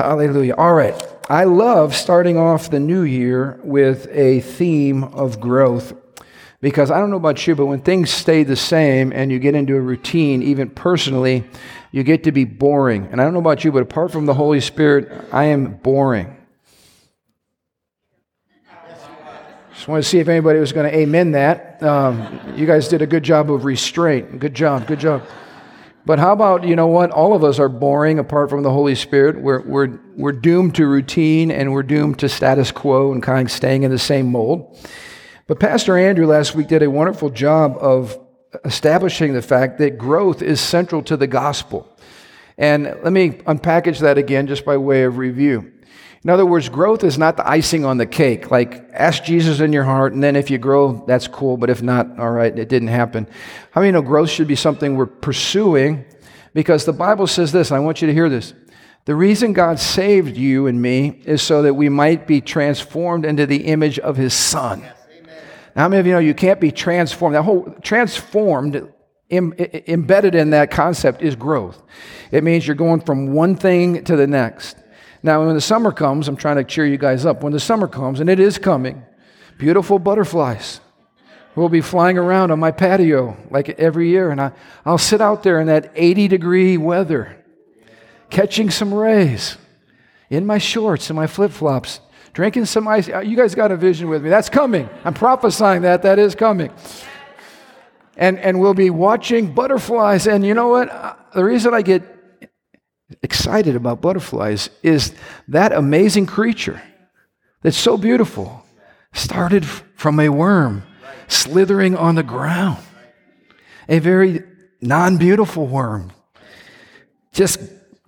Hallelujah. 0.00 0.54
All 0.56 0.72
right. 0.72 0.94
I 1.28 1.44
love 1.44 1.94
starting 1.94 2.38
off 2.38 2.70
the 2.70 2.80
new 2.80 3.02
year 3.02 3.60
with 3.62 4.08
a 4.10 4.40
theme 4.40 5.04
of 5.04 5.40
growth 5.40 5.92
because 6.62 6.90
I 6.90 6.98
don't 6.98 7.10
know 7.10 7.18
about 7.18 7.46
you, 7.46 7.54
but 7.54 7.66
when 7.66 7.82
things 7.82 8.08
stay 8.08 8.42
the 8.42 8.56
same 8.56 9.12
and 9.12 9.30
you 9.30 9.38
get 9.38 9.54
into 9.54 9.76
a 9.76 9.80
routine, 9.80 10.42
even 10.42 10.70
personally, 10.70 11.44
you 11.92 12.02
get 12.02 12.24
to 12.24 12.32
be 12.32 12.46
boring. 12.46 13.08
And 13.12 13.20
I 13.20 13.24
don't 13.24 13.34
know 13.34 13.40
about 13.40 13.62
you, 13.62 13.72
but 13.72 13.82
apart 13.82 14.10
from 14.10 14.24
the 14.24 14.32
Holy 14.32 14.60
Spirit, 14.60 15.28
I 15.32 15.44
am 15.44 15.74
boring. 15.74 16.34
Just 19.74 19.86
want 19.86 20.02
to 20.02 20.08
see 20.08 20.18
if 20.18 20.28
anybody 20.28 20.60
was 20.60 20.72
going 20.72 20.90
to 20.90 20.98
amen 20.98 21.32
that. 21.32 21.82
Um, 21.82 22.40
you 22.56 22.66
guys 22.66 22.88
did 22.88 23.02
a 23.02 23.06
good 23.06 23.22
job 23.22 23.50
of 23.50 23.66
restraint. 23.66 24.38
Good 24.38 24.54
job, 24.54 24.86
good 24.86 25.00
job. 25.00 25.26
But 26.06 26.18
how 26.18 26.32
about, 26.32 26.64
you 26.64 26.76
know 26.76 26.86
what? 26.86 27.10
All 27.10 27.34
of 27.34 27.44
us 27.44 27.58
are 27.58 27.68
boring 27.68 28.18
apart 28.18 28.50
from 28.50 28.62
the 28.62 28.70
Holy 28.70 28.94
Spirit. 28.94 29.40
We're, 29.40 29.60
we're, 29.60 29.98
we're 30.16 30.32
doomed 30.32 30.74
to 30.76 30.86
routine 30.86 31.50
and 31.50 31.72
we're 31.72 31.82
doomed 31.82 32.18
to 32.20 32.28
status 32.28 32.72
quo 32.72 33.12
and 33.12 33.22
kind 33.22 33.46
of 33.46 33.52
staying 33.52 33.82
in 33.82 33.90
the 33.90 33.98
same 33.98 34.30
mold. 34.30 34.78
But 35.46 35.60
Pastor 35.60 35.98
Andrew 35.98 36.26
last 36.26 36.54
week 36.54 36.68
did 36.68 36.82
a 36.82 36.90
wonderful 36.90 37.28
job 37.28 37.76
of 37.80 38.18
establishing 38.64 39.34
the 39.34 39.42
fact 39.42 39.78
that 39.78 39.98
growth 39.98 40.42
is 40.42 40.60
central 40.60 41.02
to 41.02 41.16
the 41.16 41.26
gospel. 41.26 41.86
And 42.56 42.84
let 43.02 43.12
me 43.12 43.30
unpackage 43.30 44.00
that 44.00 44.18
again 44.18 44.46
just 44.46 44.64
by 44.64 44.76
way 44.76 45.04
of 45.04 45.18
review. 45.18 45.72
In 46.22 46.28
other 46.28 46.44
words, 46.44 46.68
growth 46.68 47.02
is 47.02 47.16
not 47.16 47.38
the 47.38 47.48
icing 47.48 47.86
on 47.86 47.96
the 47.96 48.04
cake. 48.04 48.50
Like, 48.50 48.90
ask 48.92 49.24
Jesus 49.24 49.60
in 49.60 49.72
your 49.72 49.84
heart, 49.84 50.12
and 50.12 50.22
then 50.22 50.36
if 50.36 50.50
you 50.50 50.58
grow, 50.58 51.02
that's 51.06 51.26
cool, 51.26 51.56
but 51.56 51.70
if 51.70 51.82
not, 51.82 52.18
all 52.18 52.30
right, 52.30 52.56
it 52.58 52.68
didn't 52.68 52.88
happen. 52.88 53.26
How 53.70 53.80
many 53.80 53.92
know 53.92 54.02
growth 54.02 54.28
should 54.28 54.46
be 54.46 54.56
something 54.56 54.96
we're 54.96 55.06
pursuing? 55.06 56.04
Because 56.52 56.84
the 56.84 56.92
Bible 56.92 57.26
says 57.26 57.52
this, 57.52 57.70
and 57.70 57.78
I 57.78 57.80
want 57.80 58.02
you 58.02 58.06
to 58.08 58.12
hear 58.12 58.28
this. 58.28 58.52
The 59.06 59.14
reason 59.14 59.54
God 59.54 59.78
saved 59.78 60.36
you 60.36 60.66
and 60.66 60.80
me 60.80 61.22
is 61.24 61.40
so 61.40 61.62
that 61.62 61.72
we 61.72 61.88
might 61.88 62.26
be 62.26 62.42
transformed 62.42 63.24
into 63.24 63.46
the 63.46 63.64
image 63.64 63.98
of 63.98 64.18
His 64.18 64.34
Son. 64.34 64.82
now, 65.74 65.82
how 65.82 65.88
many 65.88 66.00
of 66.00 66.06
you 66.06 66.12
know 66.12 66.18
you 66.18 66.34
can't 66.34 66.60
be 66.60 66.70
transformed? 66.70 67.34
That 67.34 67.44
whole 67.44 67.74
transformed, 67.80 68.92
Im, 69.30 69.54
embedded 69.54 70.34
in 70.34 70.50
that 70.50 70.70
concept 70.70 71.22
is 71.22 71.34
growth. 71.34 71.82
It 72.30 72.44
means 72.44 72.66
you're 72.66 72.76
going 72.76 73.00
from 73.00 73.32
one 73.32 73.56
thing 73.56 74.04
to 74.04 74.16
the 74.16 74.26
next. 74.26 74.76
Now, 75.22 75.44
when 75.44 75.54
the 75.54 75.60
summer 75.60 75.92
comes, 75.92 76.28
I'm 76.28 76.36
trying 76.36 76.56
to 76.56 76.64
cheer 76.64 76.86
you 76.86 76.96
guys 76.96 77.26
up. 77.26 77.42
When 77.42 77.52
the 77.52 77.60
summer 77.60 77.86
comes, 77.86 78.20
and 78.20 78.30
it 78.30 78.40
is 78.40 78.58
coming, 78.58 79.04
beautiful 79.58 79.98
butterflies 79.98 80.80
will 81.54 81.68
be 81.68 81.80
flying 81.80 82.16
around 82.16 82.50
on 82.50 82.58
my 82.58 82.70
patio 82.70 83.36
like 83.50 83.68
every 83.70 84.08
year. 84.08 84.30
And 84.30 84.40
I, 84.40 84.52
I'll 84.84 84.98
sit 84.98 85.20
out 85.20 85.42
there 85.42 85.60
in 85.60 85.66
that 85.66 85.92
80 85.94 86.28
degree 86.28 86.76
weather, 86.76 87.44
catching 88.30 88.70
some 88.70 88.94
rays 88.94 89.58
in 90.30 90.46
my 90.46 90.58
shorts 90.58 91.10
and 91.10 91.16
my 91.16 91.26
flip 91.26 91.50
flops, 91.50 92.00
drinking 92.32 92.64
some 92.64 92.86
ice. 92.88 93.08
Uh, 93.08 93.20
you 93.20 93.36
guys 93.36 93.54
got 93.54 93.72
a 93.72 93.76
vision 93.76 94.08
with 94.08 94.22
me. 94.22 94.30
That's 94.30 94.48
coming. 94.48 94.88
I'm 95.04 95.14
prophesying 95.14 95.82
that. 95.82 96.02
That 96.02 96.18
is 96.18 96.34
coming. 96.34 96.70
And, 98.16 98.38
and 98.38 98.60
we'll 98.60 98.74
be 98.74 98.90
watching 98.90 99.52
butterflies. 99.52 100.26
And 100.26 100.46
you 100.46 100.54
know 100.54 100.68
what? 100.68 100.88
Uh, 100.88 101.16
the 101.34 101.44
reason 101.44 101.74
I 101.74 101.82
get 101.82 102.19
excited 103.22 103.76
about 103.76 104.00
butterflies 104.00 104.70
is 104.82 105.14
that 105.48 105.72
amazing 105.72 106.26
creature 106.26 106.80
that's 107.62 107.76
so 107.76 107.96
beautiful 107.96 108.64
started 109.12 109.66
from 109.66 110.20
a 110.20 110.28
worm 110.28 110.82
slithering 111.28 111.96
on 111.96 112.14
the 112.14 112.22
ground. 112.22 112.82
A 113.88 113.98
very 113.98 114.42
non 114.80 115.16
beautiful 115.16 115.66
worm. 115.66 116.12
Just, 117.32 117.60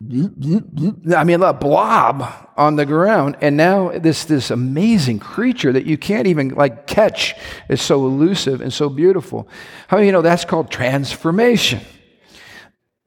I 0.03 1.25
mean, 1.25 1.43
a 1.43 1.53
blob 1.53 2.49
on 2.57 2.77
the 2.77 2.87
ground. 2.87 3.37
And 3.41 3.57
now 3.57 3.91
this, 3.99 4.25
this 4.25 4.51
amazing 4.51 5.21
creature 5.21 5.73
that 5.73 5.87
you 5.87 5.97
can't 5.97 6.27
even 6.27 6.51
like 6.51 6.87
catch 6.87 7.35
is 7.69 7.81
so 7.81 8.05
elusive 8.05 8.61
and 8.61 8.73
so 8.73 8.89
beautiful. 8.89 9.49
How 9.89 9.99
you 9.99 10.13
know 10.13 10.23
that's 10.23 10.45
called 10.45 10.71
transformation? 10.71 11.81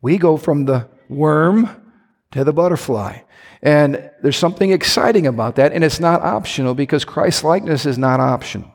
We 0.01 0.17
go 0.17 0.37
from 0.37 0.65
the 0.65 0.87
worm 1.09 1.69
to 2.35 2.43
the 2.43 2.53
butterfly. 2.53 3.17
And 3.61 4.11
there's 4.21 4.37
something 4.37 4.71
exciting 4.71 5.25
about 5.25 5.55
that, 5.55 5.71
and 5.71 5.83
it's 5.83 5.99
not 5.99 6.21
optional 6.21 6.75
because 6.75 7.03
Christ 7.03 7.43
likeness 7.43 7.85
is 7.85 7.97
not 7.97 8.19
optional. 8.19 8.71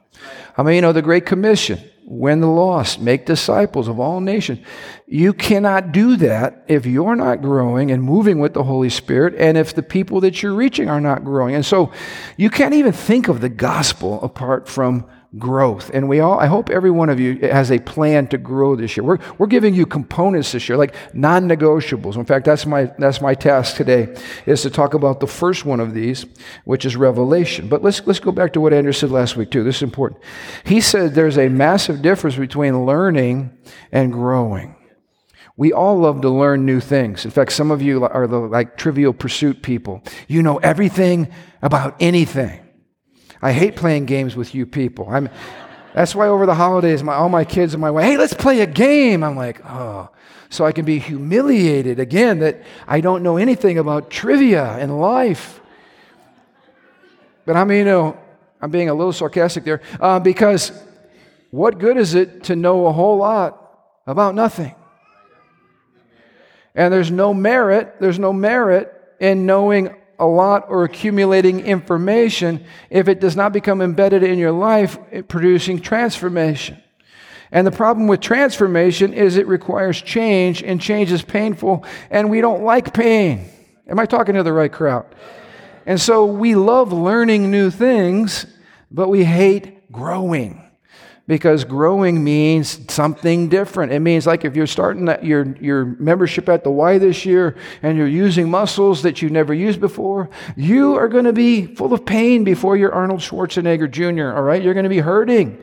I 0.57 0.63
mean, 0.63 0.77
you 0.77 0.81
know, 0.81 0.93
the 0.93 1.03
Great 1.03 1.27
Commission 1.27 1.79
win 2.07 2.41
the 2.41 2.49
lost, 2.49 3.01
make 3.01 3.25
disciples 3.25 3.87
of 3.87 4.01
all 4.01 4.21
nations. 4.21 4.59
You 5.07 5.33
cannot 5.33 5.93
do 5.93 6.17
that 6.17 6.65
if 6.67 6.85
you're 6.85 7.15
not 7.15 7.41
growing 7.41 7.93
and 7.93 8.03
moving 8.03 8.41
with 8.41 8.55
the 8.55 8.65
Holy 8.65 8.91
Spirit, 8.91 9.35
and 9.39 9.57
if 9.57 9.75
the 9.75 9.83
people 9.83 10.21
that 10.23 10.43
you're 10.43 10.55
reaching 10.55 10.89
are 10.89 11.01
not 11.01 11.23
growing. 11.23 11.55
And 11.55 11.65
so 11.65 11.93
you 12.37 12.51
can't 12.51 12.75
even 12.75 12.93
think 12.93 13.29
of 13.29 13.41
the 13.41 13.49
gospel 13.49 14.21
apart 14.23 14.69
from 14.69 15.07
growth. 15.39 15.91
And 15.95 16.09
we 16.09 16.19
all, 16.19 16.39
I 16.41 16.47
hope 16.47 16.71
every 16.71 16.91
one 16.91 17.09
of 17.09 17.21
you 17.21 17.39
has 17.39 17.71
a 17.71 17.79
plan 17.79 18.27
to 18.29 18.39
grow 18.39 18.75
this 18.75 18.97
year. 18.97 19.05
We're, 19.05 19.19
we're 19.39 19.47
giving 19.47 19.75
you 19.75 19.87
components 19.87 20.53
this 20.53 20.69
year, 20.69 20.77
like 20.77 20.95
non-negotiables. 21.15 22.17
In 22.17 22.25
fact, 22.25 22.45
that's 22.47 22.67
my, 22.67 22.87
that's 22.99 23.21
my 23.21 23.35
task 23.35 23.77
today, 23.77 24.17
is 24.47 24.63
to 24.63 24.71
talk 24.71 24.95
about 24.95 25.21
the 25.21 25.29
first 25.29 25.65
one 25.65 25.79
of 25.79 25.95
these, 25.95 26.27
which 26.65 26.85
is 26.85 26.97
revelation. 26.97 27.69
But 27.69 27.83
let's, 27.83 28.05
let's 28.07 28.19
go 28.19 28.33
back 28.33 28.53
to 28.55 28.61
what 28.61 28.73
Andrew 28.73 28.93
said 28.93 29.11
last 29.11 29.37
week, 29.37 29.51
too. 29.53 29.63
This 29.63 29.77
is 29.77 29.83
important. 29.83 30.21
He 30.65 30.81
said 30.81 31.15
there's 31.15 31.39
a 31.39 31.49
massive 31.49 32.03
difference 32.03 32.37
between 32.37 32.85
learning 32.85 33.57
and 33.93 34.13
growing. 34.13 34.75
We 35.57 35.73
all 35.73 35.99
love 35.99 36.23
to 36.23 36.31
learn 36.31 36.65
new 36.65 36.81
things. 36.81 37.25
In 37.27 37.31
fact, 37.31 37.53
some 37.53 37.71
of 37.71 37.83
you 37.83 38.03
are 38.05 38.27
the 38.27 38.39
like 38.39 38.79
trivial 38.79 39.13
pursuit 39.13 39.63
people. 39.63 40.03
You 40.27 40.43
know 40.43 40.57
everything 40.57 41.29
about 41.61 41.97
anything. 42.01 42.67
I 43.43 43.53
hate 43.53 43.77
playing 43.77 44.07
games 44.07 44.37
with 44.37 44.55
you 44.55 44.67
people. 44.67 45.09
I'm, 45.09 45.29
that's 45.95 46.15
why 46.15 46.29
over 46.29 46.47
the 46.47 46.55
holidays, 46.55 47.03
my, 47.03 47.15
all 47.15 47.29
my 47.29 47.45
kids 47.45 47.75
and 47.75 47.81
my 47.81 47.91
wife, 47.91 48.05
hey, 48.05 48.17
let's 48.17 48.35
play 48.35 48.61
a 48.61 48.67
game. 48.67 49.25
I'm 49.25 49.37
like, 49.37 49.65
oh. 49.65 50.11
So 50.51 50.65
I 50.65 50.73
can 50.73 50.85
be 50.85 50.99
humiliated 50.99 52.01
again 52.01 52.41
that 52.41 52.63
I 52.87 53.01
don't 53.01 53.23
know 53.23 53.37
anything 53.37 53.79
about 53.79 54.11
trivia 54.11 54.65
and 54.65 55.01
life. 55.01 55.61
But 57.47 57.57
I 57.57 57.65
mean, 57.65 57.79
you 57.79 57.85
know, 57.85 58.19
I'm 58.61 58.71
being 58.71 58.89
a 58.89 58.95
little 58.95 59.13
sarcastic 59.13 59.65
there 59.65 59.81
uh, 60.01 60.19
because 60.19 60.73
what 61.51 61.79
good 61.79 61.97
is 61.97 62.15
it 62.15 62.45
to 62.45 62.57
know 62.57 62.87
a 62.87 62.93
whole 62.93 63.17
lot 63.17 63.79
about 64.07 64.35
nothing? 64.35 64.75
And 66.75 66.93
there's 66.93 67.11
no 67.11 67.33
merit, 67.33 67.97
there's 68.01 68.19
no 68.19 68.33
merit 68.33 68.93
in 69.21 69.47
knowing 69.47 69.95
a 70.21 70.27
lot 70.27 70.67
or 70.69 70.85
accumulating 70.85 71.61
information 71.61 72.65
if 72.91 73.09
it 73.09 73.19
does 73.21 73.35
not 73.35 73.53
become 73.53 73.81
embedded 73.81 74.23
in 74.23 74.39
your 74.39 74.53
life, 74.53 74.99
producing 75.29 75.81
transformation. 75.81 76.81
And 77.51 77.67
the 77.67 77.73
problem 77.73 78.07
with 78.07 78.21
transformation 78.21 79.13
is 79.13 79.37
it 79.37 79.49
requires 79.49 80.01
change, 80.01 80.63
and 80.63 80.81
change 80.81 81.11
is 81.11 81.23
painful, 81.23 81.85
and 82.11 82.31
we 82.31 82.41
don't 82.41 82.63
like 82.63 82.95
pain. 82.95 83.49
Am 83.89 83.99
I 83.99 84.07
talking 84.07 84.37
to 84.37 84.45
the 84.45 84.53
right 84.53 84.71
crowd? 84.71 85.07
And 85.85 86.01
so 86.01 86.27
we 86.27 86.55
love 86.55 86.93
learning 86.93 87.51
new 87.51 87.71
things, 87.71 88.47
but 88.91 89.09
we 89.09 89.25
hate 89.25 89.91
growing 89.91 90.70
because 91.31 91.63
growing 91.63 92.25
means 92.25 92.81
something 92.93 93.49
different. 93.49 93.93
It 93.93 94.01
means 94.01 94.27
like 94.27 94.45
if 94.45 94.57
you're 94.57 94.67
starting 94.67 95.07
your, 95.23 95.57
your 95.59 95.85
membership 95.85 96.49
at 96.49 96.65
the 96.65 96.73
Y 96.73 96.99
this 96.99 97.25
year 97.25 97.57
and 97.85 97.97
you're 97.97 98.09
using 98.09 98.51
muscles 98.51 99.03
that 99.03 99.23
you've 99.23 99.31
never 99.31 99.55
used 99.55 99.79
before, 99.79 100.29
you 100.57 100.97
are 100.97 101.07
going 101.07 101.27
to 101.27 101.33
be 101.33 101.67
full 101.77 101.95
of 101.95 102.05
pain 102.05 102.43
before 102.43 102.77
you're 102.77 102.93
Arnold 102.93 103.21
Schwarzenegger 103.21 103.89
Jr., 103.89 104.37
all 104.37 104.43
right? 104.43 104.61
You're 104.61 104.75
going 104.75 104.83
to 104.83 104.91
be 104.91 104.99
hurting. 104.99 105.63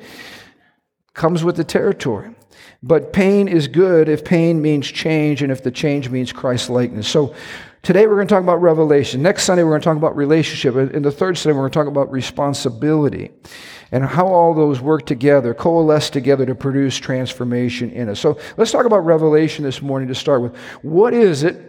Comes 1.14 1.44
with 1.44 1.58
the 1.58 1.66
territory. 1.66 2.34
But 2.82 3.12
pain 3.12 3.50
is 3.50 3.68
good 3.68 4.08
if 4.08 4.24
pain 4.24 4.62
means 4.62 4.88
change 4.88 5.42
and 5.42 5.52
if 5.52 5.64
the 5.64 5.72
change 5.72 6.10
means 6.10 6.32
Christ 6.32 6.70
likeness. 6.70 7.10
So 7.10 7.36
today 7.82 8.08
we're 8.08 8.16
going 8.16 8.28
to 8.28 8.34
talk 8.34 8.44
about 8.44 8.62
revelation. 8.62 9.22
Next 9.22 9.44
Sunday 9.44 9.64
we're 9.64 9.72
going 9.72 9.82
to 9.82 9.86
talk 9.86 9.98
about 9.98 10.16
relationship. 10.16 10.76
In 10.94 11.02
the 11.02 11.12
third 11.12 11.38
Sunday 11.38 11.56
we're 11.56 11.64
going 11.64 11.72
to 11.72 11.80
talk 11.80 11.88
about 11.88 12.12
responsibility 12.12 13.32
and 13.92 14.04
how 14.04 14.28
all 14.28 14.54
those 14.54 14.82
work 14.82 15.06
together, 15.06 15.54
coalesce 15.54 16.10
together 16.10 16.46
to 16.46 16.56
produce 16.56 16.98
transformation 16.98 17.92
in 17.92 18.10
us. 18.10 18.20
So 18.20 18.38
let's 18.58 18.72
talk 18.72 18.86
about 18.86 19.06
revelation 19.06 19.64
this 19.64 19.82
morning 19.82 20.08
to 20.10 20.16
start 20.16 20.42
with. 20.42 20.56
What 20.82 21.14
is 21.14 21.44
it 21.44 21.68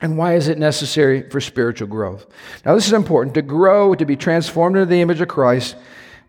and 0.00 0.16
why 0.16 0.34
is 0.34 0.48
it 0.48 0.58
necessary 0.58 1.28
for 1.28 1.40
spiritual 1.40 1.88
growth? 1.88 2.26
Now, 2.64 2.74
this 2.74 2.86
is 2.86 2.92
important. 2.92 3.34
To 3.34 3.42
grow, 3.42 3.94
to 3.94 4.04
be 4.04 4.16
transformed 4.16 4.76
into 4.76 4.86
the 4.86 5.00
image 5.00 5.20
of 5.20 5.28
Christ, 5.28 5.76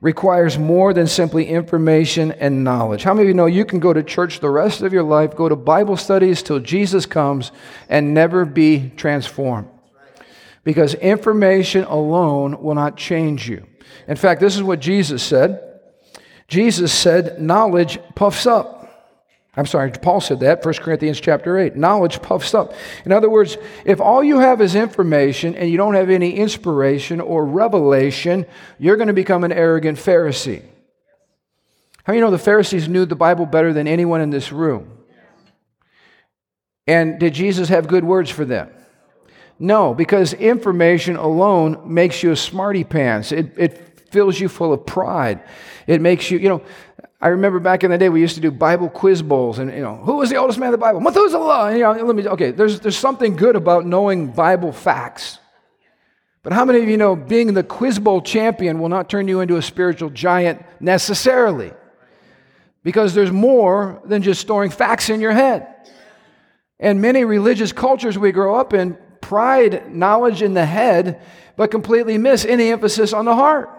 requires 0.01 0.57
more 0.57 0.93
than 0.93 1.05
simply 1.05 1.47
information 1.47 2.31
and 2.33 2.63
knowledge. 2.63 3.03
How 3.03 3.13
many 3.13 3.25
of 3.25 3.27
you 3.29 3.33
know 3.35 3.45
you 3.45 3.65
can 3.65 3.79
go 3.79 3.93
to 3.93 4.01
church 4.01 4.39
the 4.39 4.49
rest 4.49 4.81
of 4.81 4.91
your 4.91 5.03
life, 5.03 5.35
go 5.35 5.47
to 5.47 5.55
Bible 5.55 5.95
studies 5.95 6.41
till 6.41 6.59
Jesus 6.59 7.05
comes, 7.05 7.51
and 7.87 8.13
never 8.13 8.43
be 8.43 8.91
transformed? 8.97 9.67
Because 10.63 10.95
information 10.95 11.83
alone 11.83 12.61
will 12.61 12.75
not 12.75 12.97
change 12.97 13.47
you. 13.47 13.65
In 14.07 14.15
fact, 14.15 14.41
this 14.41 14.55
is 14.55 14.63
what 14.63 14.79
Jesus 14.79 15.21
said. 15.21 15.79
Jesus 16.47 16.91
said, 16.91 17.39
Knowledge 17.39 17.99
puffs 18.15 18.45
up. 18.45 18.80
I'm 19.57 19.65
sorry, 19.65 19.91
Paul 19.91 20.21
said 20.21 20.39
that, 20.39 20.63
1 20.63 20.75
Corinthians 20.75 21.19
chapter 21.19 21.57
8. 21.57 21.75
Knowledge 21.75 22.21
puffs 22.21 22.53
up. 22.53 22.73
In 23.03 23.11
other 23.11 23.29
words, 23.29 23.57
if 23.83 23.99
all 23.99 24.23
you 24.23 24.39
have 24.39 24.61
is 24.61 24.75
information 24.75 25.55
and 25.55 25.69
you 25.69 25.75
don't 25.75 25.95
have 25.95 26.09
any 26.09 26.35
inspiration 26.35 27.19
or 27.19 27.45
revelation, 27.45 28.45
you're 28.79 28.95
going 28.95 29.07
to 29.07 29.13
become 29.13 29.43
an 29.43 29.51
arrogant 29.51 29.97
Pharisee. 29.97 30.63
How 32.03 32.13
do 32.13 32.17
you 32.17 32.23
know 32.23 32.31
the 32.31 32.37
Pharisees 32.37 32.87
knew 32.87 33.05
the 33.05 33.15
Bible 33.15 33.45
better 33.45 33.73
than 33.73 33.87
anyone 33.87 34.21
in 34.21 34.29
this 34.29 34.53
room? 34.53 34.89
And 36.87 37.19
did 37.19 37.33
Jesus 37.33 37.69
have 37.69 37.87
good 37.87 38.05
words 38.05 38.29
for 38.29 38.45
them? 38.45 38.69
No, 39.59 39.93
because 39.93 40.33
information 40.33 41.17
alone 41.17 41.93
makes 41.93 42.23
you 42.23 42.31
a 42.31 42.35
smarty 42.35 42.83
pants. 42.83 43.31
It, 43.31 43.53
it 43.57 43.90
fills 44.11 44.39
you 44.39 44.49
full 44.49 44.73
of 44.73 44.85
pride. 44.85 45.41
It 45.87 46.01
makes 46.01 46.29
you, 46.29 46.37
you 46.37 46.49
know, 46.49 46.61
I 47.21 47.29
remember 47.29 47.59
back 47.59 47.83
in 47.83 47.91
the 47.91 47.97
day 47.97 48.09
we 48.09 48.19
used 48.19 48.35
to 48.35 48.41
do 48.41 48.49
Bible 48.49 48.89
quiz 48.89 49.21
bowls, 49.21 49.59
and 49.59 49.71
you 49.71 49.81
know, 49.81 49.95
who 49.97 50.17
was 50.17 50.29
the 50.29 50.37
oldest 50.37 50.57
man 50.57 50.67
in 50.67 50.71
the 50.71 50.77
Bible? 50.79 50.99
Methuselah. 51.01 51.67
And, 51.67 51.77
you 51.77 51.83
know, 51.83 51.91
let 51.91 52.15
me. 52.15 52.27
Okay, 52.27 52.51
there's 52.51 52.79
there's 52.79 52.97
something 52.97 53.35
good 53.35 53.55
about 53.55 53.85
knowing 53.85 54.31
Bible 54.31 54.71
facts, 54.71 55.37
but 56.41 56.51
how 56.51 56.65
many 56.65 56.81
of 56.81 56.89
you 56.89 56.97
know 56.97 57.15
being 57.15 57.53
the 57.53 57.63
quiz 57.63 57.99
bowl 57.99 58.21
champion 58.21 58.79
will 58.79 58.89
not 58.89 59.07
turn 59.07 59.27
you 59.27 59.39
into 59.41 59.57
a 59.57 59.61
spiritual 59.61 60.09
giant 60.09 60.63
necessarily? 60.79 61.71
Because 62.83 63.13
there's 63.13 63.31
more 63.31 64.01
than 64.05 64.23
just 64.23 64.41
storing 64.41 64.71
facts 64.71 65.09
in 65.09 65.21
your 65.21 65.33
head. 65.33 65.67
And 66.79 66.99
many 66.99 67.23
religious 67.23 67.71
cultures 67.71 68.17
we 68.17 68.31
grow 68.31 68.55
up 68.55 68.73
in 68.73 68.97
pride 69.21 69.93
knowledge 69.93 70.41
in 70.41 70.55
the 70.55 70.65
head, 70.65 71.21
but 71.55 71.69
completely 71.69 72.17
miss 72.17 72.43
any 72.43 72.69
emphasis 72.71 73.13
on 73.13 73.25
the 73.25 73.35
heart. 73.35 73.69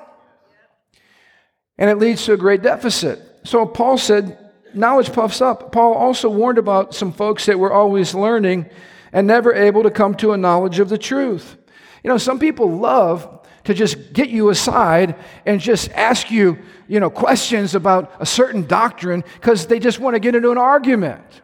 And 1.82 1.90
it 1.90 1.98
leads 1.98 2.24
to 2.26 2.34
a 2.34 2.36
great 2.36 2.62
deficit. 2.62 3.40
So 3.42 3.66
Paul 3.66 3.98
said, 3.98 4.38
knowledge 4.72 5.12
puffs 5.12 5.40
up. 5.40 5.72
Paul 5.72 5.94
also 5.94 6.28
warned 6.30 6.58
about 6.58 6.94
some 6.94 7.12
folks 7.12 7.46
that 7.46 7.58
were 7.58 7.72
always 7.72 8.14
learning 8.14 8.70
and 9.12 9.26
never 9.26 9.52
able 9.52 9.82
to 9.82 9.90
come 9.90 10.14
to 10.18 10.30
a 10.30 10.36
knowledge 10.36 10.78
of 10.78 10.88
the 10.88 10.96
truth. 10.96 11.56
You 12.04 12.10
know, 12.10 12.18
some 12.18 12.38
people 12.38 12.70
love 12.70 13.44
to 13.64 13.74
just 13.74 14.12
get 14.12 14.28
you 14.28 14.50
aside 14.50 15.16
and 15.44 15.60
just 15.60 15.90
ask 15.90 16.30
you, 16.30 16.56
you 16.86 17.00
know, 17.00 17.10
questions 17.10 17.74
about 17.74 18.12
a 18.20 18.26
certain 18.26 18.64
doctrine 18.64 19.24
because 19.40 19.66
they 19.66 19.80
just 19.80 19.98
want 19.98 20.14
to 20.14 20.20
get 20.20 20.36
into 20.36 20.52
an 20.52 20.58
argument. 20.58 21.40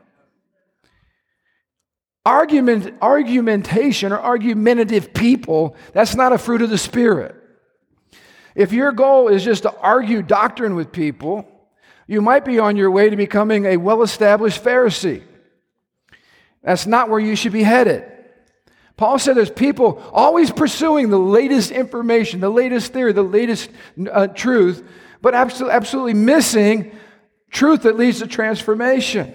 Argument, 2.25 2.95
argumentation 3.03 4.13
or 4.13 4.21
argumentative 4.21 5.13
people, 5.13 5.75
that's 5.93 6.15
not 6.15 6.33
a 6.33 6.39
fruit 6.39 6.63
of 6.63 6.71
the 6.71 6.79
Spirit. 6.79 7.35
If 8.59 8.73
your 8.73 8.91
goal 8.91 9.29
is 9.29 9.45
just 9.45 9.63
to 9.63 9.73
argue 9.77 10.21
doctrine 10.21 10.75
with 10.75 10.91
people, 10.91 11.49
you 12.09 12.21
might 12.21 12.45
be 12.45 12.59
on 12.59 12.77
your 12.77 12.91
way 12.91 13.09
to 13.09 13.15
becoming 13.15 13.67
a 13.67 13.77
well 13.77 14.03
established 14.03 14.65
Pharisee. 14.65 15.23
That's 16.65 16.85
not 16.85 17.09
where 17.09 17.21
you 17.21 17.37
should 17.37 17.53
be 17.53 17.63
headed. 17.63 18.03
Paul 18.97 19.21
said 19.21 19.37
there's 19.37 19.49
people 19.49 20.03
always 20.13 20.51
pursuing 20.51 21.09
the 21.09 21.21
latest 21.21 21.71
information, 21.71 22.41
the 22.41 22.51
latest 22.51 22.93
theory, 22.93 23.13
the 23.13 23.23
latest 23.23 23.71
uh, 24.11 24.27
truth, 24.27 24.85
but 25.23 25.37
absolutely, 25.37 26.15
missing 26.15 26.99
truth 27.53 27.83
that 27.83 27.97
leads 27.97 28.19
to 28.19 28.27
transformation. 28.27 29.33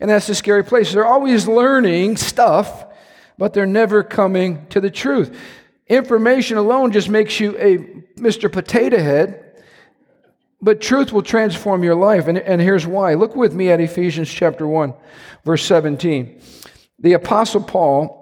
And 0.00 0.08
that's 0.08 0.30
a 0.30 0.34
scary 0.34 0.64
place. 0.64 0.94
They're 0.94 1.04
always 1.04 1.46
learning 1.46 2.16
stuff, 2.16 2.86
but 3.36 3.52
they're 3.52 3.66
never 3.66 4.02
coming 4.02 4.66
to 4.68 4.80
the 4.80 4.90
truth. 4.90 5.38
Information 5.90 6.56
alone 6.56 6.92
just 6.92 7.10
makes 7.10 7.38
you 7.38 7.54
a 7.58 7.76
Mr. 8.18 8.50
Potato 8.50 8.98
Head 8.98 9.50
but 10.62 10.80
truth 10.80 11.12
will 11.12 11.22
transform 11.22 11.82
your 11.82 11.94
life. 11.94 12.26
And, 12.28 12.38
and 12.38 12.60
here's 12.60 12.86
why. 12.86 13.14
Look 13.14 13.34
with 13.34 13.54
me 13.54 13.70
at 13.70 13.80
Ephesians 13.80 14.30
chapter 14.30 14.66
1, 14.66 14.94
verse 15.44 15.64
17. 15.64 16.40
The 16.98 17.14
Apostle 17.14 17.62
Paul 17.62 18.18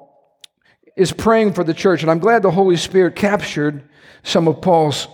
is 0.97 1.12
praying 1.12 1.55
for 1.55 1.65
the 1.65 1.75
church, 1.75 2.03
and 2.03 2.11
I'm 2.11 2.19
glad 2.19 2.43
the 2.43 2.50
Holy 2.50 2.76
Spirit 2.76 3.17
captured 3.17 3.88
some 4.23 4.47
of 4.47 4.61
Paul's 4.61 5.09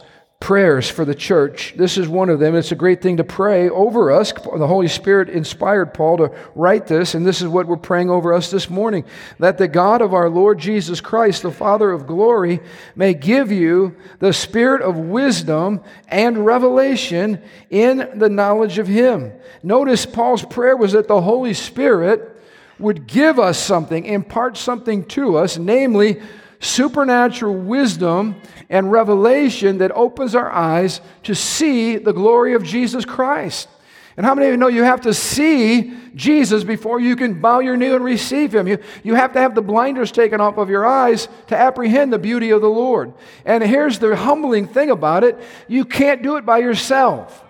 prayers 0.44 0.90
for 0.90 1.06
the 1.06 1.14
church. 1.14 1.72
This 1.74 1.96
is 1.96 2.06
one 2.06 2.28
of 2.28 2.38
them. 2.38 2.54
It's 2.54 2.70
a 2.70 2.74
great 2.76 3.00
thing 3.00 3.16
to 3.16 3.24
pray 3.24 3.70
over 3.70 4.12
us. 4.12 4.30
The 4.30 4.66
Holy 4.66 4.88
Spirit 4.88 5.30
inspired 5.30 5.94
Paul 5.94 6.18
to 6.18 6.34
write 6.54 6.86
this, 6.86 7.14
and 7.14 7.24
this 7.24 7.40
is 7.40 7.48
what 7.48 7.66
we're 7.66 7.78
praying 7.78 8.10
over 8.10 8.34
us 8.34 8.50
this 8.50 8.68
morning 8.68 9.06
that 9.38 9.56
the 9.56 9.66
God 9.66 10.02
of 10.02 10.12
our 10.12 10.28
Lord 10.28 10.58
Jesus 10.58 11.00
Christ, 11.00 11.40
the 11.40 11.50
Father 11.50 11.90
of 11.90 12.06
glory, 12.06 12.60
may 12.94 13.14
give 13.14 13.50
you 13.50 13.96
the 14.18 14.34
spirit 14.34 14.82
of 14.82 14.98
wisdom 14.98 15.80
and 16.08 16.44
revelation 16.44 17.40
in 17.70 18.10
the 18.14 18.28
knowledge 18.28 18.76
of 18.76 18.86
Him. 18.86 19.32
Notice 19.62 20.04
Paul's 20.04 20.44
prayer 20.44 20.76
was 20.76 20.92
that 20.92 21.08
the 21.08 21.22
Holy 21.22 21.54
Spirit 21.54 22.38
would 22.78 23.06
give 23.06 23.38
us 23.38 23.58
something, 23.58 24.04
impart 24.04 24.58
something 24.58 25.06
to 25.06 25.38
us, 25.38 25.56
namely, 25.56 26.20
supernatural 26.64 27.54
wisdom 27.54 28.40
and 28.70 28.90
revelation 28.90 29.78
that 29.78 29.92
opens 29.92 30.34
our 30.34 30.50
eyes 30.50 31.00
to 31.22 31.34
see 31.34 31.96
the 31.96 32.12
glory 32.12 32.54
of 32.54 32.64
Jesus 32.64 33.04
Christ. 33.04 33.68
And 34.16 34.24
how 34.24 34.34
many 34.34 34.46
of 34.46 34.52
you 34.52 34.56
know 34.56 34.68
you 34.68 34.84
have 34.84 35.00
to 35.02 35.14
see 35.14 35.92
Jesus 36.14 36.62
before 36.62 37.00
you 37.00 37.16
can 37.16 37.40
bow 37.40 37.58
your 37.58 37.76
knee 37.76 37.92
and 37.92 38.04
receive 38.04 38.54
Him? 38.54 38.68
You, 38.68 38.78
you 39.02 39.14
have 39.14 39.32
to 39.32 39.40
have 39.40 39.56
the 39.56 39.62
blinders 39.62 40.12
taken 40.12 40.40
off 40.40 40.56
of 40.56 40.70
your 40.70 40.86
eyes 40.86 41.28
to 41.48 41.56
apprehend 41.56 42.12
the 42.12 42.18
beauty 42.18 42.50
of 42.50 42.60
the 42.60 42.68
Lord. 42.68 43.12
And 43.44 43.62
here's 43.62 43.98
the 43.98 44.14
humbling 44.14 44.68
thing 44.68 44.90
about 44.90 45.24
it 45.24 45.38
you 45.66 45.84
can't 45.84 46.22
do 46.22 46.36
it 46.36 46.46
by 46.46 46.58
yourself. 46.58 47.44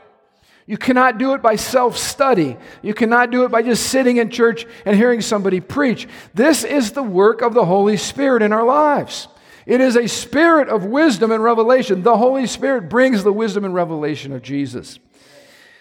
You 0.66 0.78
cannot 0.78 1.18
do 1.18 1.34
it 1.34 1.42
by 1.42 1.56
self 1.56 1.96
study. 1.98 2.56
You 2.80 2.94
cannot 2.94 3.30
do 3.30 3.44
it 3.44 3.50
by 3.50 3.62
just 3.62 3.86
sitting 3.88 4.16
in 4.16 4.30
church 4.30 4.66
and 4.86 4.96
hearing 4.96 5.20
somebody 5.20 5.60
preach. 5.60 6.08
This 6.32 6.64
is 6.64 6.92
the 6.92 7.02
work 7.02 7.42
of 7.42 7.52
the 7.52 7.66
Holy 7.66 7.96
Spirit 7.96 8.42
in 8.42 8.52
our 8.52 8.64
lives. 8.64 9.28
It 9.66 9.80
is 9.80 9.96
a 9.96 10.08
spirit 10.08 10.68
of 10.68 10.84
wisdom 10.84 11.30
and 11.30 11.42
revelation. 11.42 12.02
The 12.02 12.16
Holy 12.16 12.46
Spirit 12.46 12.88
brings 12.88 13.24
the 13.24 13.32
wisdom 13.32 13.64
and 13.64 13.74
revelation 13.74 14.32
of 14.32 14.42
Jesus. 14.42 14.98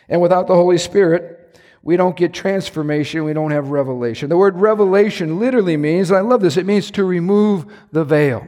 And 0.10 0.22
without 0.22 0.48
the 0.48 0.56
Holy 0.56 0.78
Spirit, 0.78 1.40
we 1.82 1.98
don't 1.98 2.16
get 2.16 2.34
transformation, 2.34 3.26
we 3.26 3.34
don't 3.34 3.52
have 3.52 3.70
revelation. 3.70 4.30
The 4.30 4.38
word 4.38 4.56
revelation 4.56 5.40
literally 5.40 5.76
means, 5.76 6.12
I 6.12 6.22
love 6.22 6.40
this, 6.42 6.56
it 6.56 6.66
means 6.66 6.92
to 6.92 7.04
remove 7.04 7.66
the 7.92 8.06
veil. 8.06 8.48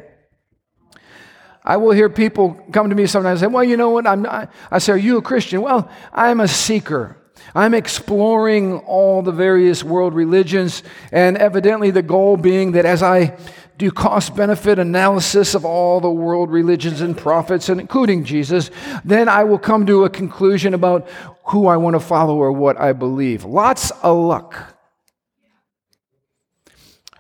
I 1.65 1.77
will 1.77 1.91
hear 1.91 2.09
people 2.09 2.53
come 2.71 2.89
to 2.89 2.95
me 2.95 3.07
sometimes 3.07 3.41
and 3.41 3.49
say, 3.49 3.53
Well, 3.53 3.63
you 3.63 3.75
know 3.75 3.89
what? 3.89 4.05
I'm 4.05 4.21
not. 4.21 4.53
I 4.69 4.77
say, 4.77 4.93
Are 4.93 4.97
you 4.97 5.17
a 5.17 5.21
Christian? 5.21 5.61
Well, 5.61 5.89
I'm 6.13 6.39
a 6.39 6.47
seeker. 6.47 7.17
I'm 7.53 7.73
exploring 7.73 8.79
all 8.79 9.21
the 9.21 9.31
various 9.31 9.83
world 9.83 10.13
religions, 10.13 10.83
and 11.11 11.37
evidently 11.37 11.91
the 11.91 12.01
goal 12.01 12.37
being 12.37 12.73
that 12.73 12.85
as 12.85 13.01
I 13.03 13.37
do 13.77 13.91
cost 13.91 14.35
benefit 14.35 14.79
analysis 14.79 15.53
of 15.53 15.65
all 15.65 15.99
the 15.99 16.09
world 16.09 16.49
religions 16.51 17.01
and 17.01 17.17
prophets, 17.17 17.67
and 17.67 17.81
including 17.81 18.23
Jesus, 18.23 18.71
then 19.03 19.27
I 19.27 19.43
will 19.43 19.59
come 19.59 19.85
to 19.87 20.05
a 20.05 20.09
conclusion 20.09 20.73
about 20.73 21.09
who 21.45 21.67
I 21.67 21.77
want 21.77 21.95
to 21.95 21.99
follow 21.99 22.37
or 22.37 22.51
what 22.51 22.79
I 22.79 22.93
believe. 22.93 23.43
Lots 23.43 23.91
of 24.03 24.17
luck. 24.17 24.77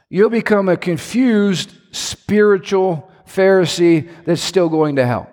You'll 0.09 0.29
become 0.29 0.69
a 0.69 0.77
confused 0.77 1.73
spiritual 1.91 3.11
Pharisee 3.27 4.09
that's 4.25 4.41
still 4.41 4.69
going 4.69 4.97
to 4.97 5.05
hell. 5.05 5.29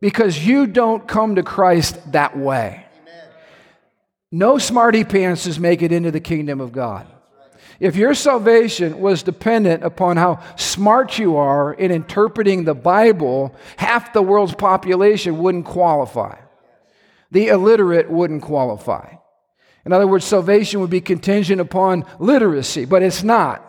Because 0.00 0.46
you 0.46 0.66
don't 0.66 1.08
come 1.08 1.36
to 1.36 1.42
Christ 1.42 2.12
that 2.12 2.36
way. 2.36 2.84
No 4.30 4.58
smarty 4.58 5.04
pantses 5.04 5.58
make 5.58 5.82
it 5.82 5.92
into 5.92 6.10
the 6.10 6.20
kingdom 6.20 6.60
of 6.60 6.72
God. 6.72 7.06
If 7.78 7.96
your 7.96 8.14
salvation 8.14 9.00
was 9.00 9.22
dependent 9.22 9.84
upon 9.84 10.16
how 10.16 10.42
smart 10.56 11.18
you 11.18 11.36
are 11.36 11.74
in 11.74 11.90
interpreting 11.90 12.64
the 12.64 12.74
Bible, 12.74 13.54
half 13.76 14.12
the 14.12 14.22
world's 14.22 14.54
population 14.54 15.38
wouldn't 15.38 15.66
qualify. 15.66 16.38
The 17.30 17.48
illiterate 17.48 18.10
wouldn't 18.10 18.42
qualify. 18.42 19.16
In 19.84 19.92
other 19.92 20.06
words, 20.06 20.24
salvation 20.24 20.80
would 20.80 20.90
be 20.90 21.00
contingent 21.00 21.60
upon 21.60 22.06
literacy, 22.18 22.86
but 22.86 23.02
it's 23.02 23.22
not. 23.22 23.65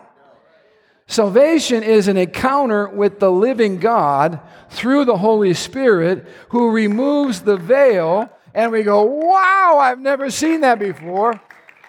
Salvation 1.10 1.82
is 1.82 2.06
an 2.06 2.18
encounter 2.18 2.86
with 2.86 3.18
the 3.18 3.32
living 3.32 3.78
God 3.78 4.40
through 4.68 5.06
the 5.06 5.16
Holy 5.16 5.54
Spirit 5.54 6.26
who 6.50 6.70
removes 6.70 7.40
the 7.40 7.56
veil, 7.56 8.28
and 8.52 8.70
we 8.70 8.82
go, 8.82 9.02
Wow, 9.04 9.78
I've 9.80 10.00
never 10.00 10.30
seen 10.30 10.60
that 10.60 10.78
before. 10.78 11.40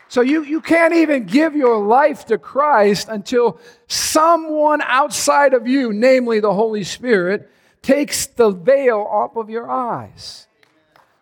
So 0.08 0.22
you, 0.22 0.44
you 0.44 0.62
can't 0.62 0.94
even 0.94 1.26
give 1.26 1.54
your 1.54 1.86
life 1.86 2.28
to 2.28 2.38
Christ 2.38 3.10
until 3.10 3.60
someone 3.88 4.82
outside 4.82 5.54
of 5.54 5.68
you, 5.68 5.92
namely 5.92 6.40
the 6.40 6.54
Holy 6.54 6.86
Spirit, 6.86 7.52
takes 7.82 8.26
the 8.26 8.52
veil 8.52 9.00
off 9.00 9.36
of 9.36 9.50
your 9.50 9.70
eyes. 9.70 10.48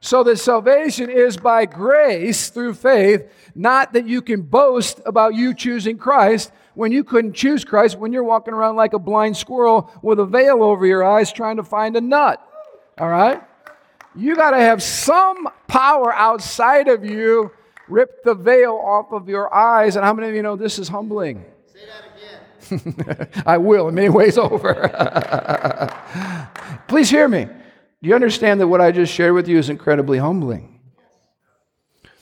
So 0.01 0.23
the 0.23 0.37
salvation 0.37 1.09
is 1.09 1.35
by 1.35 1.65
grace 1.65 2.49
through 2.49 2.75
faith, 2.75 3.29
not 3.55 3.93
that 3.93 4.07
you 4.07 4.21
can 4.21 4.43
boast 4.43 5.01
about 5.03 5.33
you 5.33 5.55
choosing 5.55 5.97
Christ 5.97 6.51
when 6.77 6.91
you 6.91 7.03
couldn't 7.03 7.33
choose 7.33 7.65
Christ 7.65 7.97
when 7.97 8.13
you're 8.13 8.23
walking 8.23 8.53
around 8.53 8.75
like 8.75 8.93
a 8.93 8.99
blind 8.99 9.35
squirrel 9.35 9.91
with 10.03 10.19
a 10.19 10.25
veil 10.25 10.61
over 10.61 10.85
your 10.85 11.03
eyes 11.03 11.33
trying 11.33 11.57
to 11.57 11.63
find 11.63 11.95
a 11.95 12.01
nut. 12.01 12.39
All 12.99 13.09
right? 13.09 13.41
You 14.15 14.35
got 14.35 14.51
to 14.51 14.57
have 14.57 14.83
some 14.83 15.49
power 15.67 16.13
outside 16.13 16.87
of 16.87 17.03
you. 17.03 17.51
Rip 17.87 18.23
the 18.23 18.35
veil 18.35 18.75
off 18.75 19.11
of 19.11 19.27
your 19.27 19.51
eyes. 19.51 19.95
And 19.95 20.05
how 20.05 20.13
many 20.13 20.29
of 20.29 20.35
you 20.35 20.43
know 20.43 20.55
this 20.55 20.77
is 20.77 20.87
humbling? 20.87 21.43
Say 21.73 21.79
that 22.69 23.25
again. 23.25 23.43
I 23.47 23.57
will 23.57 23.87
in 23.87 23.95
many 23.95 24.09
ways 24.09 24.37
over. 24.37 24.87
Please 26.87 27.09
hear 27.09 27.27
me. 27.27 27.45
Do 27.45 28.07
you 28.07 28.13
understand 28.13 28.61
that 28.61 28.67
what 28.67 28.81
I 28.81 28.91
just 28.91 29.11
shared 29.11 29.33
with 29.33 29.47
you 29.47 29.57
is 29.57 29.71
incredibly 29.71 30.19
humbling? 30.19 30.79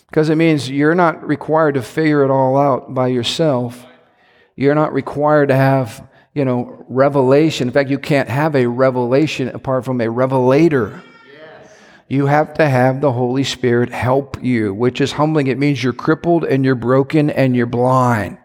Because 0.07 0.29
it 0.29 0.37
means 0.37 0.69
you're 0.69 0.95
not 0.95 1.27
required 1.27 1.73
to 1.73 1.81
figure 1.81 2.23
it 2.23 2.31
all 2.31 2.55
out 2.55 2.93
by 2.93 3.07
yourself. 3.07 3.85
You're 4.55 4.75
not 4.75 4.93
required 4.93 5.49
to 5.49 5.55
have, 5.55 6.07
you 6.33 6.45
know, 6.45 6.85
revelation. 6.87 7.67
In 7.67 7.73
fact, 7.73 7.89
you 7.89 7.99
can't 7.99 8.29
have 8.29 8.55
a 8.55 8.67
revelation 8.67 9.49
apart 9.49 9.85
from 9.85 9.99
a 9.99 10.09
revelator. 10.09 11.03
You 12.07 12.27
have 12.27 12.53
to 12.55 12.69
have 12.69 13.01
the 13.01 13.11
Holy 13.11 13.43
Spirit 13.43 13.89
help 13.89 14.41
you, 14.43 14.73
which 14.73 15.01
is 15.01 15.13
humbling. 15.13 15.47
It 15.47 15.57
means 15.57 15.83
you're 15.83 15.91
crippled 15.91 16.45
and 16.45 16.63
you're 16.63 16.75
broken 16.75 17.29
and 17.31 17.55
you're 17.55 17.65
blind. 17.65 18.37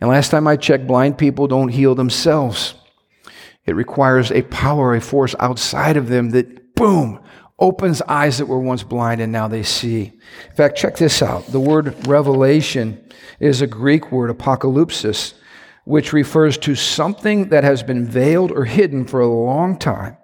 And 0.00 0.08
last 0.08 0.30
time 0.30 0.46
I 0.46 0.56
checked, 0.56 0.86
blind 0.86 1.18
people 1.18 1.46
don't 1.46 1.68
heal 1.68 1.94
themselves. 1.94 2.74
It 3.66 3.74
requires 3.74 4.32
a 4.32 4.42
power, 4.42 4.94
a 4.94 5.00
force 5.00 5.34
outside 5.38 5.98
of 5.98 6.08
them 6.08 6.30
that, 6.30 6.74
boom, 6.74 7.20
opens 7.60 8.00
eyes 8.02 8.38
that 8.38 8.46
were 8.46 8.58
once 8.58 8.82
blind 8.82 9.20
and 9.20 9.30
now 9.30 9.46
they 9.46 9.62
see. 9.62 10.12
In 10.48 10.56
fact, 10.56 10.76
check 10.76 10.96
this 10.96 11.22
out. 11.22 11.46
The 11.46 11.60
word 11.60 12.06
revelation 12.06 13.04
is 13.38 13.60
a 13.60 13.66
Greek 13.66 14.10
word, 14.10 14.36
apocalypsis, 14.36 15.34
which 15.84 16.12
refers 16.12 16.56
to 16.58 16.74
something 16.74 17.50
that 17.50 17.64
has 17.64 17.82
been 17.82 18.06
veiled 18.06 18.50
or 18.50 18.64
hidden 18.64 19.06
for 19.06 19.20
a 19.20 19.28
long 19.28 19.78
time. 19.78 20.16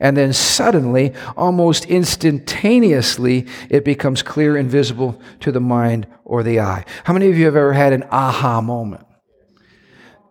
And 0.00 0.16
then 0.16 0.32
suddenly, 0.32 1.12
almost 1.36 1.84
instantaneously, 1.86 3.46
it 3.68 3.84
becomes 3.84 4.22
clear 4.22 4.56
and 4.56 4.70
visible 4.70 5.20
to 5.40 5.50
the 5.50 5.60
mind 5.60 6.06
or 6.24 6.42
the 6.42 6.60
eye. 6.60 6.84
How 7.04 7.12
many 7.12 7.28
of 7.28 7.36
you 7.36 7.46
have 7.46 7.56
ever 7.56 7.72
had 7.72 7.92
an 7.92 8.04
aha 8.10 8.60
moment? 8.60 9.04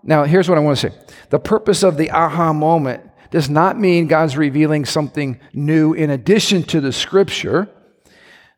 Now, 0.04 0.24
here's 0.24 0.48
what 0.48 0.58
I 0.58 0.62
want 0.62 0.78
to 0.78 0.90
say 0.90 0.98
the 1.30 1.40
purpose 1.40 1.84
of 1.84 1.98
the 1.98 2.12
aha 2.12 2.54
moment 2.54 3.07
does 3.31 3.50
not 3.50 3.79
mean 3.79 4.07
God's 4.07 4.38
revealing 4.38 4.86
something 4.86 5.39
new 5.53 5.93
in 5.93 6.10
addition 6.10 6.63
to 6.63 6.81
the 6.81 6.91
scripture. 6.91 7.69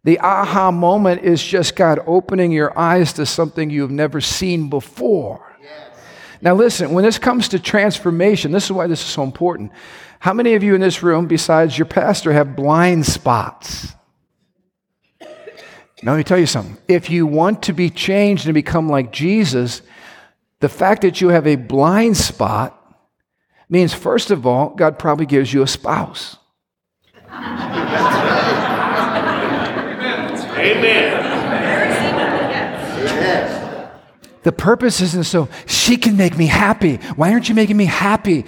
The 0.04 0.20
aha 0.20 0.72
moment 0.72 1.24
is 1.24 1.44
just 1.44 1.76
God 1.76 2.00
opening 2.06 2.52
your 2.52 2.78
eyes 2.78 3.14
to 3.14 3.26
something 3.26 3.70
you've 3.70 3.92
never 3.92 4.22
seen 4.22 4.70
before. 4.70 5.46
Now, 6.42 6.56
listen, 6.56 6.92
when 6.92 7.04
this 7.04 7.20
comes 7.20 7.50
to 7.50 7.60
transformation, 7.60 8.52
this 8.52 8.66
is 8.66 8.72
why 8.72 8.88
this 8.88 9.02
is 9.02 9.08
so 9.08 9.24
important. 9.24 9.72
How 10.20 10.34
many 10.34 10.54
of 10.54 10.64
you 10.64 10.74
in 10.74 10.82
this 10.82 11.04
room, 11.04 11.28
besides 11.28 11.78
your 11.78 11.86
pastor, 11.86 12.32
have 12.32 12.56
blind 12.56 13.06
spots? 13.06 13.94
Now, 16.02 16.14
let 16.14 16.18
me 16.18 16.24
tell 16.24 16.38
you 16.38 16.46
something. 16.46 16.78
If 16.88 17.10
you 17.10 17.28
want 17.28 17.64
to 17.64 17.74
be 17.74 17.90
changed 17.90 18.46
and 18.46 18.54
become 18.54 18.88
like 18.88 19.12
Jesus, 19.12 19.82
the 20.62 20.70
fact 20.70 21.02
that 21.02 21.20
you 21.20 21.30
have 21.30 21.46
a 21.46 21.58
blind 21.58 22.16
spot 22.16 22.79
means, 23.70 23.94
first 23.94 24.32
of 24.32 24.48
all, 24.48 24.70
God 24.70 24.98
probably 24.98 25.26
gives 25.26 25.54
you 25.54 25.62
a 25.62 25.68
spouse. 25.68 26.38
Amen. 30.58 31.28
The 34.42 34.52
purpose 34.54 35.02
isn't 35.02 35.26
so 35.26 35.50
she 35.68 35.98
can 35.98 36.16
make 36.18 36.38
me 36.38 36.48
happy. 36.48 36.96
Why 37.16 37.32
aren't 37.32 37.50
you 37.50 37.56
making 37.56 37.78
me 37.78 37.86
happy? 37.86 38.46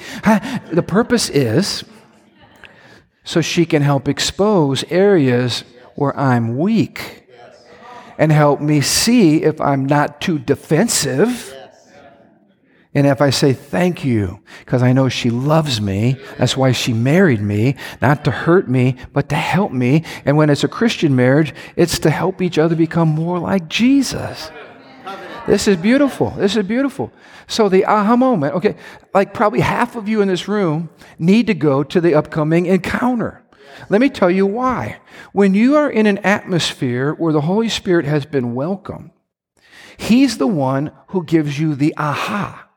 The 0.71 0.83
purpose 0.85 1.29
is 1.29 1.83
so 3.23 3.41
she 3.41 3.65
can 3.65 3.81
help 3.81 4.07
expose 4.07 4.83
areas 4.85 5.63
where 5.95 6.17
I'm 6.17 6.57
weak 6.57 7.27
and 8.17 8.31
help 8.31 8.61
me 8.61 8.81
see 8.81 9.43
if 9.43 9.59
I'm 9.61 9.85
not 9.85 10.21
too 10.21 10.39
defensive. 10.39 11.53
And 12.93 13.07
if 13.07 13.21
I 13.21 13.29
say 13.29 13.53
thank 13.53 14.03
you, 14.03 14.41
because 14.59 14.83
I 14.83 14.91
know 14.91 15.07
she 15.07 15.29
loves 15.29 15.79
me, 15.79 16.17
that's 16.37 16.57
why 16.57 16.73
she 16.73 16.91
married 16.91 17.41
me, 17.41 17.75
not 18.01 18.25
to 18.25 18.31
hurt 18.31 18.67
me, 18.67 18.97
but 19.13 19.29
to 19.29 19.35
help 19.35 19.71
me. 19.71 20.03
And 20.25 20.35
when 20.35 20.49
it's 20.49 20.65
a 20.65 20.67
Christian 20.67 21.15
marriage, 21.15 21.53
it's 21.77 21.99
to 21.99 22.09
help 22.09 22.41
each 22.41 22.57
other 22.57 22.75
become 22.75 23.07
more 23.07 23.39
like 23.39 23.69
Jesus. 23.69 24.51
This 25.47 25.69
is 25.69 25.77
beautiful. 25.77 26.31
This 26.31 26.57
is 26.57 26.65
beautiful. 26.65 27.13
So, 27.47 27.69
the 27.69 27.85
aha 27.85 28.15
moment, 28.15 28.55
okay, 28.55 28.75
like 29.13 29.33
probably 29.33 29.61
half 29.61 29.95
of 29.95 30.07
you 30.07 30.21
in 30.21 30.27
this 30.27 30.47
room 30.47 30.89
need 31.17 31.47
to 31.47 31.53
go 31.53 31.83
to 31.83 31.99
the 31.99 32.13
upcoming 32.13 32.65
encounter. 32.65 33.43
Let 33.89 34.01
me 34.01 34.09
tell 34.09 34.29
you 34.29 34.45
why. 34.45 34.99
When 35.31 35.53
you 35.53 35.75
are 35.77 35.89
in 35.89 36.05
an 36.05 36.19
atmosphere 36.19 37.13
where 37.13 37.33
the 37.33 37.41
Holy 37.41 37.69
Spirit 37.69 38.05
has 38.05 38.25
been 38.25 38.53
welcomed, 38.53 39.11
He's 39.97 40.37
the 40.37 40.47
one 40.47 40.91
who 41.07 41.23
gives 41.23 41.59
you 41.59 41.75
the 41.75 41.93
aha. 41.97 42.67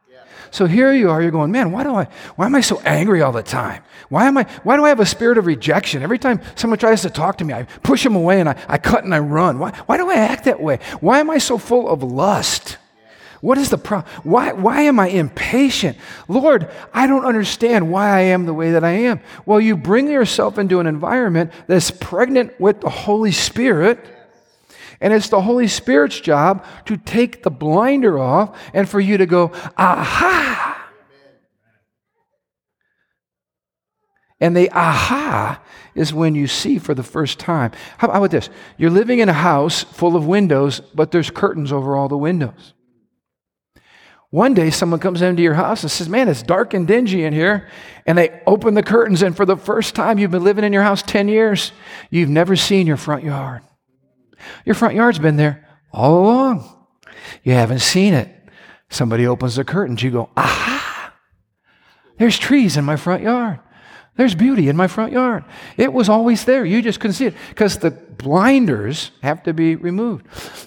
So 0.55 0.67
here 0.67 0.93
you 0.93 1.11
are, 1.11 1.21
you're 1.21 1.33
going, 1.33 1.51
man, 1.51 1.73
why 1.73 1.83
do 1.83 1.97
I 1.97 2.05
why 2.37 2.47
am 2.47 2.55
I 2.55 2.61
so 2.61 2.79
angry 2.85 3.23
all 3.23 3.33
the 3.33 3.43
time? 3.43 3.83
Why 4.09 4.27
am 4.27 4.39
I 4.39 4.45
why 4.63 4.77
do 4.77 4.85
I 4.85 4.89
have 4.89 5.01
a 5.01 5.07
spirit 5.07 5.37
of 5.37 5.47
rejection? 5.47 6.01
Every 6.01 6.17
time 6.17 6.41
someone 6.55 6.79
tries 6.79 7.03
to 7.03 7.11
talk 7.11 7.39
to 7.39 7.45
me, 7.45 7.53
I 7.53 7.65
push 7.65 8.05
them 8.05 8.15
away 8.15 8.39
and 8.39 8.49
I, 8.49 8.57
I 8.69 8.79
cut 8.79 9.03
and 9.03 9.13
I 9.13 9.19
run. 9.19 9.59
Why, 9.59 9.73
why 9.87 9.97
do 9.97 10.09
I 10.09 10.15
act 10.15 10.45
that 10.45 10.63
way? 10.63 10.79
Why 11.01 11.19
am 11.19 11.29
I 11.29 11.39
so 11.39 11.59
full 11.59 11.89
of 11.89 12.05
lust? 12.05 12.79
What 13.41 13.59
is 13.59 13.69
the 13.69 13.79
problem? 13.79 14.13
Why, 14.23 14.53
why 14.53 14.83
am 14.83 15.01
I 15.01 15.09
impatient? 15.09 15.99
Lord, 16.29 16.71
I 16.93 17.09
don't 17.09 17.25
understand 17.25 17.91
why 17.91 18.11
I 18.11 18.21
am 18.21 18.47
the 18.47 18.55
way 18.55 18.71
that 18.71 18.85
I 18.85 18.93
am. 18.93 19.21
Well, 19.47 19.61
you 19.61 19.77
bring 19.77 20.07
yourself 20.07 20.57
into 20.57 20.79
an 20.79 20.87
environment 20.87 21.51
that's 21.67 21.91
pregnant 21.91 22.61
with 22.61 22.81
the 22.81 22.91
Holy 22.91 23.33
Spirit 23.33 23.99
and 25.01 25.13
it's 25.13 25.29
the 25.29 25.43
Holy 25.43 25.69
Spirit's 25.69 26.21
job 26.21 26.65
to 26.87 26.97
take 26.97 27.43
the 27.43 27.51
blinder 27.51 28.19
off 28.19 28.59
and 28.73 28.89
for 28.89 29.01
you 29.01 29.19
to 29.19 29.27
go, 29.27 29.53
aha. 29.77 30.75
And 34.41 34.57
the 34.57 34.71
aha 34.71 35.63
is 35.95 36.13
when 36.13 36.35
you 36.35 36.47
see 36.47 36.79
for 36.79 36.95
the 36.95 37.03
first 37.03 37.39
time. 37.39 37.73
How 37.99 38.09
about 38.09 38.31
this? 38.31 38.51
You're 38.77 38.91
living 38.91 39.21
in 39.21 39.29
a 39.29 39.35
house 39.35 39.85
full 39.85 40.17
of 40.17 40.27
windows, 40.27 40.81
but 40.81 41.13
there's 41.13 41.31
curtains 41.31 41.73
over 41.73 41.97
all 41.97 42.09
the 42.09 42.19
windows. 42.19 42.75
One 44.31 44.53
day, 44.53 44.71
someone 44.71 44.99
comes 44.99 45.23
into 45.23 45.43
your 45.43 45.55
house 45.55 45.83
and 45.83 45.91
says, 45.93 46.09
Man, 46.09 46.29
it's 46.29 46.43
dark 46.43 46.75
and 46.75 46.89
dingy 46.89 47.23
in 47.23 47.33
here. 47.33 47.69
And 48.05 48.19
they 48.19 48.43
open 48.49 48.75
the 48.75 48.83
curtains, 48.83 49.23
and 49.23 49.37
for 49.37 49.47
the 49.47 49.57
first 49.57 49.95
time, 49.95 50.19
you've 50.19 50.33
been 50.33 50.43
living 50.43 50.65
in 50.65 50.73
your 50.73 50.83
house 50.83 51.03
10 51.03 51.29
years, 51.29 51.71
you've 52.11 52.29
never 52.29 52.57
seen 52.57 52.89
your 52.89 52.97
front 52.97 53.23
yard. 53.23 53.63
Your 54.65 54.75
front 54.75 54.95
yard's 54.95 55.19
been 55.19 55.37
there 55.37 55.69
all 55.93 56.25
along. 56.25 56.71
You 57.43 57.53
haven't 57.53 57.81
seen 57.81 58.15
it. 58.15 58.31
Somebody 58.91 59.27
opens 59.27 59.57
the 59.57 59.65
curtains, 59.65 60.03
you 60.03 60.11
go, 60.11 60.31
aha, 60.37 61.15
there's 62.19 62.39
trees 62.39 62.77
in 62.77 62.85
my 62.85 62.97
front 62.97 63.23
yard. 63.23 63.61
There's 64.17 64.35
beauty 64.35 64.69
in 64.69 64.77
my 64.77 64.87
front 64.87 65.13
yard. 65.13 65.45
It 65.77 65.93
was 65.93 66.09
always 66.09 66.45
there. 66.45 66.65
You 66.65 66.81
just 66.83 67.01
couldn't 67.01 67.15
see 67.15 67.27
it 67.27 67.35
because 67.49 67.79
the 67.79 67.91
blinders 67.91 69.11
have 69.23 69.43
to 69.43 69.53
be 69.53 69.75
removed. 69.75 70.27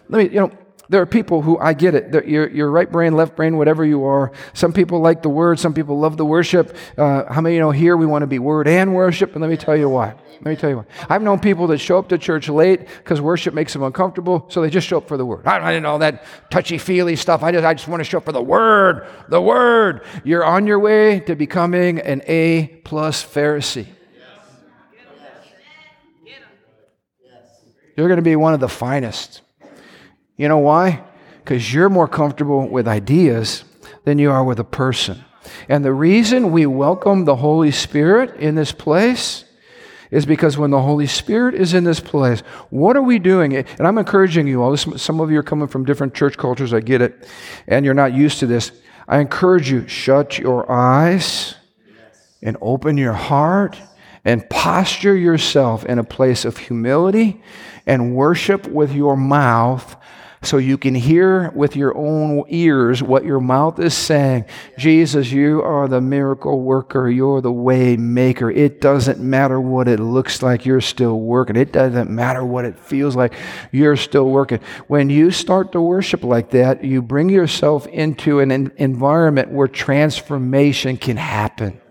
Let 0.10 0.18
me, 0.18 0.34
you 0.34 0.42
know, 0.42 0.52
there 0.90 1.02
are 1.02 1.06
people 1.06 1.42
who, 1.42 1.58
I 1.58 1.74
get 1.74 1.96
it, 1.96 2.26
you're 2.26 2.72
right 2.72 2.90
brain, 2.90 3.14
left 3.14 3.36
brain, 3.36 3.58
whatever 3.58 3.84
you 3.84 4.06
are. 4.06 4.32
Some 4.54 4.72
people 4.72 5.00
like 5.02 5.22
the 5.22 5.30
word, 5.30 5.60
some 5.60 5.74
people 5.74 6.00
love 6.00 6.18
the 6.18 6.26
worship. 6.26 6.76
Uh, 6.98 7.32
how 7.32 7.42
many 7.42 7.56
you 7.56 7.62
know 7.62 7.72
here 7.72 7.98
we 7.98 8.06
want 8.06 8.24
to 8.24 8.28
be 8.28 8.40
word 8.40 8.68
and 8.68 8.96
worship? 8.96 9.34
And 9.34 9.42
let 9.42 9.50
me 9.50 9.58
tell 9.58 9.76
you 9.76 9.90
why. 9.90 10.16
Let 10.42 10.46
me 10.46 10.56
tell 10.56 10.70
you 10.70 10.78
why. 10.78 10.86
I've 11.10 11.22
known 11.22 11.40
people 11.40 11.68
that 11.68 11.80
show 11.80 11.98
up 11.98 12.10
to 12.10 12.18
church 12.18 12.48
late 12.48 12.88
because 12.88 13.20
worship 13.20 13.54
makes 13.54 13.74
them 13.74 13.84
uncomfortable, 13.84 14.46
so 14.50 14.62
they 14.62 14.70
just 14.70 14.88
show 14.88 14.98
up 14.98 15.08
for 15.08 15.18
the 15.18 15.26
word. 15.26 15.46
I, 15.46 15.72
didn't 15.72 15.84
know 15.84 15.98
that 15.98 16.24
touchy 16.50 16.78
feely 16.78 17.16
stuff. 17.16 17.44
I 17.44 17.52
just, 17.52 17.66
I 17.66 17.74
just 17.74 17.88
want 17.88 18.00
to 18.00 18.06
show 18.06 18.20
up 18.20 18.26
for 18.26 18.32
the 18.32 18.42
word, 18.42 19.08
the 19.30 19.42
word. 19.42 20.06
You're 20.24 20.46
on 20.46 20.68
your 20.68 20.80
way 20.80 21.20
to 21.22 21.36
becoming 21.36 22.00
an 22.00 22.22
A 22.28 22.68
plus 22.84 23.24
Pharisee. 23.26 23.88
Yes. 27.26 27.34
You're 27.98 28.08
going 28.08 28.18
to 28.18 28.24
be 28.24 28.36
one 28.36 28.54
of 28.54 28.60
the 28.60 28.70
finest. 28.70 29.42
You 30.38 30.48
know 30.48 30.60
why? 30.60 31.04
Because 31.44 31.74
you're 31.74 31.90
more 31.90 32.08
comfortable 32.08 32.68
with 32.68 32.88
ideas 32.88 33.64
than 34.06 34.20
you 34.20 34.32
are 34.32 34.44
with 34.44 34.60
a 34.60 34.64
person. 34.64 35.26
And 35.68 35.84
the 35.84 35.94
reason 35.94 36.52
we 36.52 36.66
welcome 36.66 37.26
the 37.26 37.38
Holy 37.38 37.72
Spirit 37.72 38.36
in 38.36 38.56
this 38.56 38.72
place 38.72 39.46
is 40.12 40.26
because 40.26 40.58
when 40.58 40.72
the 40.72 40.82
Holy 40.82 41.08
Spirit 41.08 41.56
is 41.56 41.74
in 41.74 41.84
this 41.84 42.00
place, 42.00 42.42
what 42.70 42.96
are 42.96 43.02
we 43.02 43.20
doing? 43.20 43.56
And 43.56 43.88
I'm 43.88 43.98
encouraging 43.98 44.48
you 44.48 44.62
all. 44.62 44.72
This, 44.72 44.88
Some 44.98 45.20
of 45.20 45.32
you 45.32 45.40
are 45.40 45.44
coming 45.44 45.68
from 45.68 45.86
different 45.86 46.14
church 46.14 46.38
cultures, 46.38 46.74
I 46.74 46.80
get 46.80 47.02
it, 47.02 47.28
and 47.68 47.84
you're 47.84 47.94
not 47.94 48.14
used 48.14 48.40
to 48.40 48.48
this. 48.48 48.72
I 49.08 49.20
encourage 49.20 49.72
you, 49.72 49.88
shut 49.88 50.38
your 50.38 50.72
eyes 50.72 51.56
and 52.42 52.58
open 52.62 52.98
your 52.98 53.14
heart 53.14 53.78
and 54.24 54.48
posture 54.50 55.16
yourself 55.16 55.86
in 55.86 56.00
a 56.00 56.04
place 56.04 56.46
of 56.46 56.58
humility 56.58 57.42
and 57.86 58.14
worship 58.16 58.68
with 58.68 58.94
your 58.94 59.16
mouth 59.16 59.96
so 60.42 60.58
you 60.58 60.78
can 60.78 60.94
hear 60.94 61.50
with 61.52 61.76
your 61.76 61.98
own 61.98 62.44
ears 62.48 63.02
what 63.02 63.26
your 63.26 63.40
mouth 63.40 63.80
is 63.80 63.94
saying. 63.94 64.46
Jesus, 64.78 65.32
you 65.32 65.62
are 65.64 65.88
the 65.88 66.00
miracle 66.00 66.62
worker. 66.62 67.10
You're 67.10 67.42
the 67.42 67.52
way 67.52 67.98
maker. 67.98 68.52
It 68.52 68.80
doesn't 68.80 69.20
matter 69.20 69.60
what 69.60 69.88
it 69.88 70.00
looks 70.00 70.44
like, 70.44 70.66
you're 70.66 70.82
still 70.82 71.20
working. 71.20 71.56
It 71.56 71.72
doesn't 71.72 72.10
matter 72.10 72.46
what 72.46 72.66
it 72.66 72.78
feels 72.80 73.16
like, 73.16 73.34
you're 73.72 73.98
still 73.98 74.30
working. 74.30 74.60
When 74.88 75.10
you 75.10 75.32
start 75.32 75.72
to 75.72 75.82
worship 75.82 76.24
like 76.24 76.52
that, 76.52 76.84
you 76.84 77.02
bring 77.02 77.30
yourself 77.30 77.88
into 77.88 78.40
an 78.40 78.52
environment 78.78 79.52
where 79.52 79.68
transformation 79.68 80.98
can 80.98 81.18
happen. 81.18 81.82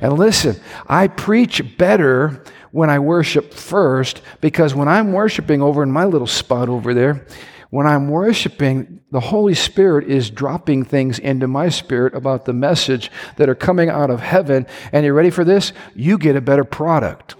And 0.00 0.12
listen, 0.18 0.60
I 0.86 1.08
preach 1.08 1.78
better 1.78 2.42
when 2.72 2.90
I 2.90 2.98
worship 2.98 3.54
first 3.54 4.20
because 4.42 4.74
when 4.74 4.86
I'm 4.86 5.12
worshiping 5.12 5.62
over 5.62 5.82
in 5.82 5.90
my 5.90 6.04
little 6.04 6.26
spot 6.26 6.68
over 6.68 6.92
there, 6.92 7.26
when 7.70 7.86
I'm 7.86 8.08
worshiping, 8.08 9.00
the 9.10 9.20
Holy 9.20 9.54
Spirit 9.54 10.08
is 10.08 10.30
dropping 10.30 10.84
things 10.84 11.18
into 11.18 11.48
my 11.48 11.68
spirit 11.68 12.14
about 12.14 12.44
the 12.44 12.52
message 12.52 13.10
that 13.36 13.48
are 13.48 13.54
coming 13.54 13.88
out 13.88 14.10
of 14.10 14.20
heaven. 14.20 14.66
And 14.92 15.04
you 15.04 15.12
ready 15.12 15.30
for 15.30 15.44
this? 15.44 15.72
You 15.94 16.18
get 16.18 16.36
a 16.36 16.40
better 16.40 16.64
product. 16.64 17.34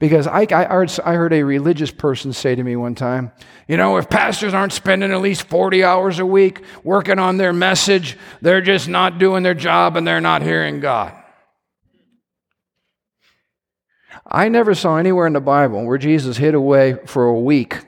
Because 0.00 0.26
I, 0.26 0.46
I, 0.50 0.86
I 1.04 1.14
heard 1.14 1.34
a 1.34 1.42
religious 1.42 1.90
person 1.90 2.32
say 2.32 2.54
to 2.54 2.62
me 2.62 2.74
one 2.74 2.94
time, 2.94 3.32
you 3.68 3.76
know, 3.76 3.98
if 3.98 4.08
pastors 4.08 4.54
aren't 4.54 4.72
spending 4.72 5.12
at 5.12 5.20
least 5.20 5.42
40 5.42 5.84
hours 5.84 6.18
a 6.18 6.26
week 6.26 6.62
working 6.82 7.18
on 7.18 7.36
their 7.36 7.52
message, 7.52 8.16
they're 8.40 8.62
just 8.62 8.88
not 8.88 9.18
doing 9.18 9.42
their 9.42 9.54
job 9.54 9.98
and 9.98 10.06
they're 10.06 10.20
not 10.20 10.40
hearing 10.40 10.80
God. 10.80 11.14
I 14.26 14.48
never 14.48 14.74
saw 14.74 14.96
anywhere 14.96 15.26
in 15.26 15.34
the 15.34 15.40
Bible 15.40 15.84
where 15.84 15.98
Jesus 15.98 16.38
hid 16.38 16.54
away 16.54 16.94
for 17.04 17.26
a 17.26 17.38
week 17.38 17.84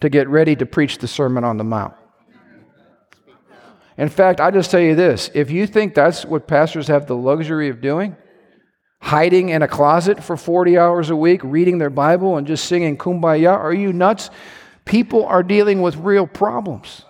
to 0.00 0.08
get 0.08 0.28
ready 0.28 0.56
to 0.56 0.66
preach 0.66 0.98
the 0.98 1.08
Sermon 1.08 1.44
on 1.44 1.56
the 1.56 1.64
Mount. 1.64 1.94
In 3.96 4.08
fact, 4.08 4.40
I 4.40 4.50
just 4.50 4.70
tell 4.70 4.80
you 4.80 4.94
this 4.94 5.30
if 5.34 5.50
you 5.50 5.66
think 5.66 5.94
that's 5.94 6.24
what 6.24 6.46
pastors 6.46 6.88
have 6.88 7.06
the 7.06 7.16
luxury 7.16 7.68
of 7.68 7.80
doing, 7.80 8.16
hiding 9.00 9.50
in 9.50 9.62
a 9.62 9.68
closet 9.68 10.22
for 10.22 10.36
40 10.36 10.78
hours 10.78 11.10
a 11.10 11.16
week, 11.16 11.42
reading 11.44 11.78
their 11.78 11.90
Bible 11.90 12.36
and 12.36 12.46
just 12.46 12.64
singing 12.64 12.96
kumbaya, 12.96 13.52
are 13.52 13.74
you 13.74 13.92
nuts? 13.92 14.30
People 14.86 15.26
are 15.26 15.42
dealing 15.42 15.82
with 15.82 15.96
real 15.96 16.26
problems. 16.26 17.02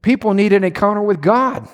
People 0.00 0.34
need 0.34 0.52
an 0.52 0.64
encounter 0.64 1.02
with 1.02 1.20
God. 1.20 1.68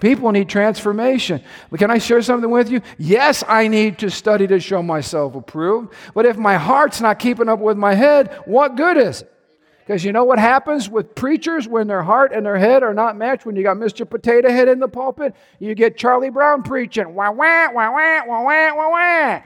People 0.00 0.30
need 0.30 0.48
transformation. 0.48 1.42
But 1.70 1.80
can 1.80 1.90
I 1.90 1.98
share 1.98 2.22
something 2.22 2.50
with 2.50 2.70
you? 2.70 2.82
Yes, 2.98 3.42
I 3.48 3.66
need 3.66 3.98
to 3.98 4.10
study 4.10 4.46
to 4.46 4.60
show 4.60 4.80
myself 4.80 5.34
approved. 5.34 5.92
But 6.14 6.24
if 6.24 6.36
my 6.36 6.56
heart's 6.56 7.00
not 7.00 7.18
keeping 7.18 7.48
up 7.48 7.58
with 7.58 7.76
my 7.76 7.94
head, 7.94 8.32
what 8.44 8.76
good 8.76 8.96
is 8.96 9.22
it? 9.22 9.32
Because 9.80 10.04
you 10.04 10.12
know 10.12 10.24
what 10.24 10.38
happens 10.38 10.88
with 10.88 11.14
preachers 11.14 11.66
when 11.66 11.86
their 11.86 12.02
heart 12.02 12.32
and 12.32 12.44
their 12.44 12.58
head 12.58 12.82
are 12.82 12.92
not 12.92 13.16
matched? 13.16 13.46
When 13.46 13.56
you 13.56 13.62
got 13.62 13.78
Mr. 13.78 14.08
Potato 14.08 14.50
Head 14.50 14.68
in 14.68 14.80
the 14.80 14.86
pulpit, 14.86 15.34
you 15.58 15.74
get 15.74 15.96
Charlie 15.96 16.28
Brown 16.28 16.62
preaching. 16.62 17.14
Wah, 17.14 17.30
wah, 17.30 17.72
wah, 17.72 17.90
wah, 17.90 18.22
wah, 18.26 18.42
wah, 18.44 18.76
wah, 18.76 18.90
wah. 18.90 19.42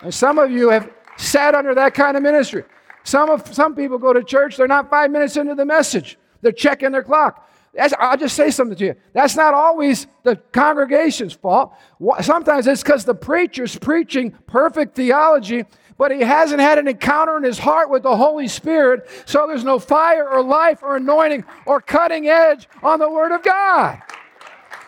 And 0.00 0.14
some 0.14 0.38
of 0.38 0.50
you 0.50 0.70
have 0.70 0.90
sat 1.18 1.54
under 1.54 1.74
that 1.74 1.94
kind 1.94 2.16
of 2.16 2.22
ministry. 2.22 2.64
Some, 3.04 3.28
of, 3.30 3.54
some 3.54 3.74
people 3.74 3.98
go 3.98 4.12
to 4.12 4.24
church, 4.24 4.56
they're 4.56 4.66
not 4.66 4.90
five 4.90 5.10
minutes 5.10 5.36
into 5.36 5.54
the 5.54 5.66
message, 5.66 6.18
they're 6.40 6.50
checking 6.50 6.92
their 6.92 7.02
clock. 7.02 7.47
That's, 7.74 7.94
I'll 7.98 8.16
just 8.16 8.34
say 8.34 8.50
something 8.50 8.76
to 8.76 8.84
you. 8.86 8.94
That's 9.12 9.36
not 9.36 9.54
always 9.54 10.06
the 10.22 10.36
congregation's 10.36 11.32
fault. 11.32 11.74
Sometimes 12.22 12.66
it's 12.66 12.82
because 12.82 13.04
the 13.04 13.14
preacher's 13.14 13.76
preaching 13.76 14.32
perfect 14.46 14.96
theology, 14.96 15.64
but 15.96 16.10
he 16.10 16.20
hasn't 16.20 16.60
had 16.60 16.78
an 16.78 16.88
encounter 16.88 17.36
in 17.36 17.42
his 17.42 17.58
heart 17.58 17.90
with 17.90 18.02
the 18.02 18.16
Holy 18.16 18.48
Spirit, 18.48 19.08
so 19.26 19.46
there's 19.46 19.64
no 19.64 19.78
fire 19.78 20.28
or 20.28 20.42
life 20.42 20.82
or 20.82 20.96
anointing 20.96 21.44
or 21.66 21.80
cutting 21.80 22.28
edge 22.28 22.68
on 22.82 22.98
the 22.98 23.10
Word 23.10 23.32
of 23.32 23.42
God. 23.42 24.00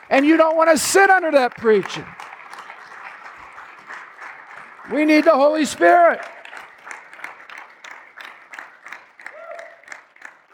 And 0.09 0.25
you 0.25 0.37
don't 0.37 0.57
want 0.57 0.71
to 0.71 0.79
sit 0.79 1.11
under 1.11 1.31
that 1.33 1.57
preaching. 1.57 2.07
We 4.93 5.05
need 5.05 5.25
the 5.25 5.31
Holy 5.31 5.65
Spirit. 5.65 6.21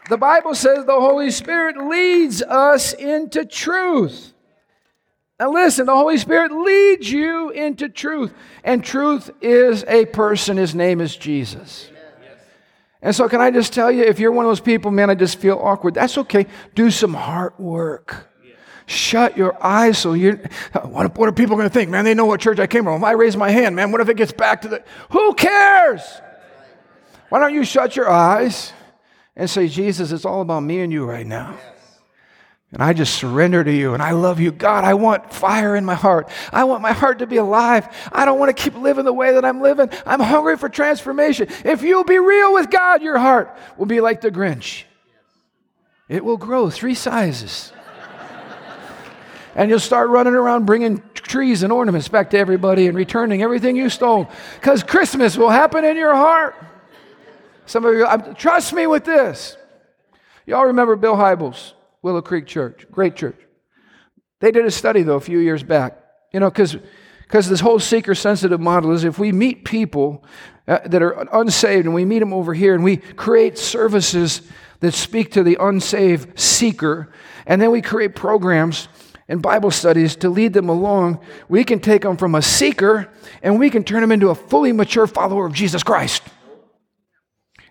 The 0.09 0.17
Bible 0.17 0.55
says 0.55 0.85
the 0.85 0.99
Holy 0.99 1.31
Spirit 1.31 1.77
leads 1.77 2.41
us 2.41 2.93
into 2.93 3.45
truth. 3.45 4.33
Now, 5.39 5.51
listen, 5.51 5.85
the 5.85 5.95
Holy 5.95 6.17
Spirit 6.17 6.51
leads 6.51 7.11
you 7.11 7.51
into 7.51 7.89
truth. 7.89 8.33
And 8.63 8.83
truth 8.83 9.29
is 9.41 9.83
a 9.87 10.05
person. 10.05 10.57
His 10.57 10.73
name 10.73 10.99
is 10.99 11.15
Jesus. 11.15 11.89
And 13.01 13.15
so, 13.15 13.29
can 13.29 13.41
I 13.41 13.51
just 13.51 13.73
tell 13.73 13.91
you, 13.91 14.03
if 14.03 14.19
you're 14.19 14.31
one 14.31 14.45
of 14.45 14.49
those 14.49 14.59
people, 14.59 14.89
man, 14.89 15.09
I 15.09 15.15
just 15.15 15.37
feel 15.37 15.59
awkward, 15.61 15.93
that's 15.93 16.17
okay. 16.17 16.47
Do 16.73 16.89
some 16.89 17.13
heart 17.13 17.59
work. 17.59 18.27
Shut 18.87 19.35
your 19.35 19.61
eyes 19.63 19.97
so 19.97 20.13
you 20.13 20.39
what, 20.71 21.17
what 21.17 21.27
are 21.27 21.33
people 21.33 21.57
going 21.57 21.67
to 21.67 21.73
think? 21.73 21.89
Man, 21.89 22.05
they 22.05 22.13
know 22.13 22.25
what 22.25 22.39
church 22.39 22.57
I 22.57 22.67
came 22.67 22.85
from. 22.85 22.95
If 22.95 23.03
I 23.03 23.11
raise 23.11 23.35
my 23.35 23.49
hand, 23.49 23.75
man, 23.75 23.91
what 23.91 23.99
if 23.99 24.07
it 24.07 24.15
gets 24.15 24.31
back 24.31 24.61
to 24.61 24.69
the. 24.69 24.83
Who 25.09 25.33
cares? 25.33 26.01
Why 27.27 27.39
don't 27.39 27.53
you 27.53 27.65
shut 27.65 27.97
your 27.97 28.09
eyes? 28.09 28.71
And 29.37 29.49
say, 29.49 29.67
Jesus, 29.67 30.11
it's 30.11 30.25
all 30.25 30.41
about 30.41 30.61
me 30.61 30.79
and 30.81 30.91
you 30.91 31.05
right 31.05 31.25
now. 31.25 31.55
And 32.73 32.83
I 32.83 32.91
just 32.91 33.15
surrender 33.15 33.63
to 33.63 33.71
you 33.71 33.93
and 33.93 34.03
I 34.03 34.11
love 34.11 34.41
you. 34.41 34.51
God, 34.51 34.83
I 34.83 34.95
want 34.95 35.31
fire 35.31 35.75
in 35.75 35.85
my 35.85 35.93
heart. 35.93 36.29
I 36.51 36.65
want 36.65 36.81
my 36.81 36.91
heart 36.91 37.19
to 37.19 37.27
be 37.27 37.37
alive. 37.37 37.87
I 38.11 38.25
don't 38.25 38.39
want 38.39 38.55
to 38.55 38.61
keep 38.61 38.75
living 38.75 39.05
the 39.05 39.13
way 39.13 39.33
that 39.33 39.45
I'm 39.45 39.61
living. 39.61 39.89
I'm 40.05 40.19
hungry 40.19 40.57
for 40.57 40.67
transformation. 40.67 41.47
If 41.63 41.81
you'll 41.81 42.03
be 42.03 42.19
real 42.19 42.53
with 42.53 42.69
God, 42.69 43.01
your 43.01 43.19
heart 43.19 43.55
will 43.77 43.85
be 43.85 44.01
like 44.01 44.19
the 44.19 44.31
Grinch. 44.31 44.83
It 46.09 46.25
will 46.25 46.37
grow 46.37 46.69
three 46.69 46.95
sizes. 46.95 47.71
and 49.55 49.69
you'll 49.69 49.79
start 49.79 50.09
running 50.09 50.33
around 50.33 50.65
bringing 50.65 51.01
trees 51.13 51.63
and 51.63 51.71
ornaments 51.71 52.07
back 52.07 52.31
to 52.31 52.37
everybody 52.37 52.87
and 52.87 52.97
returning 52.97 53.43
everything 53.43 53.77
you 53.77 53.89
stole. 53.89 54.29
Because 54.55 54.83
Christmas 54.83 55.37
will 55.37 55.51
happen 55.51 55.85
in 55.85 55.95
your 55.95 56.15
heart. 56.15 56.55
Some 57.67 57.85
of 57.85 57.93
you, 57.93 58.33
trust 58.33 58.73
me 58.73 58.87
with 58.87 59.05
this. 59.05 59.55
Y'all 60.45 60.65
remember 60.65 60.95
Bill 60.95 61.15
Hybels, 61.15 61.73
Willow 62.01 62.21
Creek 62.21 62.47
Church, 62.47 62.87
great 62.91 63.15
church. 63.15 63.37
They 64.39 64.51
did 64.51 64.65
a 64.65 64.71
study, 64.71 65.03
though, 65.03 65.17
a 65.17 65.21
few 65.21 65.39
years 65.39 65.61
back. 65.61 66.01
You 66.33 66.39
know, 66.39 66.49
because 66.49 66.77
because 67.21 67.49
this 67.49 67.59
whole 67.59 67.79
seeker 67.79 68.15
sensitive 68.15 68.61
model 68.61 68.91
is 68.91 69.03
if 69.03 69.19
we 69.19 69.33
meet 69.33 69.65
people 69.65 70.23
uh, 70.65 70.79
that 70.85 71.01
are 71.01 71.27
unsaved 71.33 71.85
and 71.85 71.93
we 71.93 72.05
meet 72.05 72.19
them 72.19 72.31
over 72.31 72.53
here 72.53 72.73
and 72.73 72.85
we 72.85 72.97
create 72.97 73.57
services 73.57 74.41
that 74.79 74.93
speak 74.93 75.33
to 75.33 75.43
the 75.43 75.57
unsaved 75.59 76.39
seeker, 76.39 77.11
and 77.45 77.61
then 77.61 77.69
we 77.69 77.81
create 77.81 78.15
programs 78.15 78.87
and 79.27 79.41
Bible 79.41 79.71
studies 79.71 80.15
to 80.17 80.29
lead 80.29 80.53
them 80.53 80.69
along, 80.69 81.19
we 81.49 81.65
can 81.65 81.81
take 81.81 82.03
them 82.03 82.15
from 82.15 82.33
a 82.33 82.41
seeker 82.41 83.11
and 83.43 83.59
we 83.59 83.69
can 83.69 83.83
turn 83.83 83.99
them 83.99 84.13
into 84.13 84.29
a 84.29 84.35
fully 84.35 84.71
mature 84.71 85.05
follower 85.05 85.45
of 85.45 85.51
Jesus 85.51 85.83
Christ. 85.83 86.23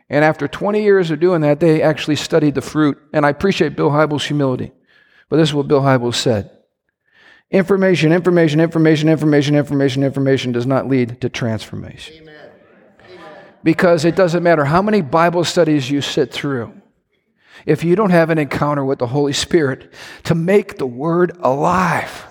And 0.08 0.24
after 0.24 0.46
20 0.46 0.82
years 0.82 1.10
of 1.10 1.20
doing 1.20 1.40
that, 1.40 1.60
they 1.60 1.82
actually 1.82 2.16
studied 2.16 2.54
the 2.54 2.62
fruit. 2.62 2.98
And 3.12 3.26
I 3.26 3.30
appreciate 3.30 3.76
Bill 3.76 3.90
Hybels' 3.90 4.26
humility. 4.26 4.72
But 5.28 5.38
this 5.38 5.48
is 5.48 5.54
what 5.54 5.68
Bill 5.68 5.80
Hybels 5.80 6.14
said 6.14 6.50
Information, 7.50 8.12
information, 8.12 8.60
information, 8.60 9.08
information, 9.08 9.54
information, 9.54 10.02
information 10.02 10.52
does 10.52 10.66
not 10.66 10.88
lead 10.88 11.20
to 11.20 11.28
transformation. 11.28 12.22
Amen. 12.22 12.34
Because 13.62 14.04
it 14.04 14.14
doesn't 14.14 14.42
matter 14.42 14.64
how 14.64 14.82
many 14.82 15.00
Bible 15.00 15.44
studies 15.44 15.90
you 15.90 16.00
sit 16.00 16.32
through, 16.32 16.72
if 17.64 17.82
you 17.82 17.96
don't 17.96 18.10
have 18.10 18.30
an 18.30 18.38
encounter 18.38 18.84
with 18.84 18.98
the 18.98 19.08
Holy 19.08 19.32
Spirit 19.32 19.92
to 20.24 20.34
make 20.34 20.78
the 20.78 20.86
Word 20.86 21.36
alive, 21.40 22.26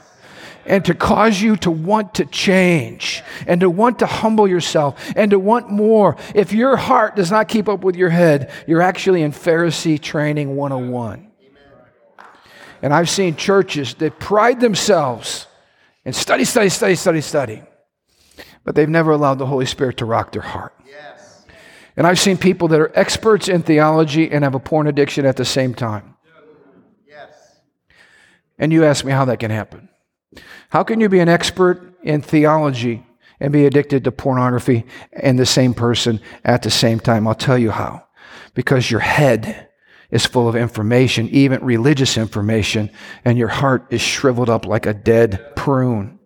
and 0.65 0.84
to 0.86 0.93
cause 0.93 1.41
you 1.41 1.56
to 1.58 1.71
want 1.71 2.15
to 2.15 2.25
change 2.25 3.23
and 3.47 3.62
to 3.62 3.69
want 3.69 3.99
to 3.99 4.06
humble 4.06 4.47
yourself 4.47 5.13
and 5.15 5.32
to 5.32 5.39
want 5.39 5.69
more. 5.69 6.17
If 6.34 6.54
your 6.54 6.75
heart 6.75 7.15
does 7.15 7.32
not 7.32 7.47
keep 7.47 7.69
up 7.69 7.84
with 7.84 7.95
your 7.95 8.10
head, 8.10 8.51
you're 8.67 8.82
actually 8.82 9.21
in 9.21 9.32
Pharisee 9.32 10.01
training 10.01 10.56
101. 10.56 11.32
And 12.82 12.93
I've 12.93 13.10
seen 13.10 13.36
churches 13.36 13.93
that 13.95 14.19
pride 14.19 14.60
themselves 14.60 15.47
in 16.04 16.13
study, 16.13 16.45
study, 16.45 16.69
study, 16.69 16.95
study, 16.95 17.21
study, 17.21 17.63
but 18.63 18.75
they've 18.75 18.89
never 18.89 19.12
allowed 19.12 19.39
the 19.39 19.45
Holy 19.45 19.65
Spirit 19.65 19.97
to 19.97 20.06
rock 20.06 20.32
their 20.32 20.41
heart. 20.43 20.73
Yes. 20.86 21.45
And 21.97 22.06
I've 22.06 22.19
seen 22.19 22.38
people 22.38 22.67
that 22.67 22.80
are 22.80 22.91
experts 22.93 23.47
in 23.47 23.63
theology 23.63 24.30
and 24.30 24.43
have 24.43 24.54
a 24.54 24.60
porn 24.60 24.88
addiction 24.88 25.25
at 25.25 25.36
the 25.36 25.45
same 25.45 25.73
time. 25.73 26.15
Yes. 27.08 27.56
And 28.60 28.71
you 28.71 28.84
ask 28.84 29.04
me 29.06 29.12
how 29.12 29.25
that 29.25 29.39
can 29.39 29.51
happen. 29.51 29.89
How 30.70 30.84
can 30.84 31.00
you 31.00 31.10
be 31.10 31.20
an 31.20 31.30
expert 31.30 31.96
in 32.04 32.22
theology 32.22 33.06
and 33.40 33.52
be 33.52 33.66
addicted 33.66 34.04
to 34.04 34.12
pornography 34.12 34.86
and 35.14 35.38
the 35.38 35.46
same 35.46 35.74
person 35.74 36.20
at 36.44 36.64
the 36.64 36.72
same 36.72 37.00
time? 37.00 37.28
I'll 37.28 37.36
tell 37.36 37.58
you 37.58 37.72
how. 37.72 38.04
Because 38.54 38.90
your 38.90 39.02
head 39.02 39.70
is 40.12 40.26
full 40.26 40.48
of 40.48 40.56
information, 40.56 41.28
even 41.30 41.64
religious 41.64 42.18
information, 42.18 42.90
and 43.24 43.38
your 43.38 43.48
heart 43.48 43.88
is 43.90 44.02
shriveled 44.02 44.50
up 44.50 44.66
like 44.66 44.86
a 44.86 44.94
dead 44.94 45.56
prune. 45.56 46.20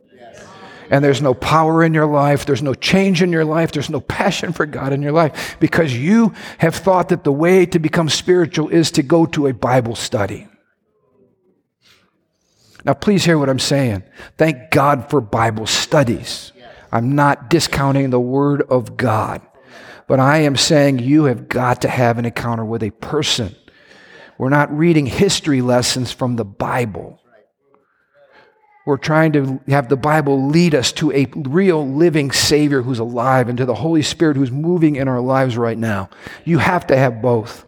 and 0.92 1.06
there's 1.06 1.22
no 1.22 1.36
power 1.36 1.84
in 1.84 1.94
your 1.94 2.08
life, 2.08 2.48
there's 2.48 2.64
no 2.64 2.74
change 2.74 3.22
in 3.22 3.32
your 3.32 3.46
life, 3.46 3.72
there's 3.72 3.92
no 3.92 4.02
passion 4.02 4.52
for 4.52 4.66
God 4.66 4.92
in 4.92 5.04
your 5.04 5.12
life 5.12 5.56
because 5.60 5.96
you 5.96 6.34
have 6.58 6.76
thought 6.76 7.10
that 7.10 7.24
the 7.24 7.32
way 7.32 7.68
to 7.68 7.78
become 7.78 8.10
spiritual 8.10 8.70
is 8.70 8.90
to 8.92 9.04
go 9.04 9.28
to 9.28 9.46
a 9.46 9.54
Bible 9.54 9.96
study. 9.96 10.49
Now, 12.86 12.94
please 12.94 13.26
hear 13.26 13.38
what 13.38 13.50
I'm 13.50 13.60
saying. 13.60 14.04
Thank 14.38 14.72
God 14.72 15.10
for 15.10 15.22
Bible 15.22 15.66
studies. 15.66 16.52
I'm 16.92 17.16
not 17.16 17.50
discounting 17.50 18.10
the 18.10 18.20
Word 18.20 18.62
of 18.64 18.98
God, 18.98 19.42
but 20.08 20.20
I 20.20 20.40
am 20.40 20.56
saying 20.56 21.00
you 21.00 21.26
have 21.26 21.48
got 21.48 21.82
to 21.82 21.90
have 21.90 22.18
an 22.18 22.26
encounter 22.26 22.66
with 22.66 22.82
a 22.82 22.92
person. 22.92 23.56
We're 24.38 24.50
not 24.50 24.76
reading 24.76 25.06
history 25.06 25.62
lessons 25.62 26.12
from 26.12 26.38
the 26.38 26.46
Bible. 26.46 27.20
We're 28.86 28.98
trying 28.98 29.34
to 29.34 29.60
have 29.68 29.90
the 29.90 29.98
Bible 29.98 30.48
lead 30.48 30.74
us 30.74 30.92
to 30.94 31.12
a 31.12 31.26
real 31.36 31.88
living 31.88 32.32
Savior 32.32 32.82
who's 32.82 32.98
alive 32.98 33.50
and 33.50 33.58
to 33.58 33.66
the 33.66 33.76
Holy 33.76 34.02
Spirit 34.02 34.38
who's 34.38 34.50
moving 34.50 34.96
in 34.96 35.08
our 35.08 35.20
lives 35.20 35.58
right 35.58 35.78
now. 35.78 36.10
You 36.44 36.58
have 36.58 36.88
to 36.88 36.98
have 36.98 37.22
both. 37.22 37.68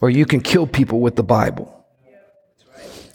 Or 0.00 0.10
you 0.10 0.26
can 0.26 0.40
kill 0.40 0.66
people 0.66 1.00
with 1.00 1.14
the 1.14 1.22
Bible. 1.22 1.86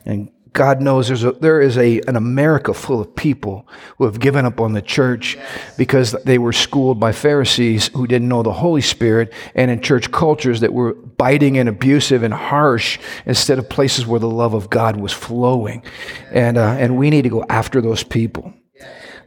And 0.06 0.32
God 0.54 0.82
knows 0.82 1.08
there's 1.08 1.24
a, 1.24 1.32
there 1.32 1.62
is 1.62 1.78
a, 1.78 2.02
an 2.02 2.18
America 2.18 2.74
full 2.74 3.00
of 3.00 3.16
people 3.16 3.68
who 3.98 4.04
have 4.04 4.20
given 4.20 4.46
up 4.46 4.60
on 4.60 4.74
the 4.74 4.82
church 4.82 5.38
because 5.78 6.12
they 6.26 6.38
were 6.38 6.52
schooled 6.52 7.00
by 7.00 7.14
Pharisees 7.14 7.88
who 7.90 8.06
didn't 8.06 8.28
know 8.28 8.44
the 8.44 8.52
Holy 8.52 8.82
Spirit 8.82 9.32
and 9.56 9.72
in 9.72 9.82
church 9.82 10.12
cultures 10.12 10.60
that 10.60 10.74
were 10.74 10.94
biting 10.94 11.58
and 11.58 11.70
abusive 11.70 12.22
and 12.22 12.34
harsh 12.34 13.00
instead 13.26 13.60
of 13.60 13.70
places 13.70 14.06
where 14.06 14.20
the 14.20 14.30
love 14.30 14.54
of 14.54 14.70
God 14.70 14.98
was 14.98 15.14
flowing. 15.14 15.86
And, 16.32 16.58
uh, 16.58 16.76
and 16.78 16.98
we 16.98 17.10
need 17.10 17.22
to 17.22 17.30
go 17.30 17.46
after 17.48 17.80
those 17.80 18.04
people. 18.04 18.54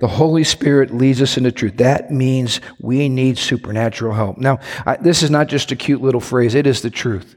The 0.00 0.08
Holy 0.08 0.44
Spirit 0.44 0.92
leads 0.92 1.22
us 1.22 1.38
into 1.38 1.52
truth. 1.52 1.78
That 1.78 2.10
means 2.10 2.60
we 2.80 3.08
need 3.08 3.38
supernatural 3.38 4.12
help. 4.12 4.36
Now, 4.36 4.58
I, 4.84 4.96
this 4.96 5.22
is 5.22 5.30
not 5.30 5.46
just 5.46 5.72
a 5.72 5.76
cute 5.76 6.02
little 6.02 6.20
phrase, 6.20 6.54
it 6.54 6.66
is 6.66 6.82
the 6.82 6.90
truth 6.90 7.36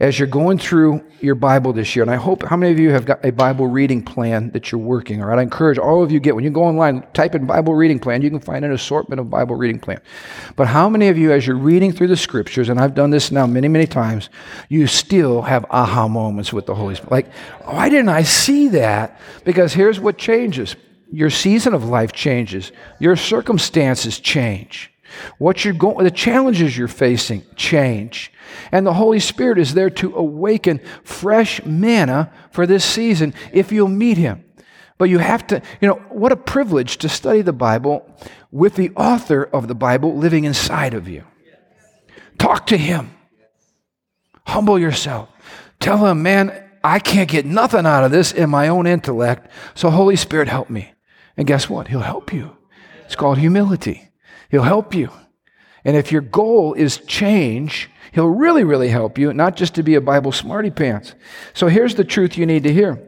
as 0.00 0.18
you're 0.18 0.28
going 0.28 0.58
through 0.58 1.04
your 1.20 1.34
Bible 1.34 1.72
this 1.72 1.96
year, 1.96 2.02
and 2.02 2.10
I 2.10 2.16
hope 2.16 2.42
how 2.42 2.56
many 2.56 2.72
of 2.72 2.78
you 2.78 2.90
have 2.90 3.04
got 3.04 3.24
a 3.24 3.32
Bible 3.32 3.66
reading 3.66 4.02
plan 4.02 4.50
that 4.50 4.70
you're 4.70 4.80
working, 4.80 5.22
all 5.22 5.28
right? 5.28 5.38
I 5.38 5.42
encourage 5.42 5.78
all 5.78 6.02
of 6.02 6.12
you 6.12 6.20
get 6.20 6.34
when 6.34 6.44
you 6.44 6.50
go 6.50 6.64
online, 6.64 7.06
type 7.12 7.34
in 7.34 7.46
Bible 7.46 7.74
reading 7.74 7.98
plan, 7.98 8.22
you 8.22 8.30
can 8.30 8.40
find 8.40 8.64
an 8.64 8.72
assortment 8.72 9.20
of 9.20 9.30
Bible 9.30 9.56
reading 9.56 9.78
plan. 9.78 10.00
But 10.56 10.66
how 10.68 10.88
many 10.88 11.08
of 11.08 11.16
you, 11.16 11.32
as 11.32 11.46
you're 11.46 11.56
reading 11.56 11.92
through 11.92 12.08
the 12.08 12.16
scriptures, 12.16 12.68
and 12.68 12.78
I've 12.78 12.94
done 12.94 13.10
this 13.10 13.30
now 13.30 13.46
many, 13.46 13.68
many 13.68 13.86
times, 13.86 14.28
you 14.68 14.86
still 14.86 15.42
have 15.42 15.64
aha 15.70 16.08
moments 16.08 16.52
with 16.52 16.66
the 16.66 16.74
Holy 16.74 16.94
Spirit? 16.94 17.12
Like, 17.12 17.32
why 17.64 17.88
didn't 17.88 18.10
I 18.10 18.22
see 18.22 18.68
that? 18.68 19.20
Because 19.44 19.72
here's 19.72 20.00
what 20.00 20.18
changes. 20.18 20.76
Your 21.12 21.30
season 21.30 21.72
of 21.72 21.84
life 21.84 22.12
changes. 22.12 22.72
Your 22.98 23.16
circumstances 23.16 24.18
change. 24.18 24.92
What 25.38 25.64
you're 25.64 25.74
going, 25.74 26.04
the 26.04 26.10
challenges 26.10 26.76
you're 26.76 26.88
facing 26.88 27.44
change. 27.56 28.32
And 28.72 28.86
the 28.86 28.94
Holy 28.94 29.20
Spirit 29.20 29.58
is 29.58 29.74
there 29.74 29.90
to 29.90 30.14
awaken 30.14 30.80
fresh 31.04 31.64
manna 31.64 32.32
for 32.50 32.66
this 32.66 32.84
season 32.84 33.34
if 33.52 33.72
you'll 33.72 33.88
meet 33.88 34.18
Him. 34.18 34.44
But 34.98 35.10
you 35.10 35.18
have 35.18 35.46
to, 35.48 35.60
you 35.80 35.88
know, 35.88 35.96
what 36.08 36.32
a 36.32 36.36
privilege 36.36 36.96
to 36.98 37.08
study 37.08 37.42
the 37.42 37.52
Bible 37.52 38.08
with 38.50 38.76
the 38.76 38.90
author 38.96 39.44
of 39.44 39.68
the 39.68 39.74
Bible 39.74 40.16
living 40.16 40.44
inside 40.44 40.94
of 40.94 41.08
you. 41.08 41.24
Talk 42.38 42.66
to 42.68 42.76
Him. 42.76 43.10
Humble 44.46 44.78
yourself. 44.78 45.28
Tell 45.80 46.06
Him, 46.06 46.22
man, 46.22 46.62
I 46.82 46.98
can't 47.00 47.28
get 47.28 47.44
nothing 47.44 47.84
out 47.84 48.04
of 48.04 48.12
this 48.12 48.32
in 48.32 48.48
my 48.48 48.68
own 48.68 48.86
intellect, 48.86 49.50
so 49.74 49.90
Holy 49.90 50.16
Spirit, 50.16 50.48
help 50.48 50.70
me. 50.70 50.92
And 51.36 51.46
guess 51.46 51.68
what? 51.68 51.88
He'll 51.88 52.00
help 52.00 52.32
you. 52.32 52.56
It's 53.04 53.16
called 53.16 53.38
humility. 53.38 54.05
He'll 54.50 54.62
help 54.62 54.94
you. 54.94 55.10
And 55.84 55.96
if 55.96 56.10
your 56.10 56.22
goal 56.22 56.74
is 56.74 56.98
change, 56.98 57.88
he'll 58.12 58.26
really, 58.26 58.64
really 58.64 58.88
help 58.88 59.18
you, 59.18 59.32
not 59.32 59.56
just 59.56 59.74
to 59.76 59.82
be 59.82 59.94
a 59.94 60.00
Bible 60.00 60.32
smarty 60.32 60.70
pants. 60.70 61.14
So 61.54 61.68
here's 61.68 61.94
the 61.94 62.04
truth 62.04 62.36
you 62.36 62.46
need 62.46 62.64
to 62.64 62.72
hear 62.72 63.00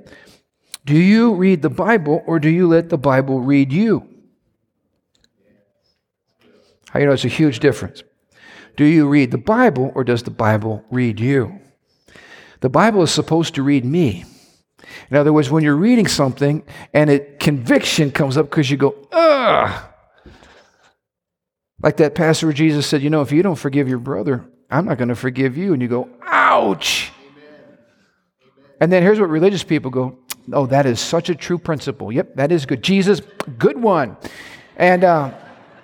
Do 0.85 0.97
you 0.97 1.35
read 1.35 1.63
the 1.63 1.71
Bible 1.71 2.23
or 2.27 2.39
do 2.39 2.49
you 2.49 2.69
let 2.69 2.89
the 2.89 2.99
Bible 2.99 3.41
read 3.41 3.73
you? 3.73 4.09
How 6.91 7.01
you 7.01 7.07
know 7.07 7.13
it's 7.13 7.25
a 7.25 7.29
huge 7.29 7.61
difference? 7.61 8.03
Do 8.77 8.85
you 8.85 9.09
read 9.09 9.33
the 9.33 9.39
Bible 9.39 9.91
or 9.95 10.05
does 10.05 10.23
the 10.23 10.31
Bible 10.31 10.85
read 10.91 11.19
you? 11.19 11.59
The 12.61 12.69
Bible 12.69 13.03
is 13.03 13.11
supposed 13.11 13.55
to 13.57 13.63
read 13.63 13.85
me. 13.85 14.25
In 15.11 15.17
other 15.17 15.33
words, 15.33 15.51
when 15.51 15.65
you're 15.65 15.77
reading 15.77 16.07
something 16.07 16.63
and 16.95 17.11
it 17.11 17.41
conviction 17.41 18.11
comes 18.11 18.37
up 18.37 18.47
because 18.47 18.71
you 18.71 18.77
go, 18.77 18.95
ugh, 19.13 19.88
like 21.83 21.99
that 21.99 22.15
pastor 22.15 22.47
where 22.47 22.53
Jesus 22.53 22.87
said, 22.87 23.03
You 23.03 23.11
know, 23.11 23.23
if 23.23 23.33
you 23.33 23.43
don't 23.43 23.57
forgive 23.57 23.89
your 23.89 23.99
brother, 23.99 24.45
I'm 24.71 24.85
not 24.85 24.99
going 24.99 25.09
to 25.09 25.15
forgive 25.15 25.57
you. 25.57 25.73
And 25.73 25.83
you 25.83 25.89
go, 25.89 26.09
Ouch. 26.23 27.13
Amen. 27.21 27.79
And 28.81 28.93
then 28.93 29.03
here's 29.03 29.21
what 29.21 29.31
religious 29.31 29.65
people 29.65 29.91
go, 29.91 30.19
Oh, 30.53 30.67
that 30.67 30.87
is 30.87 31.01
such 31.01 31.29
a 31.29 31.35
true 31.35 31.59
principle. 31.59 32.11
Yep, 32.11 32.37
that 32.37 32.53
is 32.53 32.67
good. 32.67 32.83
Jesus, 32.83 33.21
good 33.59 33.81
one. 33.81 34.17
And, 34.77 35.05
uh, 35.05 35.35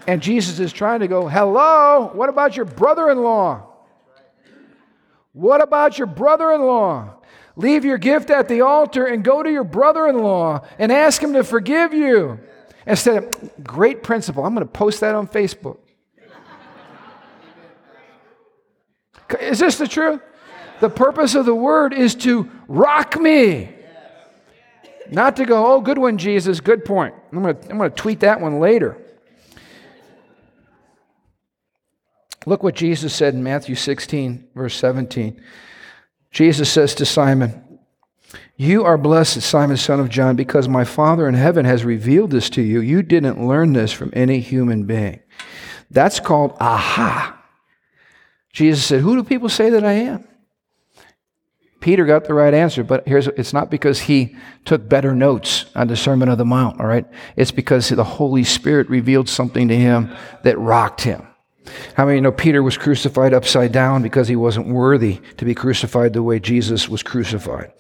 and 0.07 0.23
Jesus 0.23 0.59
is 0.59 0.73
trying 0.73 1.01
to 1.01 1.09
go, 1.09 1.29
Hello, 1.29 2.11
what 2.13 2.29
about 2.29 2.57
your 2.57 2.67
brother 2.67 3.11
in 3.11 3.23
law? 3.23 3.71
What 5.33 5.61
about 5.61 5.99
your 5.99 6.07
brother 6.07 6.53
in 6.53 6.63
law? 6.63 7.17
Leave 7.57 7.85
your 7.85 7.99
gift 7.99 8.31
at 8.31 8.49
the 8.49 8.63
altar 8.63 9.07
and 9.07 9.23
go 9.23 9.43
to 9.43 9.51
your 9.51 9.65
brother 9.65 10.09
in 10.09 10.19
law 10.19 10.65
and 10.79 10.91
ask 10.91 11.23
him 11.23 11.33
to 11.35 11.45
forgive 11.45 11.93
you. 11.93 12.39
Instead 12.87 13.25
of, 13.25 13.65
great 13.65 14.03
principle, 14.03 14.45
I'm 14.45 14.55
going 14.55 14.67
to 14.67 14.73
post 14.73 15.01
that 15.01 15.15
on 15.15 15.27
Facebook. 15.27 15.79
Is 19.41 19.59
this 19.59 19.79
the 19.79 19.89
truth? 19.89 20.21
The 20.81 20.91
purpose 20.91 21.35
of 21.35 21.47
the 21.47 21.55
word 21.55 21.93
is 21.93 22.15
to 22.17 22.51
rock 22.69 23.19
me. 23.19 23.71
Not 25.11 25.37
to 25.37 25.45
go, 25.45 25.75
oh, 25.75 25.81
good 25.81 25.99
one, 25.99 26.19
Jesus, 26.19 26.61
good 26.61 26.85
point. 26.85 27.15
I'm 27.33 27.43
going 27.43 27.57
to 27.57 27.71
I'm 27.71 27.79
going 27.79 27.91
to 27.91 27.97
tweet 27.97 28.21
that 28.21 28.41
one 28.41 28.59
later. 28.61 28.97
Look 32.47 32.63
what 32.63 32.75
Jesus 32.75 33.15
said 33.15 33.35
in 33.35 33.43
Matthew 33.43 33.75
16, 33.75 34.49
verse 34.55 34.77
17. 34.77 35.41
Jesus 36.31 36.71
says 36.71 36.95
to 36.97 37.07
Simon, 37.07 37.79
You 38.57 38.85
are 38.85 38.99
blessed, 38.99 39.41
Simon, 39.41 39.77
son 39.77 40.01
of 40.01 40.11
John, 40.11 40.37
because 40.37 40.69
my 40.69 40.85
Father 40.85 41.27
in 41.27 41.35
heaven 41.35 41.65
has 41.65 41.85
revealed 41.85 42.33
this 42.33 42.51
to 42.51 42.63
you. 42.63 42.81
You 42.81 43.03
didn't 43.03 43.47
learn 43.47 43.73
this 43.73 43.93
from 43.93 44.11
any 44.13 44.41
human 44.41 44.85
being. 44.85 45.21
That's 45.91 46.21
called 46.21 46.57
aha. 46.61 47.41
Jesus 48.55 48.87
said, 48.87 49.01
Who 49.01 49.17
do 49.17 49.25
people 49.25 49.51
say 49.51 49.69
that 49.71 49.85
I 49.85 49.93
am? 49.93 50.27
Peter 51.81 52.07
got 52.07 52.25
the 52.25 52.33
right 52.33 52.55
answer, 52.55 52.83
but 52.83 53.07
here's 53.07 53.27
it's 53.27 53.53
not 53.53 53.71
because 53.71 54.01
he 54.01 54.35
took 54.65 54.89
better 54.89 55.15
notes 55.15 55.67
on 55.75 55.89
the 55.89 55.97
Sermon 55.97 56.31
of 56.31 56.39
the 56.39 56.45
Mount, 56.45 56.81
all 56.81 56.87
right? 56.87 57.05
It's 57.37 57.51
because 57.51 57.91
the 57.91 58.05
Holy 58.05 58.45
Spirit 58.45 58.89
revealed 58.89 59.29
something 59.29 59.69
to 59.69 59.77
him 59.77 60.11
that 60.45 60.59
rocked 60.59 61.03
him. 61.03 61.27
How 61.95 62.07
many 62.07 62.21
know 62.21 62.33
Peter 62.33 62.63
was 62.63 62.79
crucified 62.79 63.35
upside 63.35 63.73
down 63.73 64.03
because 64.03 64.29
he 64.29 64.37
wasn't 64.37 64.69
worthy 64.69 65.21
to 65.37 65.45
be 65.45 65.55
crucified 65.55 66.13
the 66.13 66.23
way 66.23 66.39
Jesus 66.39 66.89
was 66.89 67.03
crucified? 67.03 67.73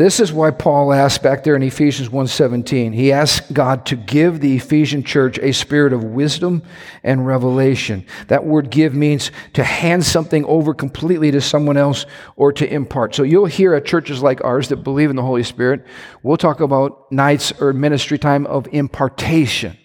This 0.00 0.18
is 0.18 0.32
why 0.32 0.50
Paul 0.50 0.94
asked 0.94 1.22
back 1.22 1.44
there 1.44 1.54
in 1.54 1.62
Ephesians 1.62 2.08
1:17. 2.08 2.94
He 2.94 3.12
asked 3.12 3.52
God 3.52 3.84
to 3.84 3.96
give 3.96 4.40
the 4.40 4.56
Ephesian 4.56 5.04
church 5.04 5.38
a 5.40 5.52
spirit 5.52 5.92
of 5.92 6.02
wisdom 6.02 6.62
and 7.04 7.26
revelation. 7.26 8.06
That 8.28 8.46
word 8.46 8.70
give 8.70 8.94
means 8.94 9.30
to 9.52 9.62
hand 9.62 10.06
something 10.06 10.42
over 10.46 10.72
completely 10.72 11.30
to 11.32 11.42
someone 11.42 11.76
else 11.76 12.06
or 12.36 12.50
to 12.50 12.72
impart. 12.72 13.14
So 13.14 13.24
you'll 13.24 13.44
hear 13.44 13.74
at 13.74 13.84
churches 13.84 14.22
like 14.22 14.42
ours 14.42 14.68
that 14.68 14.76
believe 14.76 15.10
in 15.10 15.16
the 15.16 15.22
Holy 15.22 15.42
Spirit, 15.42 15.84
we'll 16.22 16.38
talk 16.38 16.60
about 16.60 17.12
nights 17.12 17.52
or 17.60 17.74
ministry 17.74 18.16
time 18.16 18.46
of 18.46 18.66
impartation. 18.72 19.76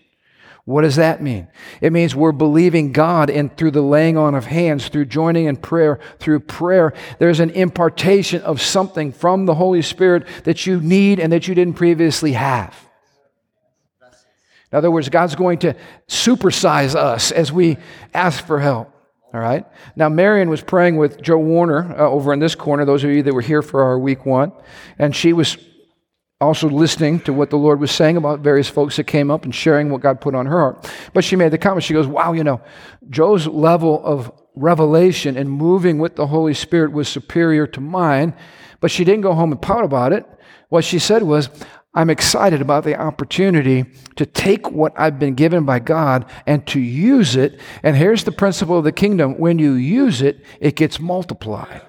What 0.66 0.82
does 0.82 0.96
that 0.96 1.22
mean? 1.22 1.48
It 1.80 1.94
means 1.94 2.16
we're 2.16 2.32
believing 2.32 2.92
God 2.92 3.30
and 3.30 3.56
through 3.56 3.72
the 3.72 3.84
laying 3.84 4.18
on 4.18 4.34
of 4.34 4.46
hands, 4.46 4.88
through 4.88 5.06
joining 5.06 5.46
in 5.46 5.58
prayer, 5.58 6.00
through 6.18 6.40
prayer, 6.40 6.92
there's 7.20 7.40
an 7.40 7.52
impartation 7.52 8.42
of 8.42 8.60
something 8.60 9.12
from 9.12 9.46
the 9.46 9.54
Holy 9.54 9.84
Spirit 9.84 10.26
that 10.44 10.66
you 10.66 10.82
need 10.82 11.20
and 11.20 11.32
that 11.32 11.48
you 11.48 11.54
didn't 11.54 11.76
previously 11.76 12.34
have. 12.34 12.76
In 14.72 14.80
other 14.80 14.90
words, 14.90 15.08
God's 15.08 15.36
going 15.36 15.60
to 15.60 15.76
supersize 16.08 16.96
us 16.96 17.32
as 17.32 17.52
we 17.52 17.78
ask 18.14 18.44
for 18.44 18.60
help. 18.60 18.92
All 19.36 19.40
right. 19.40 19.66
Now, 19.96 20.10
Marion 20.10 20.50
was 20.50 20.62
praying 20.62 20.96
with 20.96 21.22
Joe 21.22 21.38
Warner 21.38 21.94
uh, 21.96 22.10
over 22.10 22.34
in 22.34 22.40
this 22.40 22.56
corner, 22.56 22.86
those 22.86 23.04
of 23.04 23.12
you 23.12 23.22
that 23.22 23.34
were 23.34 23.42
here 23.42 23.62
for 23.62 23.84
our 23.84 24.00
week 24.00 24.26
one, 24.26 24.52
and 24.98 25.16
she 25.16 25.34
was 25.34 25.58
also 26.42 26.68
listening 26.70 27.22
to 27.22 27.34
what 27.34 27.50
the 27.50 27.58
Lord 27.58 27.80
was 27.80 27.92
saying 27.92 28.18
about 28.18 28.42
various 28.42 28.68
folks 28.68 28.98
that 28.98 29.06
came 29.06 29.32
up 29.32 29.46
and 29.46 29.56
sharing 29.56 29.90
what 29.90 30.02
God 30.02 30.20
put 30.20 30.36
on 30.36 30.46
her 30.46 30.60
heart. 30.60 30.92
But 31.14 31.24
she 31.24 31.36
made 31.36 31.52
the 31.52 31.58
comment, 31.58 31.84
she 31.84 31.94
goes, 31.94 32.08
Wow, 32.08 32.34
you 32.34 32.44
know, 32.44 32.62
Joe's 33.10 33.48
level 33.48 34.04
of 34.04 34.32
revelation 34.56 35.38
and 35.38 35.50
moving 35.50 35.98
with 36.00 36.16
the 36.16 36.28
Holy 36.28 36.54
Spirit 36.54 36.92
was 36.92 37.08
superior 37.08 37.68
to 37.68 37.82
mine. 37.82 38.34
But 38.82 38.92
she 38.92 39.06
didn't 39.06 39.22
go 39.22 39.34
home 39.34 39.52
and 39.52 39.62
pout 39.62 39.86
about 39.86 40.14
it. 40.14 40.26
What 40.70 40.84
she 40.84 41.00
said 41.00 41.24
was, 41.24 41.50
I'm 41.94 42.10
excited 42.10 42.62
about 42.62 42.84
the 42.84 43.00
opportunity 43.00 43.86
to 44.18 44.26
take 44.26 44.70
what 44.70 44.92
I've 44.98 45.18
been 45.18 45.36
given 45.36 45.64
by 45.64 45.80
God 45.80 46.26
and 46.46 46.66
to 46.68 46.80
use 46.80 47.38
it. 47.38 47.62
And 47.84 47.96
here's 47.96 48.26
the 48.26 48.34
principle 48.34 48.78
of 48.78 48.84
the 48.84 48.92
kingdom 48.92 49.38
when 49.38 49.60
you 49.60 49.74
use 49.74 50.22
it, 50.22 50.44
it 50.60 50.76
gets 50.76 51.00
multiplied. 51.00 51.82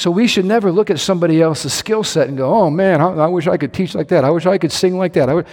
So 0.00 0.10
we 0.10 0.26
should 0.26 0.46
never 0.46 0.72
look 0.72 0.88
at 0.88 0.98
somebody 0.98 1.42
else's 1.42 1.74
skill 1.74 2.02
set 2.02 2.26
and 2.26 2.38
go, 2.38 2.50
oh 2.50 2.70
man, 2.70 3.02
I, 3.02 3.08
I, 3.08 3.26
wish 3.26 3.46
I 3.46 3.58
could 3.58 3.74
teach 3.74 3.94
like 3.94 4.08
that. 4.08 4.24
I 4.24 4.30
wish 4.30 4.46
I 4.46 4.56
could 4.56 4.72
sing 4.72 4.96
like 4.96 5.12
that. 5.12 5.28
I 5.28 5.34
would 5.34 5.46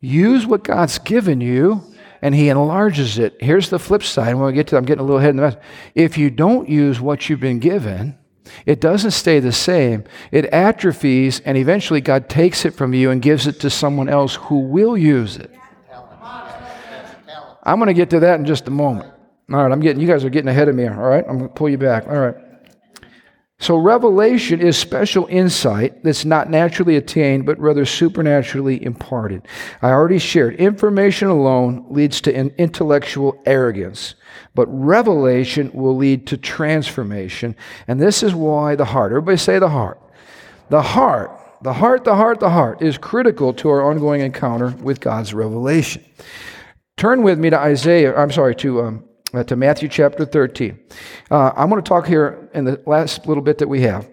use 0.00 0.44
what 0.46 0.64
God's 0.64 0.98
given 0.98 1.40
you 1.40 1.84
and 2.20 2.34
he 2.34 2.48
enlarges 2.48 3.20
it. 3.20 3.36
Here's 3.38 3.70
the 3.70 3.78
flip 3.78 4.02
side. 4.02 4.34
When 4.34 4.46
we 4.46 4.52
get 4.52 4.66
to 4.68 4.76
I'm 4.76 4.84
getting 4.84 5.02
a 5.02 5.04
little 5.04 5.18
ahead 5.18 5.30
in 5.30 5.36
the 5.36 5.42
mess. 5.42 5.56
If 5.94 6.18
you 6.18 6.28
don't 6.28 6.68
use 6.68 7.00
what 7.00 7.28
you've 7.28 7.38
been 7.38 7.60
given, 7.60 8.18
it 8.66 8.80
doesn't 8.80 9.12
stay 9.12 9.38
the 9.38 9.52
same. 9.52 10.02
It 10.32 10.46
atrophies, 10.46 11.38
and 11.44 11.56
eventually 11.56 12.00
God 12.00 12.28
takes 12.28 12.64
it 12.64 12.74
from 12.74 12.94
you 12.94 13.12
and 13.12 13.22
gives 13.22 13.46
it 13.46 13.60
to 13.60 13.70
someone 13.70 14.08
else 14.08 14.34
who 14.34 14.58
will 14.58 14.98
use 14.98 15.36
it. 15.36 15.54
I'm 17.62 17.78
going 17.78 17.86
to 17.86 17.94
get 17.94 18.10
to 18.10 18.18
that 18.18 18.40
in 18.40 18.44
just 18.44 18.66
a 18.66 18.72
moment. 18.72 19.12
All 19.52 19.62
right, 19.62 19.70
I'm 19.70 19.78
getting, 19.78 20.02
you 20.02 20.08
guys 20.08 20.24
are 20.24 20.30
getting 20.30 20.48
ahead 20.48 20.68
of 20.68 20.74
me. 20.74 20.88
All 20.88 20.96
right, 20.96 21.24
I'm 21.28 21.38
going 21.38 21.48
to 21.48 21.54
pull 21.54 21.68
you 21.68 21.78
back. 21.78 22.08
All 22.08 22.18
right. 22.18 22.47
So, 23.60 23.76
revelation 23.76 24.60
is 24.60 24.76
special 24.76 25.26
insight 25.26 26.04
that's 26.04 26.24
not 26.24 26.48
naturally 26.48 26.94
attained, 26.94 27.44
but 27.44 27.58
rather 27.58 27.84
supernaturally 27.84 28.82
imparted. 28.84 29.48
I 29.82 29.90
already 29.90 30.20
shared 30.20 30.54
information 30.54 31.26
alone 31.26 31.84
leads 31.90 32.20
to 32.22 32.34
intellectual 32.34 33.40
arrogance, 33.46 34.14
but 34.54 34.66
revelation 34.66 35.72
will 35.74 35.96
lead 35.96 36.28
to 36.28 36.36
transformation. 36.36 37.56
And 37.88 38.00
this 38.00 38.22
is 38.22 38.32
why 38.32 38.76
the 38.76 38.84
heart, 38.84 39.10
everybody 39.10 39.38
say 39.38 39.58
the 39.58 39.70
heart. 39.70 40.00
The 40.68 40.82
heart, 40.82 41.32
the 41.62 41.72
heart, 41.72 42.04
the 42.04 42.14
heart, 42.14 42.38
the 42.38 42.50
heart 42.50 42.80
is 42.80 42.96
critical 42.96 43.52
to 43.54 43.70
our 43.70 43.82
ongoing 43.82 44.20
encounter 44.20 44.70
with 44.82 45.00
God's 45.00 45.34
revelation. 45.34 46.04
Turn 46.96 47.22
with 47.22 47.40
me 47.40 47.50
to 47.50 47.58
Isaiah, 47.58 48.14
I'm 48.14 48.30
sorry, 48.30 48.54
to 48.56 48.82
um, 48.82 49.07
uh, 49.34 49.44
to 49.44 49.56
Matthew 49.56 49.88
chapter 49.88 50.24
13. 50.24 50.78
Uh, 51.30 51.52
I'm 51.56 51.68
going 51.68 51.82
to 51.82 51.88
talk 51.88 52.06
here 52.06 52.48
in 52.54 52.64
the 52.64 52.82
last 52.86 53.26
little 53.26 53.42
bit 53.42 53.58
that 53.58 53.68
we 53.68 53.82
have. 53.82 54.08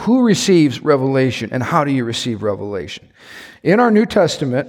Who 0.00 0.22
receives 0.22 0.80
revelation 0.80 1.50
and 1.52 1.62
how 1.62 1.84
do 1.84 1.90
you 1.90 2.04
receive 2.04 2.42
revelation? 2.42 3.08
In 3.62 3.80
our 3.80 3.90
New 3.90 4.06
Testament, 4.06 4.68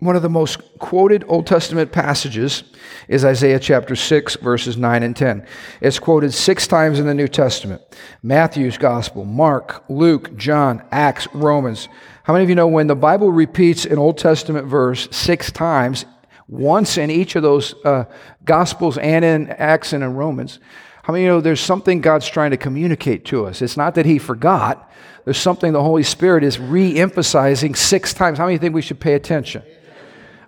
one 0.00 0.16
of 0.16 0.22
the 0.22 0.28
most 0.28 0.60
quoted 0.80 1.24
Old 1.28 1.46
Testament 1.46 1.92
passages 1.92 2.64
is 3.06 3.24
Isaiah 3.24 3.60
chapter 3.60 3.94
6, 3.94 4.36
verses 4.36 4.76
9 4.76 5.02
and 5.02 5.16
10. 5.16 5.46
It's 5.80 6.00
quoted 6.00 6.34
six 6.34 6.66
times 6.66 6.98
in 6.98 7.06
the 7.06 7.14
New 7.14 7.28
Testament 7.28 7.80
Matthew's 8.20 8.76
Gospel, 8.76 9.24
Mark, 9.24 9.84
Luke, 9.88 10.36
John, 10.36 10.82
Acts, 10.90 11.28
Romans. 11.32 11.88
How 12.24 12.32
many 12.32 12.42
of 12.42 12.48
you 12.48 12.56
know 12.56 12.66
when 12.66 12.88
the 12.88 12.96
Bible 12.96 13.30
repeats 13.30 13.84
an 13.84 13.98
Old 13.98 14.18
Testament 14.18 14.66
verse 14.66 15.08
six 15.12 15.52
times, 15.52 16.04
once 16.52 16.98
in 16.98 17.10
each 17.10 17.34
of 17.34 17.42
those 17.42 17.74
uh, 17.84 18.04
Gospels 18.44 18.98
and 18.98 19.24
in 19.24 19.48
Acts 19.48 19.92
and 19.92 20.04
in 20.04 20.14
Romans. 20.14 20.60
How 21.02 21.12
many 21.12 21.24
you 21.24 21.30
know 21.30 21.40
there's 21.40 21.60
something 21.60 22.00
God's 22.00 22.28
trying 22.28 22.50
to 22.50 22.56
communicate 22.56 23.24
to 23.26 23.46
us? 23.46 23.62
It's 23.62 23.76
not 23.76 23.94
that 23.94 24.06
He 24.06 24.18
forgot. 24.18 24.92
There's 25.24 25.38
something 25.38 25.72
the 25.72 25.82
Holy 25.82 26.02
Spirit 26.02 26.44
is 26.44 26.58
re 26.58 26.96
emphasizing 26.98 27.74
six 27.74 28.12
times. 28.12 28.38
How 28.38 28.46
many 28.46 28.58
think 28.58 28.74
we 28.74 28.82
should 28.82 29.00
pay 29.00 29.14
attention? 29.14 29.62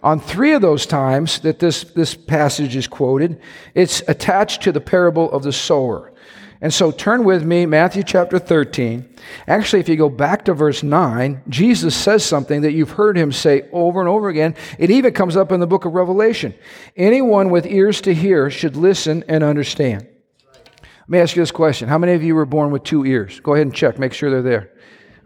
On 0.03 0.21
three 0.21 0.53
of 0.53 0.61
those 0.61 0.85
times 0.85 1.41
that 1.41 1.59
this, 1.59 1.85
this 1.85 2.15
passage 2.15 2.77
is 2.77 2.87
quoted, 2.87 3.41
it's 3.75 4.03
attached 4.07 4.63
to 4.63 4.73
the 4.73 4.81
parable 4.81 5.33
of 5.33 5.43
the 5.43 5.53
sower. 5.53 6.13
And 6.61 6.73
so 6.73 6.91
turn 6.91 7.25
with 7.25 7.45
me, 7.45 7.67
Matthew 7.67 8.03
chapter 8.03 8.39
13. 8.39 9.17
Actually, 9.47 9.81
if 9.81 9.89
you 9.89 9.97
go 9.97 10.09
back 10.09 10.45
to 10.45 10.55
verse 10.55 10.83
9, 10.83 11.43
Jesus 11.49 11.95
says 11.95 12.25
something 12.25 12.63
that 12.63 12.73
you've 12.73 12.93
heard 12.93 13.19
him 13.19 13.33
say 13.33 13.69
over 13.73 14.01
and 14.01 14.09
over 14.09 14.29
again. 14.29 14.55
It 14.79 14.91
even 14.91 15.13
comes 15.13 15.37
up 15.37 15.53
in 15.53 15.61
the 15.61 15.67
book 15.67 15.85
of 15.85 15.93
Revelation. 15.93 16.55
Anyone 16.97 17.51
with 17.51 17.67
ears 17.67 18.01
to 18.03 18.15
hear 18.15 18.51
should 18.51 18.77
listen 18.77 19.25
and 19.29 19.45
understand. 19.45 20.07
Let 20.53 21.09
me 21.09 21.19
ask 21.19 21.37
you 21.37 21.43
this 21.43 21.51
question 21.51 21.89
How 21.89 21.99
many 21.99 22.15
of 22.15 22.23
you 22.23 22.35
were 22.35 22.47
born 22.47 22.71
with 22.71 22.85
two 22.85 23.05
ears? 23.05 23.41
Go 23.41 23.55
ahead 23.55 23.67
and 23.67 23.75
check, 23.75 23.99
make 23.99 24.15
sure 24.15 24.31
they're 24.31 24.43
there. 24.43 24.71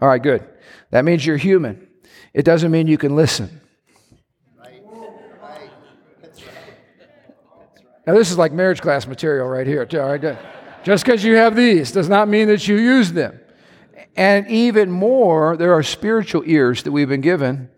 All 0.01 0.09
right, 0.09 0.23
good. 0.23 0.45
That 0.91 1.05
means 1.05 1.25
you're 1.25 1.37
human. 1.37 1.87
It 2.35 2.45
doesn't 2.45 2.71
mean 2.71 2.87
you 2.87 2.99
can 2.99 3.15
listen. 3.15 3.61
Now, 8.09 8.15
this 8.15 8.31
is 8.31 8.39
like 8.39 8.53
marriage 8.53 8.81
class 8.81 9.07
material 9.07 9.47
right 9.47 9.67
here. 9.67 9.87
All 9.93 10.17
right. 10.17 10.39
Just 10.85 11.05
because 11.05 11.25
you 11.25 11.35
have 11.35 11.57
these 11.57 11.93
does 11.93 12.09
not 12.09 12.29
mean 12.29 12.49
that 12.49 12.67
you 12.69 12.77
use 12.77 13.13
them. 13.13 13.39
And 14.17 14.49
even 14.49 14.91
more, 14.91 15.57
there 15.57 15.73
are 15.73 15.83
spiritual 15.83 16.43
ears 16.45 16.83
that 16.83 16.93
we've 16.93 17.09
been 17.09 17.21
given. 17.21 17.71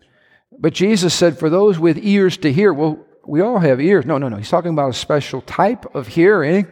But 0.57 0.73
Jesus 0.73 1.13
said, 1.13 1.37
for 1.37 1.49
those 1.49 1.79
with 1.79 1.97
ears 1.99 2.37
to 2.37 2.51
hear, 2.51 2.73
well, 2.73 3.05
we 3.25 3.41
all 3.41 3.59
have 3.59 3.79
ears. 3.79 4.05
No, 4.05 4.17
no, 4.17 4.29
no. 4.29 4.37
He's 4.37 4.49
talking 4.49 4.71
about 4.71 4.89
a 4.89 4.93
special 4.93 5.41
type 5.41 5.93
of 5.95 6.07
hearing. 6.07 6.67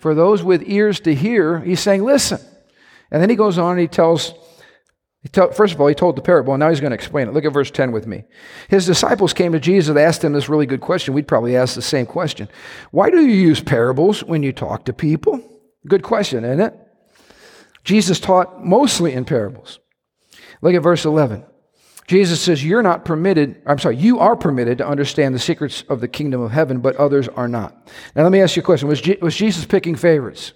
For 0.00 0.14
those 0.14 0.42
with 0.42 0.62
ears 0.66 1.00
to 1.00 1.14
hear, 1.14 1.60
he's 1.60 1.80
saying, 1.80 2.04
listen. 2.04 2.40
And 3.10 3.22
then 3.22 3.30
he 3.30 3.36
goes 3.36 3.56
on 3.56 3.72
and 3.72 3.80
he 3.80 3.88
tells, 3.88 4.34
he 5.22 5.28
tell, 5.28 5.52
first 5.52 5.74
of 5.74 5.80
all, 5.80 5.86
he 5.86 5.94
told 5.94 6.16
the 6.16 6.22
parable, 6.22 6.52
and 6.52 6.60
now 6.60 6.68
he's 6.68 6.80
going 6.80 6.90
to 6.90 6.96
explain 6.96 7.28
it. 7.28 7.32
Look 7.34 7.44
at 7.44 7.52
verse 7.52 7.70
10 7.70 7.92
with 7.92 8.06
me. 8.06 8.24
His 8.68 8.84
disciples 8.84 9.32
came 9.32 9.52
to 9.52 9.60
Jesus 9.60 9.88
and 9.90 9.98
asked 9.98 10.22
him 10.22 10.32
this 10.32 10.48
really 10.48 10.66
good 10.66 10.80
question. 10.80 11.14
We'd 11.14 11.28
probably 11.28 11.56
ask 11.56 11.74
the 11.74 11.82
same 11.82 12.04
question 12.04 12.48
Why 12.90 13.10
do 13.10 13.20
you 13.20 13.32
use 13.32 13.60
parables 13.60 14.22
when 14.24 14.42
you 14.42 14.52
talk 14.52 14.84
to 14.86 14.92
people? 14.92 15.53
Good 15.86 16.02
question, 16.02 16.44
isn't 16.44 16.60
it? 16.60 16.74
Jesus 17.84 18.18
taught 18.18 18.64
mostly 18.64 19.12
in 19.12 19.24
parables. 19.24 19.78
Look 20.62 20.74
at 20.74 20.82
verse 20.82 21.04
11. 21.04 21.44
Jesus 22.06 22.40
says, 22.40 22.64
You're 22.64 22.82
not 22.82 23.04
permitted, 23.04 23.62
I'm 23.66 23.78
sorry, 23.78 23.96
you 23.96 24.18
are 24.18 24.36
permitted 24.36 24.78
to 24.78 24.86
understand 24.86 25.34
the 25.34 25.38
secrets 25.38 25.84
of 25.88 26.00
the 26.00 26.08
kingdom 26.08 26.40
of 26.40 26.50
heaven, 26.50 26.80
but 26.80 26.96
others 26.96 27.28
are 27.28 27.48
not. 27.48 27.90
Now, 28.14 28.22
let 28.22 28.32
me 28.32 28.40
ask 28.40 28.56
you 28.56 28.62
a 28.62 28.64
question 28.64 28.88
Was, 28.88 29.00
Je- 29.00 29.18
was 29.20 29.36
Jesus 29.36 29.64
picking 29.64 29.94
favorites? 29.94 30.52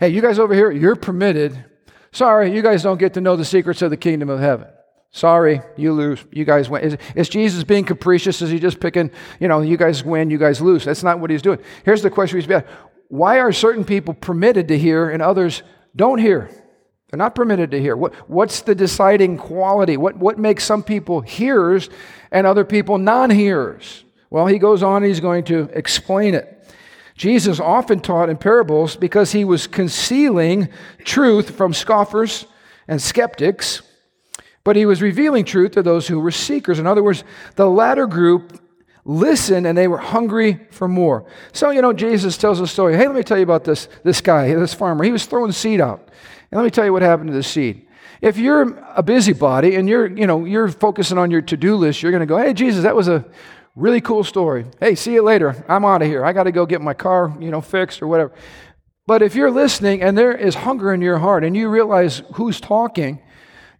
Hey, 0.00 0.10
you 0.10 0.20
guys 0.22 0.38
over 0.38 0.54
here, 0.54 0.70
you're 0.70 0.96
permitted. 0.96 1.64
Sorry, 2.12 2.54
you 2.54 2.62
guys 2.62 2.82
don't 2.82 2.98
get 2.98 3.14
to 3.14 3.20
know 3.20 3.36
the 3.36 3.44
secrets 3.44 3.82
of 3.82 3.90
the 3.90 3.96
kingdom 3.96 4.28
of 4.28 4.38
heaven. 4.40 4.68
Sorry, 5.10 5.62
you 5.76 5.92
lose. 5.92 6.24
You 6.30 6.44
guys 6.44 6.68
win. 6.68 6.82
Is, 6.82 6.96
is, 7.14 7.28
Jesus 7.28 7.64
being 7.64 7.84
capricious? 7.84 8.42
Is 8.42 8.50
he 8.50 8.58
just 8.58 8.78
picking, 8.78 9.10
you 9.40 9.48
know, 9.48 9.62
you 9.62 9.76
guys 9.78 10.04
win, 10.04 10.30
you 10.30 10.36
guys 10.36 10.60
lose? 10.60 10.84
That's 10.84 11.02
not 11.02 11.18
what 11.18 11.30
he's 11.30 11.40
doing. 11.40 11.58
Here's 11.84 12.02
the 12.02 12.10
question 12.10 12.38
he's 12.38 12.46
being 12.46 12.62
why 13.08 13.40
are 13.40 13.52
certain 13.52 13.84
people 13.84 14.14
permitted 14.14 14.68
to 14.68 14.78
hear 14.78 15.10
and 15.10 15.22
others 15.22 15.62
don't 15.96 16.18
hear? 16.18 16.50
They're 17.10 17.18
not 17.18 17.34
permitted 17.34 17.70
to 17.70 17.80
hear. 17.80 17.96
What, 17.96 18.14
what's 18.28 18.60
the 18.60 18.74
deciding 18.74 19.38
quality? 19.38 19.96
What, 19.96 20.16
what 20.16 20.38
makes 20.38 20.64
some 20.64 20.82
people 20.82 21.22
hearers 21.22 21.88
and 22.30 22.46
other 22.46 22.64
people 22.64 22.98
non 22.98 23.30
hearers? 23.30 24.04
Well, 24.30 24.46
he 24.46 24.58
goes 24.58 24.82
on, 24.82 25.02
he's 25.02 25.20
going 25.20 25.44
to 25.44 25.70
explain 25.72 26.34
it. 26.34 26.54
Jesus 27.16 27.58
often 27.58 28.00
taught 28.00 28.28
in 28.28 28.36
parables 28.36 28.94
because 28.94 29.32
he 29.32 29.44
was 29.44 29.66
concealing 29.66 30.68
truth 31.02 31.50
from 31.50 31.72
scoffers 31.72 32.46
and 32.86 33.00
skeptics, 33.00 33.82
but 34.62 34.76
he 34.76 34.86
was 34.86 35.00
revealing 35.00 35.44
truth 35.44 35.72
to 35.72 35.82
those 35.82 36.06
who 36.06 36.20
were 36.20 36.30
seekers. 36.30 36.78
In 36.78 36.86
other 36.86 37.02
words, 37.02 37.24
the 37.56 37.68
latter 37.68 38.06
group 38.06 38.60
listened 39.08 39.66
and 39.66 39.76
they 39.76 39.88
were 39.88 39.98
hungry 39.98 40.60
for 40.70 40.86
more. 40.86 41.24
So, 41.52 41.70
you 41.70 41.80
know, 41.80 41.94
Jesus 41.94 42.36
tells 42.36 42.60
a 42.60 42.66
story. 42.66 42.94
Hey, 42.94 43.06
let 43.06 43.16
me 43.16 43.22
tell 43.22 43.38
you 43.38 43.42
about 43.42 43.64
this, 43.64 43.88
this 44.04 44.20
guy, 44.20 44.54
this 44.54 44.74
farmer. 44.74 45.02
He 45.02 45.10
was 45.10 45.24
throwing 45.24 45.50
seed 45.50 45.80
out. 45.80 46.06
And 46.50 46.58
let 46.58 46.64
me 46.64 46.70
tell 46.70 46.84
you 46.84 46.92
what 46.92 47.00
happened 47.00 47.30
to 47.30 47.34
the 47.34 47.42
seed. 47.42 47.86
If 48.20 48.36
you're 48.36 48.78
a 48.94 49.02
busybody 49.02 49.76
and 49.76 49.88
you're, 49.88 50.06
you 50.06 50.26
know, 50.26 50.44
you're 50.44 50.68
focusing 50.68 51.16
on 51.16 51.30
your 51.30 51.40
to-do 51.40 51.76
list, 51.76 52.02
you're 52.02 52.12
going 52.12 52.20
to 52.20 52.26
go, 52.26 52.36
hey, 52.36 52.52
Jesus, 52.52 52.82
that 52.82 52.94
was 52.94 53.08
a 53.08 53.24
really 53.74 54.02
cool 54.02 54.24
story. 54.24 54.66
Hey, 54.78 54.94
see 54.94 55.14
you 55.14 55.22
later. 55.22 55.64
I'm 55.68 55.86
out 55.86 56.02
of 56.02 56.08
here. 56.08 56.22
I 56.24 56.34
got 56.34 56.44
to 56.44 56.52
go 56.52 56.66
get 56.66 56.82
my 56.82 56.94
car, 56.94 57.34
you 57.40 57.50
know, 57.50 57.62
fixed 57.62 58.02
or 58.02 58.08
whatever. 58.08 58.32
But 59.06 59.22
if 59.22 59.34
you're 59.34 59.50
listening 59.50 60.02
and 60.02 60.18
there 60.18 60.32
is 60.32 60.54
hunger 60.54 60.92
in 60.92 61.00
your 61.00 61.18
heart 61.18 61.44
and 61.44 61.56
you 61.56 61.70
realize 61.70 62.22
who's 62.34 62.60
talking, 62.60 63.22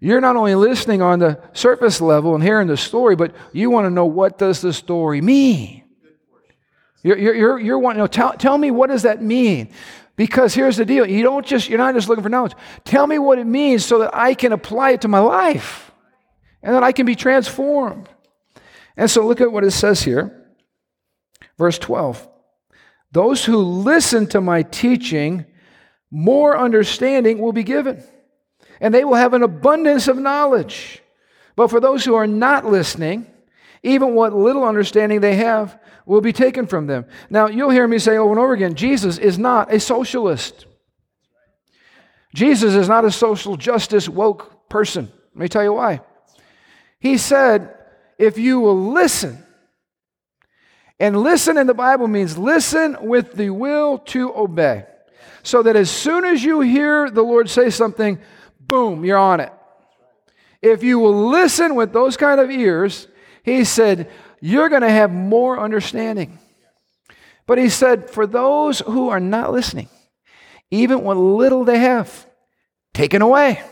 you're 0.00 0.20
not 0.20 0.36
only 0.36 0.54
listening 0.54 1.02
on 1.02 1.18
the 1.18 1.40
surface 1.52 2.00
level 2.00 2.34
and 2.34 2.42
hearing 2.42 2.68
the 2.68 2.76
story, 2.76 3.16
but 3.16 3.34
you 3.52 3.70
want 3.70 3.86
to 3.86 3.90
know 3.90 4.06
what 4.06 4.38
does 4.38 4.60
the 4.60 4.72
story 4.72 5.20
mean. 5.20 5.82
You're, 7.02 7.18
you're, 7.18 7.58
you're, 7.58 7.78
wanting 7.78 7.98
to 7.98 8.02
know, 8.02 8.06
tell, 8.06 8.32
tell 8.34 8.58
me 8.58 8.70
what 8.70 8.90
does 8.90 9.02
that 9.02 9.22
mean? 9.22 9.70
Because 10.16 10.54
here's 10.54 10.76
the 10.76 10.84
deal. 10.84 11.08
You 11.08 11.22
don't 11.22 11.46
just, 11.46 11.68
you're 11.68 11.78
not 11.78 11.94
just 11.94 12.08
looking 12.08 12.22
for 12.22 12.28
knowledge. 12.28 12.54
Tell 12.84 13.06
me 13.06 13.18
what 13.18 13.38
it 13.38 13.46
means 13.46 13.84
so 13.84 14.00
that 14.00 14.14
I 14.14 14.34
can 14.34 14.52
apply 14.52 14.90
it 14.92 15.00
to 15.02 15.08
my 15.08 15.20
life 15.20 15.92
and 16.62 16.74
that 16.74 16.82
I 16.82 16.92
can 16.92 17.06
be 17.06 17.14
transformed. 17.14 18.08
And 18.96 19.10
so 19.10 19.26
look 19.26 19.40
at 19.40 19.52
what 19.52 19.64
it 19.64 19.70
says 19.70 20.02
here. 20.02 20.48
Verse 21.56 21.78
12. 21.78 22.28
Those 23.12 23.44
who 23.44 23.56
listen 23.56 24.26
to 24.28 24.40
my 24.40 24.62
teaching, 24.62 25.46
more 26.10 26.58
understanding 26.58 27.38
will 27.38 27.52
be 27.52 27.62
given 27.64 28.02
and 28.80 28.92
they 28.92 29.04
will 29.04 29.14
have 29.14 29.34
an 29.34 29.42
abundance 29.42 30.08
of 30.08 30.16
knowledge. 30.16 31.02
But 31.56 31.68
for 31.68 31.80
those 31.80 32.04
who 32.04 32.14
are 32.14 32.26
not 32.26 32.64
listening, 32.64 33.26
even 33.82 34.14
what 34.14 34.32
little 34.32 34.64
understanding 34.64 35.20
they 35.20 35.36
have 35.36 35.78
will 36.06 36.20
be 36.20 36.32
taken 36.32 36.66
from 36.66 36.86
them. 36.86 37.04
Now, 37.30 37.48
you'll 37.48 37.70
hear 37.70 37.86
me 37.86 37.98
say 37.98 38.16
over 38.16 38.30
and 38.30 38.40
over 38.40 38.52
again 38.52 38.74
Jesus 38.74 39.18
is 39.18 39.38
not 39.38 39.72
a 39.72 39.80
socialist. 39.80 40.66
Jesus 42.34 42.74
is 42.74 42.88
not 42.88 43.04
a 43.04 43.10
social 43.10 43.56
justice 43.56 44.08
woke 44.08 44.68
person. 44.68 45.10
Let 45.34 45.40
me 45.40 45.48
tell 45.48 45.62
you 45.62 45.72
why. 45.72 46.00
He 47.00 47.18
said, 47.18 47.74
if 48.18 48.38
you 48.38 48.60
will 48.60 48.92
listen, 48.92 49.44
and 51.00 51.22
listen 51.22 51.56
in 51.56 51.66
the 51.66 51.74
Bible 51.74 52.08
means 52.08 52.36
listen 52.36 52.96
with 53.00 53.34
the 53.34 53.50
will 53.50 53.98
to 53.98 54.34
obey. 54.34 54.84
So 55.44 55.62
that 55.62 55.76
as 55.76 55.90
soon 55.90 56.24
as 56.24 56.42
you 56.42 56.60
hear 56.60 57.08
the 57.08 57.22
Lord 57.22 57.48
say 57.48 57.70
something, 57.70 58.18
boom, 58.68 59.04
you're 59.04 59.18
on 59.18 59.40
it. 59.40 59.52
If 60.60 60.82
you 60.82 60.98
will 60.98 61.28
listen 61.28 61.74
with 61.74 61.92
those 61.92 62.16
kind 62.16 62.40
of 62.40 62.50
ears, 62.50 63.08
he 63.42 63.64
said, 63.64 64.10
you're 64.40 64.68
going 64.68 64.82
to 64.82 64.90
have 64.90 65.10
more 65.10 65.58
understanding. 65.58 66.38
But 67.46 67.58
he 67.58 67.68
said, 67.68 68.10
for 68.10 68.26
those 68.26 68.80
who 68.80 69.08
are 69.08 69.20
not 69.20 69.52
listening, 69.52 69.88
even 70.70 71.02
what 71.02 71.16
little 71.16 71.64
they 71.64 71.78
have, 71.78 72.26
taken 72.92 73.22
away. 73.22 73.62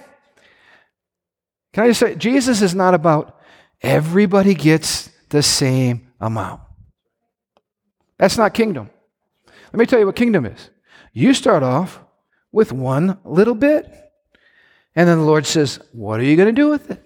Can 1.72 1.84
I 1.84 1.88
just 1.88 2.00
say, 2.00 2.14
Jesus 2.14 2.62
is 2.62 2.74
not 2.74 2.94
about 2.94 3.38
everybody 3.82 4.54
gets 4.54 5.10
the 5.28 5.42
same 5.42 6.12
amount. 6.20 6.62
That's 8.18 8.38
not 8.38 8.54
kingdom. 8.54 8.88
Let 9.72 9.78
me 9.78 9.86
tell 9.86 9.98
you 9.98 10.06
what 10.06 10.16
kingdom 10.16 10.46
is. 10.46 10.70
You 11.12 11.34
start 11.34 11.62
off 11.62 12.00
with 12.50 12.72
one 12.72 13.18
little 13.24 13.54
bit, 13.54 14.05
and 14.96 15.06
then 15.06 15.18
the 15.18 15.24
Lord 15.24 15.46
says, 15.46 15.78
What 15.92 16.18
are 16.18 16.24
you 16.24 16.36
going 16.36 16.48
to 16.48 16.52
do 16.52 16.70
with 16.70 16.90
it? 16.90 17.04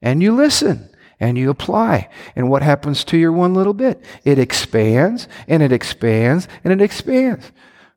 And 0.00 0.22
you 0.22 0.34
listen 0.34 0.88
and 1.18 1.36
you 1.36 1.50
apply. 1.50 2.08
And 2.36 2.48
what 2.48 2.62
happens 2.62 3.02
to 3.04 3.18
your 3.18 3.32
one 3.32 3.52
little 3.52 3.74
bit? 3.74 4.02
It 4.24 4.38
expands 4.38 5.28
and 5.48 5.62
it 5.62 5.72
expands 5.72 6.46
and 6.62 6.72
it 6.72 6.80
expands. 6.80 7.50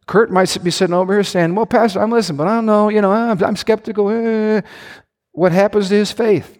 Kurt 0.08 0.32
might 0.32 0.58
be 0.63 0.72
sitting 0.72 0.96
over 0.96 1.13
here 1.13 1.24
saying, 1.24 1.54
Well, 1.54 1.68
Pastor, 1.68 2.02
I'm 2.02 2.12
listening, 2.12 2.38
but 2.38 2.48
I 2.48 2.56
don't 2.56 2.65
know, 2.65 2.89
you 2.89 3.02
know, 3.02 3.12
I'm, 3.12 3.42
I'm 3.44 3.56
skeptical. 3.56 4.10
Eh. 4.10 4.62
What 5.32 5.52
happens 5.52 5.89
to 5.89 5.96
his 5.96 6.12
faith? 6.12 6.58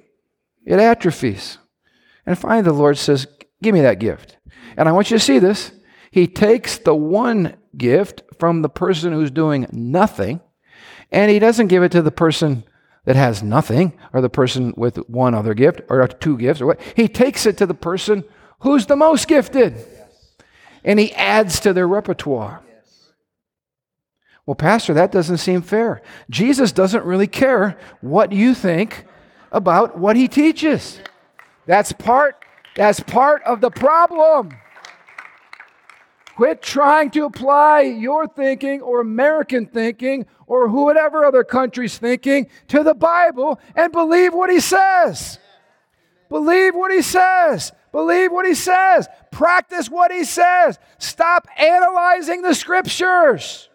It 0.65 0.79
atrophies. 0.79 1.58
And 2.25 2.38
finally, 2.38 2.62
the 2.62 2.73
Lord 2.73 2.99
says, 2.99 3.25
Give 3.63 3.73
me 3.73 3.82
that 3.82 3.99
gift. 3.99 4.38
And 4.77 4.88
I 4.88 4.91
want 4.91 5.10
you 5.10 5.17
to 5.17 5.23
see 5.23 5.39
this. 5.39 5.71
He 6.12 6.27
takes 6.27 6.77
the 6.77 6.95
one 6.95 7.58
gift 7.75 8.21
from 8.38 8.62
the 8.62 8.69
person 8.69 9.12
who's 9.12 9.32
doing 9.32 9.67
nothing, 9.71 10.41
and 11.11 11.31
he 11.31 11.39
doesn't 11.39 11.67
give 11.67 11.83
it 11.83 11.91
to 11.91 12.01
the 12.01 12.11
person 12.11 12.63
that 13.05 13.15
has 13.15 13.41
nothing, 13.41 13.97
or 14.13 14.21
the 14.21 14.29
person 14.29 14.73
with 14.77 14.97
one 15.09 15.33
other 15.33 15.53
gift, 15.53 15.81
or 15.89 16.05
two 16.07 16.37
gifts, 16.37 16.61
or 16.61 16.67
what. 16.67 16.81
He 16.95 17.07
takes 17.07 17.45
it 17.45 17.57
to 17.57 17.65
the 17.65 17.73
person 17.73 18.23
who's 18.59 18.85
the 18.85 18.95
most 18.95 19.27
gifted, 19.27 19.83
and 20.83 20.99
he 20.99 21.13
adds 21.13 21.59
to 21.61 21.73
their 21.73 21.87
repertoire. 21.87 22.61
Well, 24.45 24.55
Pastor, 24.55 24.93
that 24.95 25.11
doesn't 25.11 25.37
seem 25.37 25.61
fair. 25.61 26.01
Jesus 26.29 26.71
doesn't 26.71 27.05
really 27.05 27.27
care 27.27 27.77
what 28.01 28.31
you 28.31 28.53
think 28.53 29.05
about 29.51 29.97
what 29.97 30.15
he 30.15 30.27
teaches. 30.27 30.99
That's 31.65 31.91
part, 31.91 32.43
that's 32.75 32.99
part 32.99 33.43
of 33.43 33.61
the 33.61 33.69
problem. 33.69 34.57
Quit 36.39 36.62
trying 36.62 37.12
to 37.12 37.25
apply 37.25 37.82
your 37.82 38.25
thinking 38.25 38.80
or 38.80 39.02
American 39.02 39.65
thinking 39.65 40.25
or 40.47 40.69
whatever 40.69 41.25
other 41.25 41.43
country's 41.43 41.97
thinking 41.97 42.47
to 42.69 42.82
the 42.82 42.93
Bible 42.93 43.60
and 43.75 43.91
believe 43.91 44.34
what 44.34 44.49
he 44.49 44.62
says. 44.62 45.38
Believe 46.30 46.75
what 46.75 46.93
he 46.93 47.02
says. 47.02 47.73
Believe 47.91 48.32
what 48.32 48.45
he 48.45 48.54
says. 48.54 49.10
Practice 49.32 49.89
what 49.89 50.13
he 50.13 50.23
says. 50.23 50.80
Stop 50.97 51.45
analyzing 51.58 52.41
the 52.41 52.56
scriptures. 52.56 53.67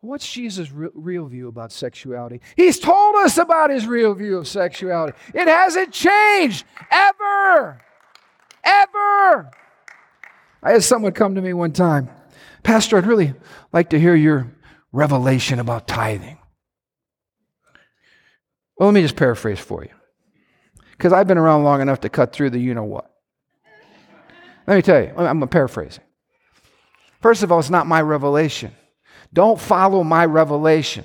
What's 0.00 0.32
Jesus' 0.32 0.70
real 0.70 1.26
view 1.26 1.48
about 1.48 1.72
sexuality? 1.72 2.40
He's 2.54 2.78
told 2.78 3.16
us 3.16 3.36
about 3.36 3.70
his 3.70 3.84
real 3.84 4.14
view 4.14 4.38
of 4.38 4.46
sexuality. 4.46 5.18
It 5.34 5.48
hasn't 5.48 5.90
changed 5.92 6.64
ever. 6.88 7.82
Ever. 8.64 9.50
I 10.62 10.72
had 10.72 10.84
someone 10.84 11.12
come 11.12 11.34
to 11.34 11.40
me 11.40 11.52
one 11.52 11.72
time, 11.72 12.10
Pastor, 12.62 12.98
I'd 12.98 13.06
really 13.06 13.34
like 13.72 13.90
to 13.90 14.00
hear 14.00 14.14
your 14.14 14.52
revelation 14.92 15.58
about 15.58 15.88
tithing. 15.88 16.38
Well, 18.76 18.88
let 18.88 18.94
me 18.94 19.02
just 19.02 19.16
paraphrase 19.16 19.58
for 19.58 19.82
you, 19.82 19.90
because 20.92 21.12
I've 21.12 21.26
been 21.26 21.38
around 21.38 21.64
long 21.64 21.80
enough 21.80 22.00
to 22.00 22.08
cut 22.08 22.32
through 22.32 22.50
the 22.50 22.58
you 22.58 22.74
know 22.74 22.84
what. 22.84 23.10
Let 24.66 24.76
me 24.76 24.82
tell 24.82 25.02
you, 25.02 25.12
I'm 25.16 25.46
paraphrasing. 25.48 26.04
First 27.20 27.42
of 27.42 27.50
all, 27.50 27.58
it's 27.58 27.70
not 27.70 27.86
my 27.86 28.00
revelation. 28.00 28.72
Don't 29.32 29.60
follow 29.60 30.02
my 30.02 30.24
revelation. 30.26 31.04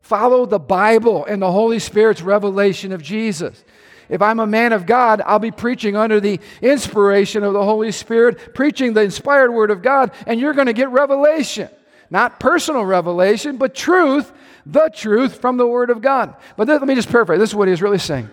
Follow 0.00 0.46
the 0.46 0.58
Bible 0.58 1.24
and 1.24 1.40
the 1.40 1.50
Holy 1.50 1.78
Spirit's 1.78 2.22
revelation 2.22 2.92
of 2.92 3.02
Jesus. 3.02 3.64
If 4.08 4.22
I'm 4.22 4.40
a 4.40 4.46
man 4.46 4.72
of 4.72 4.86
God, 4.86 5.22
I'll 5.24 5.38
be 5.38 5.50
preaching 5.50 5.96
under 5.96 6.20
the 6.20 6.40
inspiration 6.60 7.42
of 7.42 7.52
the 7.52 7.64
Holy 7.64 7.92
Spirit, 7.92 8.54
preaching 8.54 8.92
the 8.92 9.02
inspired 9.02 9.52
word 9.52 9.70
of 9.70 9.82
God, 9.82 10.12
and 10.26 10.38
you're 10.40 10.52
going 10.52 10.66
to 10.66 10.72
get 10.72 10.90
revelation. 10.90 11.68
Not 12.10 12.38
personal 12.38 12.84
revelation, 12.84 13.56
but 13.56 13.74
truth, 13.74 14.32
the 14.66 14.90
truth 14.94 15.40
from 15.40 15.56
the 15.56 15.66
word 15.66 15.90
of 15.90 16.00
God. 16.00 16.36
But 16.56 16.68
let 16.68 16.82
me 16.82 16.94
just 16.94 17.10
paraphrase. 17.10 17.40
This 17.40 17.50
is 17.50 17.56
what 17.56 17.68
he's 17.68 17.82
really 17.82 17.98
saying. 17.98 18.30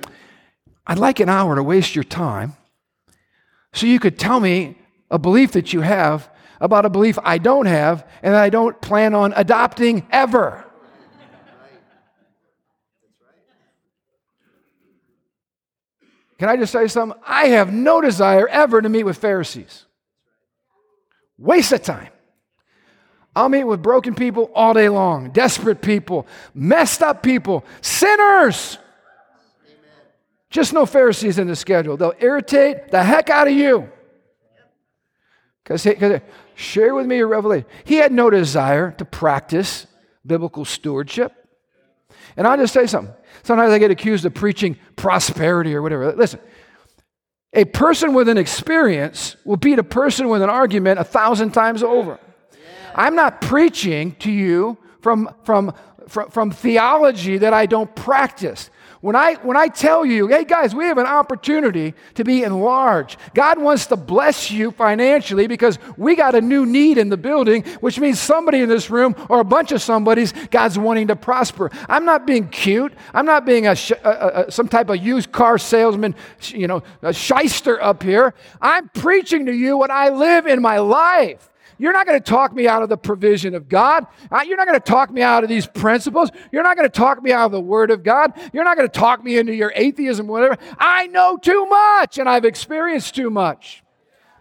I'd 0.86 1.00
like 1.00 1.20
an 1.20 1.30
hour 1.30 1.56
to 1.56 1.64
waste 1.64 1.96
your 1.96 2.04
time 2.04 2.54
so 3.74 3.86
you 3.86 4.00
could 4.00 4.20
tell 4.20 4.40
me 4.40 4.78
a 5.10 5.18
belief 5.18 5.54
that 5.54 5.74
you 5.74 5.82
have 5.82 6.30
about 6.60 6.86
a 6.86 6.90
belief 6.90 7.18
I 7.24 7.38
don't 7.38 7.66
have 7.66 8.08
and 8.22 8.36
I 8.36 8.50
don't 8.50 8.80
plan 8.82 9.14
on 9.14 9.34
adopting 9.36 10.08
ever. 10.12 10.66
Can 16.42 16.50
I 16.50 16.58
just 16.58 16.72
say 16.72 16.88
something? 16.88 17.22
I 17.24 17.50
have 17.50 17.72
no 17.72 18.02
desire 18.02 18.48
ever 18.48 18.82
to 18.82 18.90
meet 18.90 19.04
with 19.04 19.16
Pharisees. 19.16 19.86
Waste 21.38 21.72
of 21.72 21.84
time. 21.84 22.10
I'll 23.36 23.48
meet 23.48 23.64
with 23.64 23.84
broken 23.84 24.16
people 24.16 24.50
all 24.56 24.74
day 24.74 24.90
long, 24.90 25.30
desperate 25.30 25.84
people, 25.84 26.26
messed 26.56 27.04
up 27.04 27.22
people, 27.22 27.64
sinners. 27.82 28.80
Just 30.50 30.74
no 30.74 30.88
Pharisees 30.88 31.38
in 31.38 31.46
the 31.46 31.56
schedule. 31.56 31.96
They'll 31.96 32.16
irritate 32.20 32.90
the 32.90 33.04
heck 33.04 33.30
out 33.30 33.46
of 33.46 33.54
you. 33.54 33.88
Because 35.64 35.88
share 36.56 36.96
with 36.96 37.06
me 37.06 37.18
your 37.18 37.28
revelation. 37.28 37.68
He 37.84 37.98
had 37.98 38.12
no 38.12 38.32
desire 38.32 38.90
to 38.94 39.06
practice 39.06 39.86
biblical 40.26 40.66
stewardship. 40.66 41.34
And 42.36 42.48
I'll 42.48 42.58
just 42.58 42.74
say 42.74 42.88
something. 42.88 43.14
Sometimes 43.44 43.72
I 43.72 43.80
get 43.80 43.92
accused 43.92 44.26
of 44.26 44.34
preaching 44.34 44.78
prosperity 44.96 45.74
or 45.76 45.82
whatever. 45.82 46.14
Listen, 46.14 46.40
a 47.54 47.66
person 47.66 48.14
with 48.14 48.30
an 48.30 48.38
experience 48.38 49.36
will 49.46 49.58
beat 49.58 49.80
a 49.80 49.84
person 49.84 50.30
with 50.30 50.42
an 50.42 50.50
argument 50.50 51.00
a 51.00 51.04
thousand 51.04 51.52
times 51.52 51.84
over. 51.84 52.20
I'm 52.96 53.16
not 53.16 53.42
preaching 53.42 54.16
to 54.20 54.32
you 54.32 54.78
from, 55.02 55.34
from, 55.44 55.74
from, 56.08 56.30
from 56.30 56.52
theology 56.52 57.38
that 57.40 57.54
I 57.54 57.66
don't 57.66 57.94
practice. 57.96 58.70
When 59.02 59.16
I, 59.16 59.34
when 59.42 59.58
I 59.58 59.68
tell 59.68 60.06
you, 60.06 60.28
hey 60.28 60.46
guys, 60.46 60.76
we 60.76 60.86
have 60.86 61.00
an 61.00 61.08
opportunity 61.08 61.96
to 62.14 62.24
be 62.24 62.44
enlarged. 62.44 63.18
God 63.34 63.60
wants 63.60 63.88
to 63.88 63.96
bless 63.96 64.52
you 64.52 64.70
financially 64.70 65.48
because 65.48 65.80
we 65.98 66.16
got 66.16 66.36
a 66.36 66.42
new 66.42 66.68
need 66.68 67.00
in 67.00 67.10
the 67.10 67.18
building, 67.18 67.64
which 67.82 68.00
means 68.00 68.20
somebody 68.20 68.60
in 68.60 68.70
this 68.70 68.92
room 68.92 69.16
or 69.28 69.40
a 69.40 69.44
bunch 69.44 69.72
of 69.72 69.82
somebody's 69.82 70.34
God's 70.52 70.78
wanting 70.78 71.08
to 71.08 71.16
prosper. 71.16 71.72
I'm 71.90 72.06
not 72.06 72.28
being 72.28 72.48
cute. 72.50 72.94
I'm 73.12 73.26
not 73.26 73.44
being 73.44 73.66
a, 73.66 73.76
a, 74.04 74.10
a 74.46 74.52
some 74.52 74.68
type 74.68 74.90
of 74.90 74.98
used 74.98 75.32
car 75.32 75.58
salesman, 75.58 76.14
you 76.44 76.68
know, 76.68 76.84
a 77.02 77.12
shyster 77.12 77.82
up 77.82 78.04
here. 78.04 78.36
I'm 78.62 78.88
preaching 78.90 79.48
to 79.48 79.52
you 79.52 79.78
what 79.78 79.90
I 79.90 80.10
live 80.10 80.46
in 80.46 80.62
my 80.62 80.78
life. 80.78 81.51
You're 81.82 81.94
not 81.94 82.06
going 82.06 82.22
to 82.22 82.24
talk 82.24 82.54
me 82.54 82.68
out 82.68 82.84
of 82.84 82.90
the 82.90 82.98
provision 82.98 83.56
of 83.56 83.68
God. 83.68 84.06
Uh, 84.32 84.42
you're 84.48 84.56
not 84.56 84.68
going 84.68 84.80
to 84.80 84.86
talk 84.86 85.10
me 85.10 85.24
out 85.24 85.42
of 85.42 85.50
these 85.50 85.66
principles. 85.66 86.30
You're 86.52 86.62
not 86.62 86.78
going 86.78 86.88
to 86.88 86.96
talk 86.96 87.24
me 87.24 87.32
out 87.32 87.48
of 87.48 87.52
the 87.54 87.60
Word 87.60 87.90
of 87.90 88.04
God. 88.04 88.34
You're 88.54 88.64
not 88.64 88.78
going 88.78 88.88
to 88.88 89.00
talk 89.00 89.24
me 89.24 89.40
into 89.40 89.56
your 89.56 89.74
atheism, 89.76 90.28
whatever. 90.28 90.58
I 90.78 91.08
know 91.08 91.38
too 91.38 91.66
much 91.66 92.20
and 92.20 92.30
I've 92.30 92.46
experienced 92.46 93.16
too 93.16 93.32
much. 93.32 93.81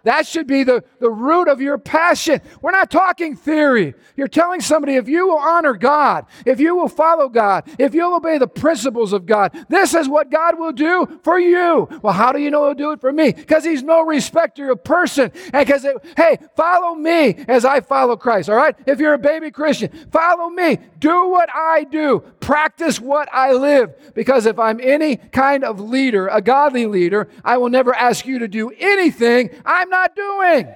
That 0.05 0.27
should 0.27 0.47
be 0.47 0.65
the, 0.65 0.85
the 0.99 1.11
root 1.11 1.49
of 1.49 1.61
your 1.61 1.79
passion. 1.79 2.41
We're 2.63 2.71
not 2.71 2.91
talking 2.91 3.37
theory. 3.37 3.95
You're 4.17 4.29
telling 4.29 4.61
somebody 4.61 4.95
if 4.95 5.09
you 5.09 5.29
will 5.29 5.39
honor 5.39 5.75
God, 5.75 6.27
if 6.47 6.61
you 6.61 6.77
will 6.77 6.89
follow 6.89 7.29
God, 7.29 7.69
if 7.79 7.95
you'll 7.95 8.15
obey 8.15 8.39
the 8.39 8.49
principles 8.49 9.13
of 9.13 9.27
God, 9.27 9.53
this 9.69 9.95
is 9.95 10.09
what 10.09 10.31
God 10.31 10.59
will 10.59 10.73
do 10.73 11.21
for 11.23 11.39
you. 11.39 11.89
Well, 12.03 12.13
how 12.13 12.33
do 12.33 12.39
you 12.41 12.51
know 12.51 12.67
He'll 12.67 12.75
do 12.75 12.93
it 12.93 13.01
for 13.01 13.13
me? 13.13 13.33
Because 13.33 13.65
He's 13.65 13.83
no 13.83 14.03
respecter 14.03 14.71
of 14.71 14.85
person. 14.85 15.33
And 15.53 15.67
because, 15.67 15.87
hey, 16.17 16.39
follow 16.57 16.95
me 16.95 17.45
as 17.49 17.65
I 17.65 17.81
follow 17.81 18.17
Christ, 18.17 18.49
all 18.49 18.57
right? 18.57 18.77
If 18.87 18.99
you're 19.01 19.15
a 19.15 19.19
baby 19.19 19.51
Christian, 19.51 19.91
follow 20.11 20.49
me. 20.49 20.79
Do 20.99 21.29
what 21.29 21.49
I 21.55 21.85
do. 21.85 22.23
Practice 22.51 22.99
what 22.99 23.29
I 23.33 23.53
live. 23.53 24.13
Because 24.13 24.45
if 24.45 24.59
I'm 24.59 24.81
any 24.83 25.19
kind 25.19 25.63
of 25.63 25.79
leader, 25.79 26.27
a 26.27 26.43
godly 26.43 26.87
leader, 26.87 27.29
I 27.45 27.59
will 27.59 27.69
never 27.69 27.95
ask 27.95 28.27
you 28.27 28.41
to 28.41 28.49
do 28.49 28.73
anything 28.77 29.51
I'm 29.65 29.89
not 29.89 30.17
doing. 30.17 30.67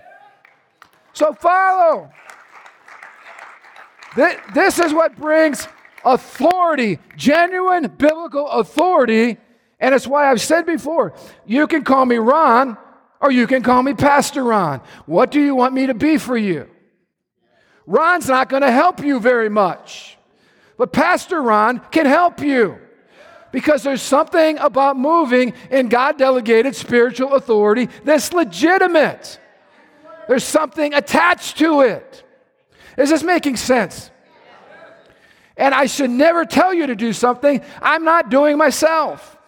So 1.15 1.33
follow. 1.33 2.13
This 4.15 4.79
is 4.79 4.95
what 4.95 5.17
brings 5.17 5.67
authority, 6.05 7.01
genuine 7.17 7.89
biblical 7.99 8.47
authority. 8.47 9.39
And 9.81 9.97
it's 9.97 10.07
why 10.07 10.31
I've 10.31 10.41
said 10.41 10.67
before 10.67 11.13
you 11.45 11.67
can 11.67 11.83
call 11.83 12.07
me 12.07 12.19
Ron 12.19 12.79
or 13.21 13.33
you 13.33 13.49
can 13.49 13.65
call 13.65 13.83
me 13.83 13.95
Pastor 13.95 14.45
Ron. 14.45 14.81
What 15.07 15.33
do 15.33 15.41
you 15.41 15.57
want 15.57 15.75
me 15.75 15.89
to 15.89 15.95
be 15.95 16.19
for 16.19 16.37
you? 16.37 16.71
Ron's 17.85 18.29
not 18.29 18.49
going 18.49 18.63
to 18.63 18.71
help 18.71 19.03
you 19.03 19.19
very 19.19 19.49
much, 19.49 20.14
but 20.77 20.93
Pastor 20.93 21.41
Ron 21.41 21.81
can 21.91 22.07
help 22.07 22.41
you 22.41 22.79
because 23.53 23.85
there's 23.85 24.03
something 24.03 24.59
about 24.59 24.97
moving 24.97 25.55
in 25.71 25.89
God 25.89 26.19
delegated 26.19 26.75
spiritual 26.75 27.35
authority 27.35 27.89
that's 28.03 28.33
legitimate. 28.33 29.39
There's 30.27 30.45
something 30.45 30.93
attached 30.93 31.59
to 31.59 31.83
it. 31.83 32.25
Is 32.99 33.11
this 33.11 33.23
making 33.23 33.57
sense? 33.57 34.11
And 35.57 35.73
I 35.73 35.87
should 35.87 36.11
never 36.11 36.45
tell 36.45 36.75
you 36.75 36.89
to 36.89 36.97
do 36.97 37.13
something 37.13 37.63
I'm 37.81 38.05
not 38.05 38.29
doing 38.29 38.59
myself. 38.59 39.39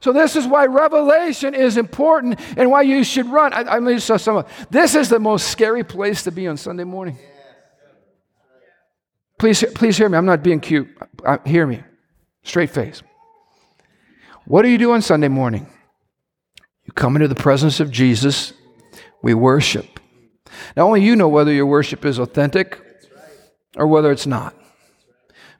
So, 0.00 0.12
this 0.12 0.36
is 0.36 0.46
why 0.46 0.66
revelation 0.66 1.54
is 1.54 1.78
important 1.78 2.38
and 2.58 2.70
why 2.70 2.82
you 2.82 3.04
should 3.04 3.26
run. 3.26 3.54
I, 3.54 3.76
I 3.76 3.80
mean, 3.80 4.00
so 4.00 4.18
some, 4.18 4.44
this 4.70 4.94
is 4.94 5.08
the 5.08 5.18
most 5.18 5.48
scary 5.48 5.82
place 5.82 6.24
to 6.24 6.30
be 6.30 6.46
on 6.46 6.58
Sunday 6.58 6.84
morning. 6.84 7.18
Please, 9.44 9.62
please 9.74 9.98
hear 9.98 10.08
me. 10.08 10.16
I'm 10.16 10.24
not 10.24 10.42
being 10.42 10.58
cute. 10.58 10.88
I, 11.22 11.38
hear 11.44 11.66
me. 11.66 11.82
Straight 12.44 12.70
face. 12.70 13.02
What 14.46 14.62
do 14.62 14.68
you 14.68 14.78
do 14.78 14.92
on 14.92 15.02
Sunday 15.02 15.28
morning? 15.28 15.66
You 16.86 16.94
come 16.94 17.14
into 17.14 17.28
the 17.28 17.34
presence 17.34 17.78
of 17.78 17.90
Jesus. 17.90 18.54
We 19.22 19.34
worship. 19.34 20.00
Now, 20.74 20.86
only 20.86 21.04
you 21.04 21.14
know 21.14 21.28
whether 21.28 21.52
your 21.52 21.66
worship 21.66 22.06
is 22.06 22.18
authentic 22.18 22.80
or 23.76 23.86
whether 23.86 24.10
it's 24.10 24.26
not. 24.26 24.54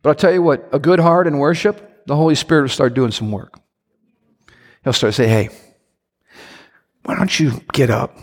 But 0.00 0.08
I'll 0.08 0.14
tell 0.14 0.32
you 0.32 0.40
what, 0.40 0.66
a 0.72 0.78
good 0.78 0.98
heart 0.98 1.26
in 1.26 1.36
worship, 1.36 2.06
the 2.06 2.16
Holy 2.16 2.36
Spirit 2.36 2.62
will 2.62 2.68
start 2.70 2.94
doing 2.94 3.10
some 3.10 3.30
work. 3.30 3.60
He'll 4.82 4.94
start 4.94 5.12
to 5.12 5.22
say, 5.22 5.28
hey, 5.28 5.50
why 7.02 7.16
don't 7.16 7.38
you 7.38 7.60
get 7.74 7.90
up, 7.90 8.16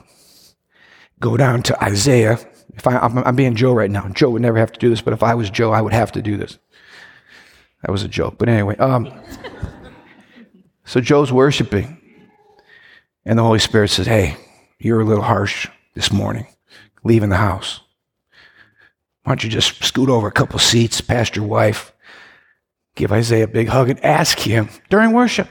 go 1.20 1.38
down 1.38 1.62
to 1.62 1.84
Isaiah. 1.84 2.40
If 2.82 2.88
I, 2.88 2.98
I'm, 2.98 3.20
I'm 3.20 3.36
being 3.36 3.54
Joe 3.54 3.74
right 3.74 3.92
now. 3.92 4.10
Joe 4.10 4.32
would 4.32 4.42
never 4.42 4.58
have 4.58 4.72
to 4.72 4.80
do 4.80 4.90
this, 4.90 5.02
but 5.02 5.14
if 5.14 5.22
I 5.22 5.36
was 5.36 5.52
Joe, 5.52 5.72
I 5.72 5.82
would 5.82 5.94
have 5.94 6.12
to 6.14 6.22
do 6.22 6.36
this. 6.36 6.58
That 7.84 7.92
was 7.92 8.02
a 8.02 8.08
joke. 8.08 8.40
But 8.40 8.50
anyway, 8.50 8.76
um, 8.78 9.14
so 10.84 11.00
Joe's 11.00 11.32
worshiping, 11.32 12.02
and 13.24 13.38
the 13.38 13.44
Holy 13.44 13.60
Spirit 13.60 13.90
says, 13.90 14.08
Hey, 14.08 14.36
you're 14.80 15.00
a 15.00 15.06
little 15.06 15.24
harsh 15.24 15.68
this 15.94 16.12
morning, 16.12 16.48
leaving 17.04 17.30
the 17.30 17.38
house. 17.38 17.82
Why 19.26 19.34
don't 19.34 19.44
you 19.44 19.52
just 19.52 19.84
scoot 19.84 20.10
over 20.10 20.26
a 20.28 20.32
couple 20.32 20.58
seats 20.58 21.02
past 21.02 21.36
your 21.36 21.46
wife, 21.46 21.94
give 22.96 23.12
Isaiah 23.12 23.44
a 23.44 23.48
big 23.48 23.68
hug, 23.68 23.92
and 23.92 24.04
ask 24.04 24.40
him 24.40 24.70
during 24.90 25.12
worship 25.12 25.48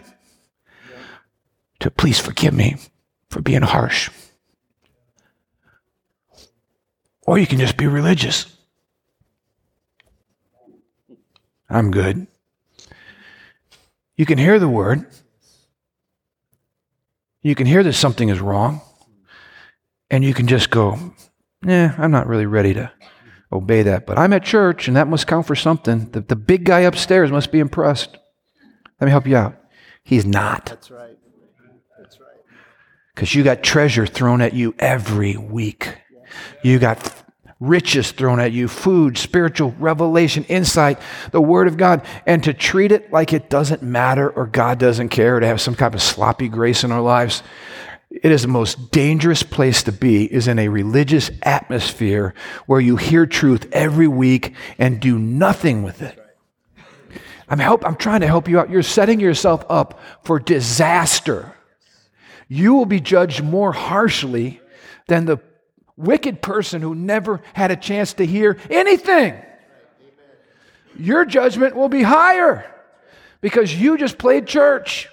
to 1.78 1.92
please 1.92 2.18
forgive 2.18 2.54
me 2.54 2.76
for 3.28 3.40
being 3.40 3.62
harsh. 3.62 4.10
Or 7.30 7.38
you 7.38 7.46
can 7.46 7.60
just 7.60 7.76
be 7.76 7.86
religious. 7.86 8.52
I'm 11.68 11.92
good. 11.92 12.26
You 14.16 14.26
can 14.26 14.36
hear 14.36 14.58
the 14.58 14.68
word. 14.68 15.06
You 17.40 17.54
can 17.54 17.68
hear 17.68 17.84
that 17.84 17.92
something 17.92 18.30
is 18.30 18.40
wrong. 18.40 18.80
And 20.10 20.24
you 20.24 20.34
can 20.34 20.48
just 20.48 20.70
go, 20.70 20.98
"Yeah, 21.64 21.94
I'm 21.98 22.10
not 22.10 22.26
really 22.26 22.46
ready 22.46 22.74
to 22.74 22.90
obey 23.52 23.84
that. 23.84 24.06
But 24.06 24.18
I'm 24.18 24.32
at 24.32 24.42
church, 24.42 24.88
and 24.88 24.96
that 24.96 25.06
must 25.06 25.28
count 25.28 25.46
for 25.46 25.54
something. 25.54 26.10
The, 26.10 26.22
the 26.22 26.34
big 26.34 26.64
guy 26.64 26.80
upstairs 26.80 27.30
must 27.30 27.52
be 27.52 27.60
impressed. 27.60 28.18
Let 29.00 29.04
me 29.04 29.12
help 29.12 29.28
you 29.28 29.36
out. 29.36 29.54
He's 30.02 30.26
not. 30.26 30.66
That's 30.66 30.90
right. 30.90 31.16
That's 31.96 32.18
right 32.18 32.26
because 33.14 33.36
you 33.36 33.44
got 33.44 33.62
treasure 33.62 34.04
thrown 34.04 34.40
at 34.40 34.52
you 34.52 34.74
every 34.80 35.36
week. 35.36 35.96
You 36.62 36.78
got 36.78 37.14
riches 37.58 38.12
thrown 38.12 38.40
at 38.40 38.52
you, 38.52 38.68
food, 38.68 39.18
spiritual 39.18 39.74
revelation, 39.78 40.44
insight, 40.44 40.98
the 41.30 41.40
Word 41.40 41.66
of 41.66 41.76
God, 41.76 42.02
and 42.26 42.42
to 42.44 42.54
treat 42.54 42.92
it 42.92 43.12
like 43.12 43.32
it 43.32 43.50
doesn't 43.50 43.82
matter 43.82 44.30
or 44.30 44.46
God 44.46 44.78
doesn't 44.78 45.10
care, 45.10 45.38
to 45.38 45.46
have 45.46 45.60
some 45.60 45.74
kind 45.74 45.94
of 45.94 46.02
sloppy 46.02 46.48
grace 46.48 46.84
in 46.84 46.92
our 46.92 47.02
lives. 47.02 47.42
It 48.10 48.32
is 48.32 48.42
the 48.42 48.48
most 48.48 48.90
dangerous 48.90 49.42
place 49.42 49.82
to 49.84 49.92
be 49.92 50.24
is 50.24 50.48
in 50.48 50.58
a 50.58 50.68
religious 50.68 51.30
atmosphere 51.42 52.34
where 52.66 52.80
you 52.80 52.96
hear 52.96 53.26
truth 53.26 53.68
every 53.72 54.08
week 54.08 54.54
and 54.78 55.00
do 55.00 55.18
nothing 55.18 55.82
with 55.82 56.02
it. 56.02 56.16
I'm 57.48 57.58
help 57.58 57.84
I'm 57.84 57.96
trying 57.96 58.20
to 58.20 58.26
help 58.26 58.48
you 58.48 58.58
out. 58.58 58.70
You're 58.70 58.82
setting 58.82 59.20
yourself 59.20 59.64
up 59.68 60.00
for 60.24 60.38
disaster 60.38 61.54
you 62.50 62.74
will 62.74 62.84
be 62.84 63.00
judged 63.00 63.44
more 63.44 63.72
harshly 63.72 64.60
than 65.06 65.24
the 65.24 65.38
wicked 66.00 66.42
person 66.42 66.82
who 66.82 66.94
never 66.94 67.42
had 67.52 67.70
a 67.70 67.76
chance 67.76 68.14
to 68.14 68.26
hear 68.26 68.58
anything. 68.68 69.40
Your 70.96 71.24
judgment 71.24 71.76
will 71.76 71.88
be 71.88 72.02
higher 72.02 72.64
because 73.40 73.74
you 73.74 73.96
just 73.96 74.18
played 74.18 74.46
church. 74.46 75.08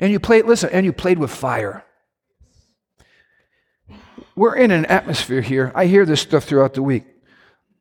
And 0.00 0.12
you 0.12 0.20
played, 0.20 0.44
listen, 0.44 0.70
and 0.72 0.84
you 0.84 0.92
played 0.92 1.18
with 1.18 1.30
fire. 1.30 1.84
We're 4.34 4.56
in 4.56 4.70
an 4.70 4.84
atmosphere 4.86 5.40
here. 5.40 5.72
I 5.74 5.86
hear 5.86 6.04
this 6.04 6.20
stuff 6.20 6.44
throughout 6.44 6.74
the 6.74 6.82
week. 6.82 7.04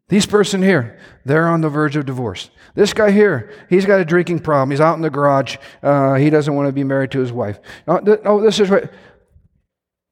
These 0.08 0.26
person 0.26 0.62
here, 0.62 1.00
they're 1.26 1.48
on 1.48 1.62
the 1.62 1.70
verge 1.70 1.96
of 1.96 2.06
divorce. 2.06 2.52
This 2.76 2.94
guy 2.94 3.12
here, 3.12 3.52
he's 3.70 3.86
got 3.86 4.00
a 4.00 4.06
drinking 4.06 4.40
problem. 4.40 4.70
He's 4.70 4.80
out 4.80 4.96
in 4.96 5.02
the 5.02 5.10
garage. 5.10 5.58
Uh, 5.82 6.14
he 6.14 6.30
doesn't 6.30 6.54
want 6.54 6.68
to 6.68 6.72
be 6.72 6.84
married 6.84 7.12
to 7.12 7.20
his 7.20 7.32
wife. 7.32 7.60
Oh, 7.88 8.00
oh, 8.24 8.42
this 8.42 8.60
is 8.60 8.70
what. 8.70 8.94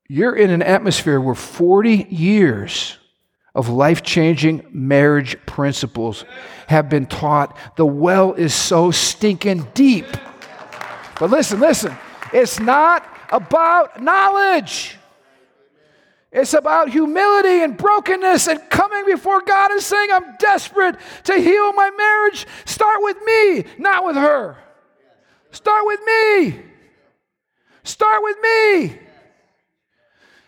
You're 0.07 0.35
in 0.35 0.49
an 0.49 0.61
atmosphere 0.61 1.19
where 1.19 1.35
40 1.35 2.07
years 2.09 2.97
of 3.55 3.69
life 3.69 4.01
changing 4.03 4.65
marriage 4.71 5.37
principles 5.45 6.25
have 6.67 6.89
been 6.89 7.05
taught. 7.05 7.57
The 7.77 7.85
well 7.85 8.33
is 8.33 8.53
so 8.53 8.91
stinking 8.91 9.67
deep. 9.73 10.07
But 11.19 11.29
listen, 11.29 11.59
listen, 11.59 11.95
it's 12.33 12.59
not 12.59 13.07
about 13.31 14.01
knowledge. 14.01 14.97
It's 16.31 16.55
about 16.55 16.89
humility 16.89 17.61
and 17.61 17.77
brokenness 17.77 18.47
and 18.47 18.59
coming 18.69 19.05
before 19.05 19.41
God 19.41 19.69
and 19.71 19.81
saying, 19.81 20.09
I'm 20.11 20.35
desperate 20.37 20.95
to 21.25 21.35
heal 21.35 21.73
my 21.73 21.91
marriage. 21.91 22.47
Start 22.65 22.97
with 23.01 23.17
me, 23.23 23.65
not 23.77 24.03
with 24.03 24.15
her. 24.15 24.57
Start 25.51 25.85
with 25.85 25.99
me. 26.03 26.59
Start 27.83 28.23
with 28.23 28.37
me. 28.41 28.97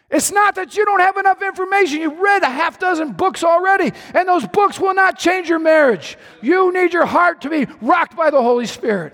It's 0.09 0.31
not 0.31 0.55
that 0.55 0.77
you 0.77 0.85
don't 0.85 0.99
have 0.99 1.17
enough 1.17 1.41
information. 1.41 1.99
You've 1.99 2.19
read 2.19 2.43
a 2.43 2.49
half 2.49 2.79
dozen 2.79 3.13
books 3.13 3.43
already, 3.43 3.91
and 4.13 4.27
those 4.27 4.45
books 4.47 4.79
will 4.79 4.93
not 4.93 5.17
change 5.17 5.49
your 5.49 5.59
marriage. 5.59 6.17
You 6.41 6.71
need 6.71 6.93
your 6.93 7.05
heart 7.05 7.41
to 7.41 7.49
be 7.49 7.65
rocked 7.81 8.15
by 8.15 8.29
the 8.29 8.41
Holy 8.41 8.67
Spirit. 8.67 9.13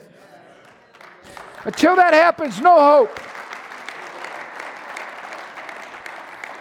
Until 1.64 1.96
that 1.96 2.14
happens, 2.14 2.60
no 2.60 2.80
hope. 2.80 3.20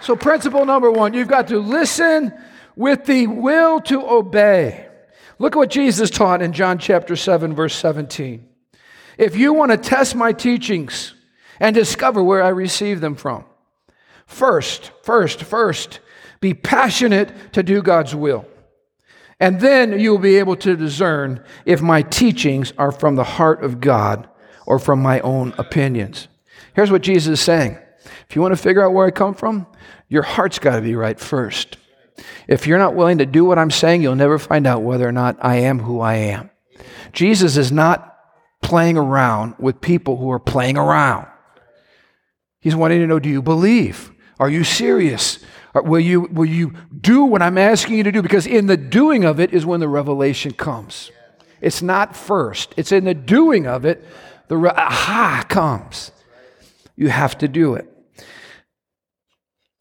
So, 0.02 0.16
principle 0.16 0.64
number 0.64 0.90
one, 0.90 1.12
you've 1.12 1.28
got 1.28 1.48
to 1.48 1.58
listen 1.58 2.32
with 2.76 3.04
the 3.04 3.26
will 3.26 3.80
to 3.82 4.08
obey. 4.08 4.86
Look 5.38 5.56
at 5.56 5.58
what 5.58 5.70
Jesus 5.70 6.10
taught 6.10 6.40
in 6.42 6.52
John 6.52 6.78
chapter 6.78 7.16
7, 7.16 7.54
verse 7.54 7.74
17. 7.74 8.46
If 9.18 9.36
you 9.36 9.52
want 9.52 9.72
to 9.72 9.76
test 9.76 10.14
my 10.14 10.32
teachings 10.32 11.14
and 11.58 11.74
discover 11.74 12.22
where 12.22 12.42
I 12.42 12.48
receive 12.48 13.00
them 13.00 13.14
from, 13.14 13.44
first, 14.30 14.92
first, 15.02 15.42
first, 15.42 16.00
be 16.40 16.54
passionate 16.54 17.52
to 17.52 17.62
do 17.62 17.82
God's 17.82 18.14
will. 18.14 18.46
And 19.38 19.60
then 19.60 19.98
you 19.98 20.10
will 20.12 20.18
be 20.18 20.36
able 20.36 20.56
to 20.56 20.76
discern 20.76 21.44
if 21.64 21.82
my 21.82 22.02
teachings 22.02 22.72
are 22.78 22.92
from 22.92 23.16
the 23.16 23.24
heart 23.24 23.62
of 23.64 23.80
God 23.80 24.28
or 24.66 24.78
from 24.78 25.02
my 25.02 25.20
own 25.20 25.54
opinions. 25.58 26.28
Here's 26.74 26.90
what 26.90 27.02
Jesus 27.02 27.40
is 27.40 27.44
saying 27.44 27.78
if 28.28 28.36
you 28.36 28.42
want 28.42 28.52
to 28.52 28.62
figure 28.62 28.84
out 28.84 28.92
where 28.92 29.06
I 29.06 29.10
come 29.10 29.34
from, 29.34 29.66
your 30.08 30.22
heart's 30.22 30.58
got 30.58 30.76
to 30.76 30.82
be 30.82 30.94
right 30.94 31.18
first. 31.18 31.76
If 32.46 32.66
you're 32.66 32.78
not 32.78 32.94
willing 32.94 33.18
to 33.18 33.26
do 33.26 33.44
what 33.44 33.58
I'm 33.58 33.70
saying, 33.70 34.02
you'll 34.02 34.14
never 34.14 34.38
find 34.38 34.66
out 34.66 34.82
whether 34.82 35.08
or 35.08 35.12
not 35.12 35.38
I 35.40 35.56
am 35.56 35.80
who 35.80 36.00
I 36.00 36.14
am. 36.14 36.50
Jesus 37.12 37.56
is 37.56 37.72
not 37.72 38.16
playing 38.62 38.96
around 38.96 39.54
with 39.58 39.80
people 39.80 40.16
who 40.18 40.30
are 40.30 40.38
playing 40.38 40.76
around. 40.76 41.26
He's 42.60 42.76
wanting 42.76 43.00
to 43.00 43.06
know 43.06 43.18
do 43.18 43.28
you 43.28 43.42
believe? 43.42 44.12
Are 44.40 44.50
you 44.50 44.64
serious? 44.64 45.38
Will 45.74 46.00
you, 46.00 46.22
will 46.22 46.46
you 46.46 46.72
do 47.00 47.24
what 47.24 47.42
I'm 47.42 47.58
asking 47.58 47.98
you 47.98 48.02
to 48.02 48.10
do? 48.10 48.22
Because 48.22 48.46
in 48.46 48.66
the 48.66 48.76
doing 48.76 49.24
of 49.24 49.38
it 49.38 49.52
is 49.54 49.64
when 49.64 49.78
the 49.78 49.88
revelation 49.88 50.52
comes. 50.52 51.12
It's 51.60 51.82
not 51.82 52.16
first, 52.16 52.74
it's 52.76 52.90
in 52.90 53.04
the 53.04 53.14
doing 53.14 53.66
of 53.66 53.84
it 53.84 54.04
the 54.48 54.56
aha 54.56 55.44
comes. 55.48 56.10
You 56.96 57.08
have 57.08 57.38
to 57.38 57.46
do 57.48 57.74
it. 57.74 57.86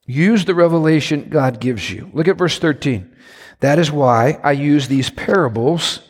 Use 0.05 0.45
the 0.45 0.53
revelation 0.53 1.29
God 1.29 1.59
gives 1.59 1.89
you. 1.89 2.09
Look 2.13 2.27
at 2.27 2.37
verse 2.37 2.59
13. 2.59 3.15
That 3.61 3.79
is 3.79 3.91
why 3.91 4.39
I 4.43 4.51
use 4.51 4.87
these 4.87 5.09
parables, 5.09 6.01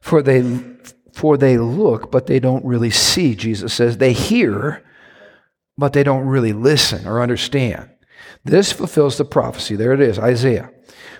for 0.00 0.22
they, 0.22 0.42
for 1.12 1.36
they 1.36 1.58
look, 1.58 2.10
but 2.12 2.26
they 2.26 2.38
don't 2.38 2.64
really 2.64 2.90
see. 2.90 3.34
Jesus 3.34 3.74
says 3.74 3.98
they 3.98 4.12
hear, 4.12 4.84
but 5.76 5.92
they 5.92 6.04
don't 6.04 6.26
really 6.26 6.52
listen 6.52 7.06
or 7.06 7.20
understand. 7.20 7.90
This 8.44 8.72
fulfills 8.72 9.16
the 9.16 9.24
prophecy. 9.24 9.76
There 9.76 9.92
it 9.92 10.00
is, 10.00 10.18
Isaiah. 10.18 10.70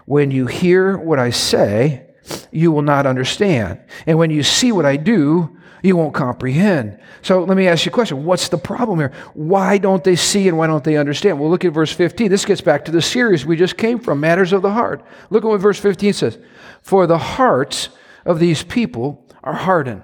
When 0.04 0.30
you 0.30 0.46
hear 0.46 0.98
what 0.98 1.18
I 1.18 1.30
say, 1.30 2.10
you 2.50 2.70
will 2.70 2.82
not 2.82 3.06
understand. 3.06 3.80
And 4.06 4.18
when 4.18 4.30
you 4.30 4.42
see 4.42 4.72
what 4.72 4.84
I 4.84 4.96
do, 4.96 5.56
you 5.82 5.96
won't 5.96 6.14
comprehend. 6.14 6.98
So 7.20 7.44
let 7.44 7.56
me 7.56 7.68
ask 7.68 7.84
you 7.84 7.90
a 7.90 7.92
question. 7.92 8.24
What's 8.24 8.48
the 8.48 8.56
problem 8.56 8.98
here? 8.98 9.12
Why 9.34 9.76
don't 9.76 10.02
they 10.02 10.16
see 10.16 10.48
and 10.48 10.56
why 10.56 10.66
don't 10.66 10.82
they 10.82 10.96
understand? 10.96 11.38
Well, 11.38 11.50
look 11.50 11.64
at 11.64 11.74
verse 11.74 11.92
15. 11.92 12.30
This 12.30 12.46
gets 12.46 12.62
back 12.62 12.86
to 12.86 12.90
the 12.90 13.02
series 13.02 13.44
we 13.44 13.56
just 13.56 13.76
came 13.76 13.98
from, 13.98 14.20
Matters 14.20 14.52
of 14.52 14.62
the 14.62 14.72
Heart. 14.72 15.04
Look 15.28 15.44
at 15.44 15.48
what 15.48 15.60
verse 15.60 15.78
15 15.78 16.12
says. 16.14 16.38
For 16.80 17.06
the 17.06 17.18
hearts 17.18 17.90
of 18.24 18.38
these 18.38 18.62
people 18.62 19.28
are 19.42 19.52
hardened. 19.52 20.02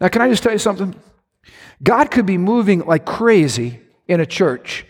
Now, 0.00 0.08
can 0.08 0.22
I 0.22 0.28
just 0.28 0.44
tell 0.44 0.52
you 0.52 0.58
something? 0.58 0.94
God 1.82 2.10
could 2.12 2.26
be 2.26 2.38
moving 2.38 2.80
like 2.80 3.04
crazy 3.04 3.80
in 4.06 4.20
a 4.20 4.26
church, 4.26 4.86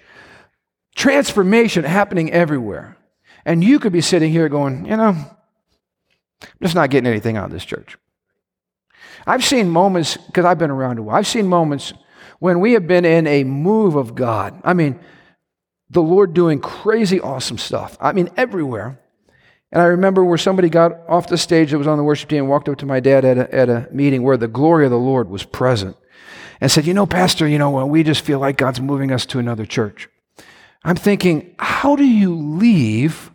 transformation 0.95 1.84
happening 1.84 2.32
everywhere. 2.32 2.97
And 3.45 3.62
you 3.62 3.78
could 3.78 3.93
be 3.93 4.01
sitting 4.01 4.30
here 4.30 4.49
going, 4.49 4.86
you 4.86 4.97
know, 4.97 5.09
I'm 6.43 6.49
just 6.62 6.74
not 6.74 6.91
getting 6.91 7.09
anything 7.09 7.36
out 7.36 7.47
of 7.47 7.51
this 7.51 7.64
church. 7.64 7.97
I've 9.26 9.45
seen 9.45 9.68
moments, 9.68 10.16
because 10.16 10.45
I've 10.45 10.59
been 10.59 10.70
around 10.70 10.99
a 10.99 11.03
while, 11.03 11.16
I've 11.16 11.26
seen 11.26 11.47
moments 11.47 11.93
when 12.39 12.61
we 12.61 12.72
have 12.72 12.86
been 12.86 13.05
in 13.05 13.26
a 13.26 13.45
move 13.45 13.95
of 13.95 14.14
God. 14.14 14.61
I 14.64 14.74
mean, 14.74 15.01
the 15.91 16.03
Lord 16.03 16.34
doing 16.34 16.61
crazy, 16.61 17.20
awesome 17.20 17.59
stuff. 17.59 17.97
I 18.01 18.12
mean, 18.12 18.30
everywhere. 18.36 19.01
And 19.70 19.82
I 19.82 19.86
remember 19.86 20.24
where 20.24 20.39
somebody 20.39 20.68
got 20.68 20.93
off 21.09 21.28
the 21.28 21.36
stage 21.36 21.70
that 21.70 21.78
was 21.78 21.86
on 21.86 21.99
the 21.99 22.05
worship 22.05 22.30
team 22.30 22.41
and 22.41 22.49
walked 22.49 22.68
up 22.68 22.78
to 22.78 22.86
my 22.86 23.01
dad 23.01 23.24
at 23.24 23.39
a, 23.39 23.55
at 23.55 23.68
a 23.68 23.89
meeting 23.93 24.22
where 24.22 24.36
the 24.36 24.49
glory 24.49 24.84
of 24.84 24.91
the 24.91 24.99
Lord 24.99 25.28
was 25.28 25.45
present 25.45 25.97
and 26.61 26.70
said, 26.70 26.86
You 26.86 26.95
know, 26.95 27.07
Pastor, 27.07 27.47
you 27.47 27.59
know, 27.59 27.84
we 27.86 28.03
just 28.03 28.24
feel 28.24 28.39
like 28.39 28.57
God's 28.57 28.80
moving 28.80 29.12
us 29.12 29.26
to 29.26 29.39
another 29.39 29.66
church. 29.66 30.09
I'm 30.85 30.97
thinking, 30.97 31.55
how 31.59 31.97
do 31.97 32.05
you 32.05 32.35
leave 32.35 33.31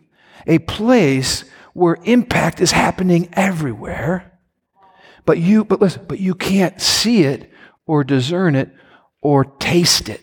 a 0.46 0.58
place 0.60 1.44
where 1.72 1.98
impact 2.04 2.60
is 2.60 2.72
happening 2.72 3.28
everywhere? 3.32 4.38
But 5.26 5.38
you, 5.38 5.64
but 5.64 5.80
listen, 5.80 6.04
but 6.06 6.20
you 6.20 6.34
can't 6.34 6.80
see 6.80 7.22
it 7.22 7.50
or 7.86 8.04
discern 8.04 8.54
it 8.54 8.70
or 9.20 9.44
taste 9.44 10.08
it. 10.08 10.20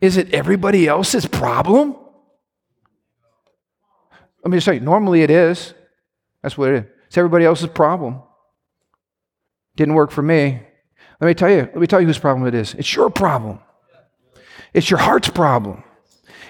Is 0.00 0.16
it 0.16 0.34
everybody 0.34 0.86
else's 0.86 1.26
problem? 1.26 1.96
Let 4.44 4.50
me 4.50 4.58
just 4.58 4.66
you, 4.66 4.80
normally 4.80 5.22
it 5.22 5.30
is. 5.30 5.72
That's 6.42 6.58
what 6.58 6.70
it 6.70 6.84
is. 6.84 6.90
It's 7.06 7.16
everybody 7.16 7.46
else's 7.46 7.68
problem. 7.68 8.22
Didn't 9.76 9.94
work 9.94 10.10
for 10.10 10.20
me. 10.20 10.60
Let 11.24 11.28
me 11.28 11.34
tell 11.36 11.50
you, 11.50 11.56
let 11.60 11.76
me 11.76 11.86
tell 11.86 12.02
you 12.02 12.06
whose 12.06 12.18
problem 12.18 12.46
it 12.46 12.54
is. 12.54 12.74
It's 12.74 12.94
your 12.94 13.08
problem. 13.08 13.58
It's 14.74 14.90
your 14.90 14.98
heart's 15.00 15.30
problem. 15.30 15.82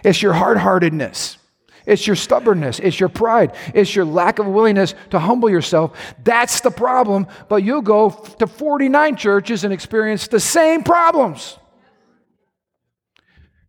It's 0.02 0.20
your 0.20 0.32
hard 0.32 0.56
heartedness. 0.58 1.38
It's 1.86 2.08
your 2.08 2.16
stubbornness. 2.16 2.80
It's 2.80 2.98
your 2.98 3.08
pride. 3.08 3.54
It's 3.72 3.94
your 3.94 4.04
lack 4.04 4.40
of 4.40 4.46
willingness 4.46 4.96
to 5.10 5.20
humble 5.20 5.48
yourself. 5.48 5.96
That's 6.24 6.60
the 6.60 6.72
problem. 6.72 7.28
But 7.48 7.62
you'll 7.62 7.82
go 7.82 8.10
to 8.10 8.48
49 8.48 9.14
churches 9.14 9.62
and 9.62 9.72
experience 9.72 10.26
the 10.26 10.40
same 10.40 10.82
problems. 10.82 11.56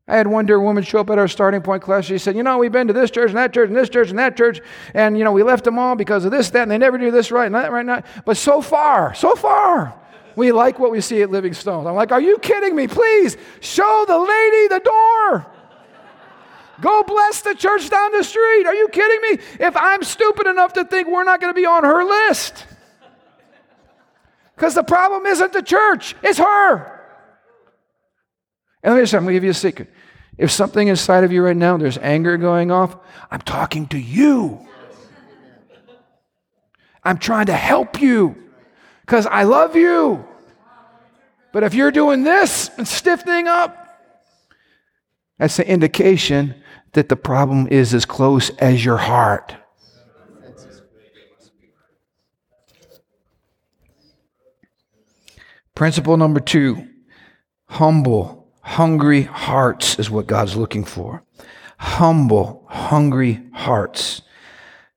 I 0.07 0.17
had 0.17 0.25
one 0.25 0.47
dear 0.47 0.59
woman 0.59 0.83
show 0.83 1.01
up 1.01 1.11
at 1.11 1.19
our 1.19 1.27
starting 1.27 1.61
point 1.61 1.83
class. 1.83 2.05
She 2.05 2.17
said, 2.17 2.35
You 2.35 2.41
know, 2.41 2.57
we've 2.57 2.71
been 2.71 2.87
to 2.87 2.93
this 2.93 3.11
church 3.11 3.29
and 3.29 3.37
that 3.37 3.53
church 3.53 3.67
and 3.67 3.77
this 3.77 3.89
church 3.89 4.09
and 4.09 4.17
that 4.17 4.35
church, 4.35 4.59
and, 4.95 5.15
you 5.15 5.23
know, 5.23 5.31
we 5.31 5.43
left 5.43 5.65
them 5.65 5.77
all 5.77 5.95
because 5.95 6.25
of 6.25 6.31
this, 6.31 6.49
that, 6.49 6.63
and 6.63 6.71
they 6.71 6.79
never 6.79 6.97
do 6.97 7.11
this 7.11 7.29
right 7.29 7.45
and 7.45 7.53
that 7.53 7.71
right 7.71 7.85
now. 7.85 8.01
But 8.25 8.37
so 8.37 8.59
far, 8.59 9.13
so 9.13 9.35
far, 9.35 9.99
we 10.35 10.51
like 10.51 10.79
what 10.79 10.91
we 10.91 11.01
see 11.01 11.21
at 11.21 11.31
Living 11.31 11.53
Stones. 11.53 11.87
I'm 11.87 11.95
like, 11.95 12.11
Are 12.11 12.21
you 12.21 12.37
kidding 12.39 12.75
me? 12.75 12.87
Please 12.87 13.37
show 13.59 14.05
the 14.07 14.17
lady 14.17 14.67
the 14.67 14.79
door. 14.79 15.51
Go 16.81 17.03
bless 17.03 17.41
the 17.41 17.55
church 17.55 17.89
down 17.89 18.11
the 18.11 18.23
street. 18.23 18.65
Are 18.65 18.73
you 18.73 18.89
kidding 18.89 19.21
me? 19.21 19.43
If 19.59 19.77
I'm 19.77 20.03
stupid 20.03 20.45
enough 20.47 20.73
to 20.73 20.83
think 20.83 21.07
we're 21.07 21.23
not 21.23 21.39
going 21.39 21.53
to 21.53 21.59
be 21.59 21.65
on 21.65 21.83
her 21.83 22.03
list. 22.03 22.65
Because 24.55 24.73
the 24.73 24.83
problem 24.83 25.25
isn't 25.25 25.53
the 25.53 25.61
church, 25.61 26.15
it's 26.23 26.39
her. 26.39 26.91
And 28.83 28.93
let 28.93 28.99
me 28.99 29.05
say, 29.05 29.17
I'm 29.17 29.23
going 29.23 29.33
to 29.33 29.37
give 29.37 29.43
you 29.43 29.51
a 29.51 29.53
secret. 29.53 29.89
If 30.37 30.51
something 30.51 30.87
inside 30.87 31.23
of 31.23 31.31
you 31.31 31.43
right 31.43 31.55
now, 31.55 31.77
there's 31.77 31.97
anger 31.97 32.37
going 32.37 32.71
off, 32.71 32.97
I'm 33.31 33.41
talking 33.41 33.87
to 33.87 33.97
you. 33.97 34.65
I'm 37.03 37.17
trying 37.17 37.45
to 37.47 37.53
help 37.53 38.01
you 38.01 38.44
because 39.05 39.27
I 39.27 39.43
love 39.43 39.75
you. 39.75 40.25
But 41.53 41.61
if 41.61 41.75
you're 41.75 41.91
doing 41.91 42.23
this 42.23 42.71
and 42.75 42.87
stiffening 42.87 43.47
up, 43.47 44.01
that's 45.37 45.57
the 45.57 45.69
indication 45.69 46.55
that 46.93 47.09
the 47.09 47.15
problem 47.15 47.67
is 47.67 47.93
as 47.93 48.03
close 48.03 48.49
as 48.57 48.83
your 48.83 48.97
heart. 48.97 49.55
Principle 55.75 56.17
number 56.17 56.39
two 56.39 56.87
humble, 57.67 58.49
hungry 58.61 59.21
hearts 59.21 59.99
is 59.99 60.09
what 60.09 60.25
God's 60.25 60.55
looking 60.55 60.83
for. 60.83 61.23
Humble, 61.77 62.65
hungry 62.69 63.43
hearts. 63.53 64.23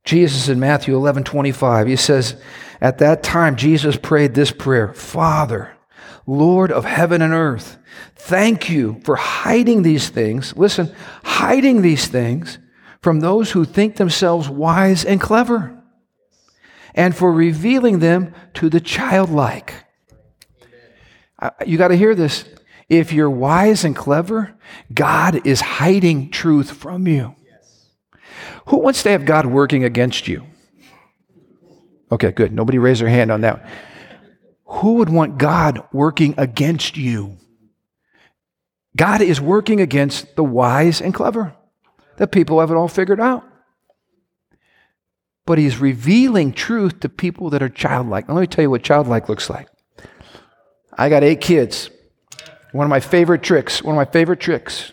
Jesus 0.08 0.48
in 0.48 0.58
Matthew 0.58 0.96
11 0.96 1.24
25, 1.24 1.86
he 1.86 1.94
says, 1.94 2.40
At 2.80 2.96
that 2.96 3.22
time, 3.22 3.56
Jesus 3.56 3.98
prayed 3.98 4.34
this 4.34 4.50
prayer 4.50 4.94
Father, 4.94 5.76
Lord 6.26 6.72
of 6.72 6.86
heaven 6.86 7.20
and 7.20 7.34
earth, 7.34 7.76
thank 8.16 8.70
you 8.70 9.02
for 9.04 9.16
hiding 9.16 9.82
these 9.82 10.08
things. 10.08 10.56
Listen, 10.56 10.94
hiding 11.24 11.82
these 11.82 12.06
things 12.06 12.58
from 13.02 13.20
those 13.20 13.50
who 13.50 13.66
think 13.66 13.96
themselves 13.96 14.48
wise 14.48 15.04
and 15.04 15.20
clever, 15.20 15.78
and 16.94 17.14
for 17.14 17.30
revealing 17.30 17.98
them 17.98 18.32
to 18.54 18.70
the 18.70 18.80
childlike. 18.80 19.74
You 21.66 21.76
got 21.76 21.88
to 21.88 21.96
hear 21.96 22.14
this. 22.14 22.48
If 22.88 23.12
you're 23.12 23.28
wise 23.28 23.84
and 23.84 23.94
clever, 23.94 24.56
God 24.94 25.46
is 25.46 25.60
hiding 25.60 26.30
truth 26.30 26.70
from 26.70 27.06
you. 27.06 27.34
Who 28.66 28.78
wants 28.78 29.02
to 29.02 29.10
have 29.10 29.24
God 29.24 29.46
working 29.46 29.84
against 29.84 30.28
you? 30.28 30.44
Okay, 32.10 32.32
good. 32.32 32.52
Nobody 32.52 32.78
raised 32.78 33.00
their 33.00 33.08
hand 33.08 33.30
on 33.30 33.42
that. 33.42 33.68
Who 34.64 34.94
would 34.94 35.08
want 35.08 35.38
God 35.38 35.82
working 35.92 36.34
against 36.36 36.96
you? 36.96 37.36
God 38.96 39.20
is 39.20 39.40
working 39.40 39.80
against 39.80 40.34
the 40.36 40.44
wise 40.44 41.00
and 41.00 41.14
clever, 41.14 41.54
the 42.16 42.26
people 42.26 42.56
who 42.56 42.60
have 42.60 42.70
it 42.70 42.76
all 42.76 42.88
figured 42.88 43.20
out. 43.20 43.44
But 45.46 45.58
He's 45.58 45.78
revealing 45.78 46.52
truth 46.52 47.00
to 47.00 47.08
people 47.08 47.50
that 47.50 47.62
are 47.62 47.68
childlike. 47.68 48.28
Let 48.28 48.40
me 48.40 48.46
tell 48.46 48.62
you 48.62 48.70
what 48.70 48.82
childlike 48.82 49.28
looks 49.28 49.48
like. 49.48 49.68
I 50.92 51.08
got 51.08 51.22
eight 51.22 51.40
kids. 51.40 51.90
One 52.72 52.84
of 52.84 52.90
my 52.90 53.00
favorite 53.00 53.42
tricks, 53.42 53.82
one 53.82 53.94
of 53.94 53.96
my 53.96 54.10
favorite 54.10 54.40
tricks. 54.40 54.92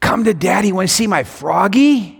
Come 0.00 0.24
to 0.24 0.34
daddy, 0.34 0.72
want 0.72 0.88
to 0.88 0.94
see 0.94 1.06
my 1.06 1.24
froggy? 1.24 2.19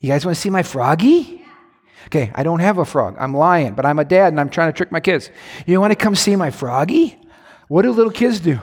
You 0.00 0.08
guys 0.08 0.24
want 0.24 0.36
to 0.36 0.40
see 0.40 0.50
my 0.50 0.62
froggy? 0.62 1.44
Okay, 2.06 2.30
I 2.34 2.42
don't 2.42 2.60
have 2.60 2.78
a 2.78 2.84
frog. 2.84 3.16
I'm 3.18 3.34
lying, 3.34 3.74
but 3.74 3.84
I'm 3.84 3.98
a 3.98 4.04
dad 4.04 4.32
and 4.32 4.40
I'm 4.40 4.48
trying 4.48 4.72
to 4.72 4.76
trick 4.76 4.92
my 4.92 5.00
kids. 5.00 5.30
You 5.66 5.80
want 5.80 5.90
to 5.90 5.96
come 5.96 6.14
see 6.14 6.36
my 6.36 6.50
froggy? 6.50 7.18
What 7.66 7.82
do 7.82 7.90
little 7.92 8.12
kids 8.12 8.40
do? 8.40 8.60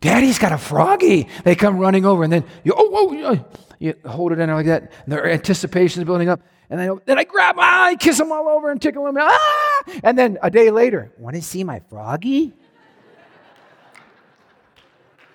Daddy's 0.00 0.38
got 0.38 0.52
a 0.52 0.58
froggy. 0.58 1.28
They 1.44 1.54
come 1.54 1.78
running 1.78 2.06
over 2.06 2.24
and 2.24 2.32
then 2.32 2.44
you, 2.64 2.72
oh, 2.74 2.88
oh, 2.92 3.44
you 3.78 3.94
hold 4.06 4.32
it 4.32 4.38
in 4.38 4.50
like 4.50 4.66
that. 4.66 4.90
And 5.04 5.12
their 5.12 5.30
anticipation 5.30 6.00
is 6.02 6.06
building 6.06 6.28
up. 6.28 6.40
And 6.70 6.80
then, 6.80 7.00
then 7.04 7.18
I 7.18 7.24
grab, 7.24 7.56
ah, 7.58 7.84
I 7.84 7.96
kiss 7.96 8.16
them 8.16 8.32
all 8.32 8.48
over 8.48 8.70
and 8.70 8.80
tickle 8.80 9.04
them. 9.04 9.16
Ah! 9.20 9.82
And 10.02 10.18
then 10.18 10.38
a 10.42 10.50
day 10.50 10.70
later, 10.70 11.12
want 11.18 11.36
to 11.36 11.42
see 11.42 11.64
my 11.64 11.80
froggy? 11.90 12.54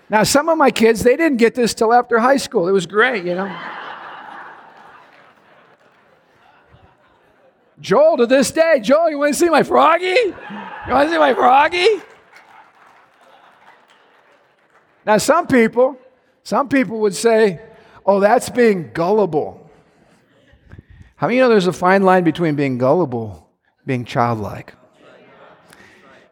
now, 0.09 0.23
some 0.23 0.49
of 0.49 0.57
my 0.57 0.71
kids, 0.71 1.03
they 1.03 1.15
didn't 1.15 1.37
get 1.37 1.53
this 1.53 1.73
till 1.73 1.93
after 1.93 2.19
high 2.19 2.37
school. 2.37 2.67
It 2.67 2.71
was 2.71 2.85
great, 2.85 3.23
you 3.23 3.35
know. 3.35 3.55
Joel 7.79 8.17
to 8.17 8.25
this 8.25 8.51
day, 8.51 8.79
Joel, 8.81 9.09
you 9.09 9.19
want 9.19 9.33
to 9.33 9.39
see 9.39 9.49
my 9.49 9.63
froggy? 9.63 10.05
You 10.05 10.33
want 10.89 11.09
to 11.09 11.13
see 11.13 11.19
my 11.19 11.33
froggy? 11.33 11.87
Now, 15.05 15.17
some 15.17 15.45
people, 15.47 15.97
some 16.43 16.69
people 16.69 16.99
would 17.01 17.15
say, 17.15 17.61
oh, 18.05 18.19
that's 18.19 18.49
being 18.49 18.91
gullible. 18.93 19.69
How 21.17 21.27
many 21.27 21.37
you 21.37 21.43
know 21.43 21.49
there's 21.49 21.67
a 21.67 21.73
fine 21.73 22.03
line 22.03 22.23
between 22.23 22.55
being 22.55 22.77
gullible 22.77 23.49
being 23.85 24.05
childlike? 24.05 24.73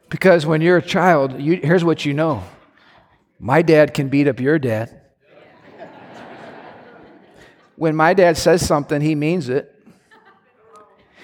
Because 0.09 0.45
when 0.45 0.61
you're 0.61 0.77
a 0.77 0.81
child, 0.81 1.39
you, 1.41 1.59
here's 1.61 1.83
what 1.83 2.05
you 2.05 2.13
know 2.13 2.43
my 3.39 3.61
dad 3.61 3.93
can 3.93 4.07
beat 4.07 4.27
up 4.27 4.39
your 4.39 4.57
dad. 4.57 5.01
when 7.75 7.95
my 7.95 8.13
dad 8.13 8.37
says 8.37 8.65
something, 8.65 9.01
he 9.01 9.15
means 9.15 9.49
it. 9.49 9.72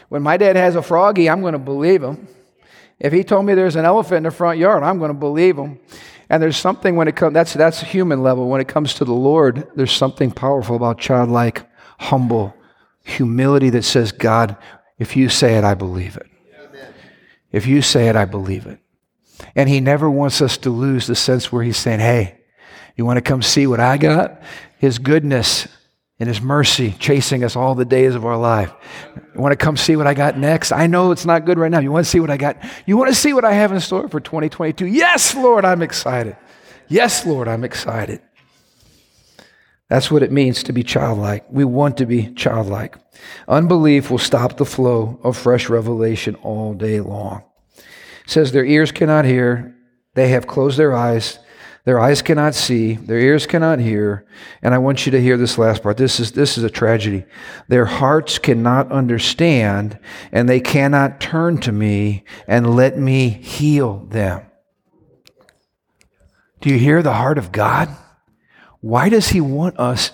When 0.09 0.21
my 0.21 0.37
dad 0.37 0.55
has 0.55 0.75
a 0.75 0.81
froggy, 0.81 1.29
I'm 1.29 1.41
going 1.41 1.53
to 1.53 1.59
believe 1.59 2.03
him. 2.03 2.27
If 2.99 3.13
he 3.13 3.23
told 3.23 3.45
me 3.45 3.53
there's 3.53 3.77
an 3.77 3.85
elephant 3.85 4.17
in 4.17 4.23
the 4.23 4.31
front 4.31 4.59
yard, 4.59 4.83
I'm 4.83 4.97
going 4.97 5.09
to 5.09 5.17
believe 5.17 5.57
him. 5.57 5.79
And 6.29 6.43
there's 6.43 6.57
something 6.57 6.95
when 6.95 7.07
it 7.07 7.15
comes, 7.15 7.33
that's, 7.33 7.53
that's 7.53 7.81
human 7.81 8.21
level. 8.21 8.49
When 8.49 8.61
it 8.61 8.67
comes 8.67 8.93
to 8.95 9.05
the 9.05 9.13
Lord, 9.13 9.67
there's 9.75 9.91
something 9.91 10.31
powerful 10.31 10.75
about 10.75 10.99
childlike, 10.99 11.67
humble 11.99 12.53
humility 13.03 13.69
that 13.71 13.83
says, 13.83 14.11
God, 14.11 14.57
if 14.97 15.15
you 15.15 15.29
say 15.29 15.57
it, 15.57 15.63
I 15.63 15.73
believe 15.73 16.17
it. 16.17 16.27
Amen. 16.59 16.93
If 17.51 17.65
you 17.65 17.81
say 17.81 18.09
it, 18.09 18.15
I 18.15 18.25
believe 18.25 18.65
it. 18.65 18.79
And 19.55 19.69
he 19.69 19.79
never 19.79 20.09
wants 20.09 20.41
us 20.41 20.57
to 20.57 20.69
lose 20.69 21.07
the 21.07 21.15
sense 21.15 21.51
where 21.51 21.63
he's 21.63 21.77
saying, 21.77 21.99
hey, 21.99 22.41
you 22.95 23.05
want 23.05 23.17
to 23.17 23.21
come 23.21 23.41
see 23.41 23.65
what 23.65 23.79
I 23.79 23.97
got? 23.97 24.41
His 24.77 24.99
goodness 24.99 25.67
and 26.19 26.27
His 26.27 26.41
mercy 26.41 26.95
chasing 26.99 27.43
us 27.43 27.55
all 27.55 27.75
the 27.75 27.85
days 27.85 28.15
of 28.15 28.25
our 28.25 28.37
life. 28.37 28.73
You 29.33 29.41
want 29.41 29.53
to 29.53 29.57
come 29.57 29.77
see 29.77 29.95
what 29.95 30.07
I 30.07 30.13
got 30.13 30.37
next? 30.37 30.71
I 30.71 30.87
know 30.87 31.11
it's 31.11 31.25
not 31.25 31.45
good 31.45 31.57
right 31.57 31.71
now. 31.71 31.79
You 31.79 31.91
want 31.91 32.05
to 32.05 32.09
see 32.09 32.19
what 32.19 32.29
I 32.29 32.37
got? 32.37 32.57
You 32.85 32.97
want 32.97 33.09
to 33.09 33.15
see 33.15 33.33
what 33.33 33.45
I 33.45 33.53
have 33.53 33.71
in 33.71 33.79
store 33.79 34.07
for 34.09 34.19
2022? 34.19 34.85
Yes, 34.85 35.33
Lord, 35.35 35.65
I'm 35.65 35.81
excited. 35.81 36.35
Yes, 36.87 37.25
Lord, 37.25 37.47
I'm 37.47 37.63
excited. 37.63 38.21
That's 39.87 40.11
what 40.11 40.21
it 40.21 40.31
means 40.31 40.61
to 40.63 40.73
be 40.73 40.83
childlike. 40.83 41.45
We 41.49 41.65
want 41.65 41.97
to 41.97 42.05
be 42.05 42.31
childlike. 42.33 42.95
Unbelief 43.47 44.11
will 44.11 44.19
stop 44.19 44.57
the 44.57 44.65
flow 44.65 45.19
of 45.23 45.35
fresh 45.35 45.67
revelation 45.67 46.35
all 46.35 46.73
day 46.73 46.99
long. 46.99 47.43
It 47.77 47.83
says 48.27 48.51
their 48.51 48.65
ears 48.65 48.91
cannot 48.91 49.25
hear, 49.25 49.75
they 50.13 50.27
have 50.29 50.45
closed 50.45 50.77
their 50.77 50.93
eyes 50.93 51.39
their 51.85 51.99
eyes 51.99 52.21
cannot 52.21 52.55
see, 52.55 52.93
their 52.93 53.19
ears 53.19 53.47
cannot 53.47 53.79
hear. 53.79 54.25
And 54.61 54.73
I 54.73 54.77
want 54.77 55.05
you 55.05 55.11
to 55.13 55.21
hear 55.21 55.37
this 55.37 55.57
last 55.57 55.81
part. 55.81 55.97
This 55.97 56.19
is, 56.19 56.33
this 56.33 56.57
is 56.57 56.63
a 56.63 56.69
tragedy. 56.69 57.25
Their 57.67 57.85
hearts 57.85 58.37
cannot 58.37 58.91
understand, 58.91 59.97
and 60.31 60.47
they 60.47 60.59
cannot 60.59 61.21
turn 61.21 61.59
to 61.59 61.71
me 61.71 62.23
and 62.47 62.75
let 62.75 62.97
me 62.97 63.29
heal 63.29 64.05
them. 64.09 64.45
Do 66.61 66.69
you 66.69 66.77
hear 66.77 67.01
the 67.01 67.13
heart 67.13 67.37
of 67.37 67.51
God? 67.51 67.89
Why 68.81 69.09
does 69.09 69.29
He 69.29 69.39
want 69.39 69.79
us 69.79 70.11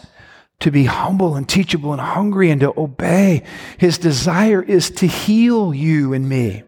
to 0.59 0.71
be 0.71 0.85
humble 0.85 1.35
and 1.35 1.49
teachable 1.49 1.91
and 1.91 2.01
hungry 2.01 2.51
and 2.51 2.61
to 2.61 2.79
obey? 2.79 3.43
His 3.79 3.97
desire 3.97 4.61
is 4.61 4.91
to 4.91 5.07
heal 5.07 5.73
you 5.73 6.13
and 6.13 6.29
me. 6.29 6.63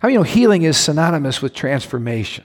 How 0.00 0.08
you 0.08 0.16
know 0.16 0.24
healing 0.24 0.62
is 0.62 0.76
synonymous 0.76 1.40
with 1.40 1.54
transformation? 1.54 2.44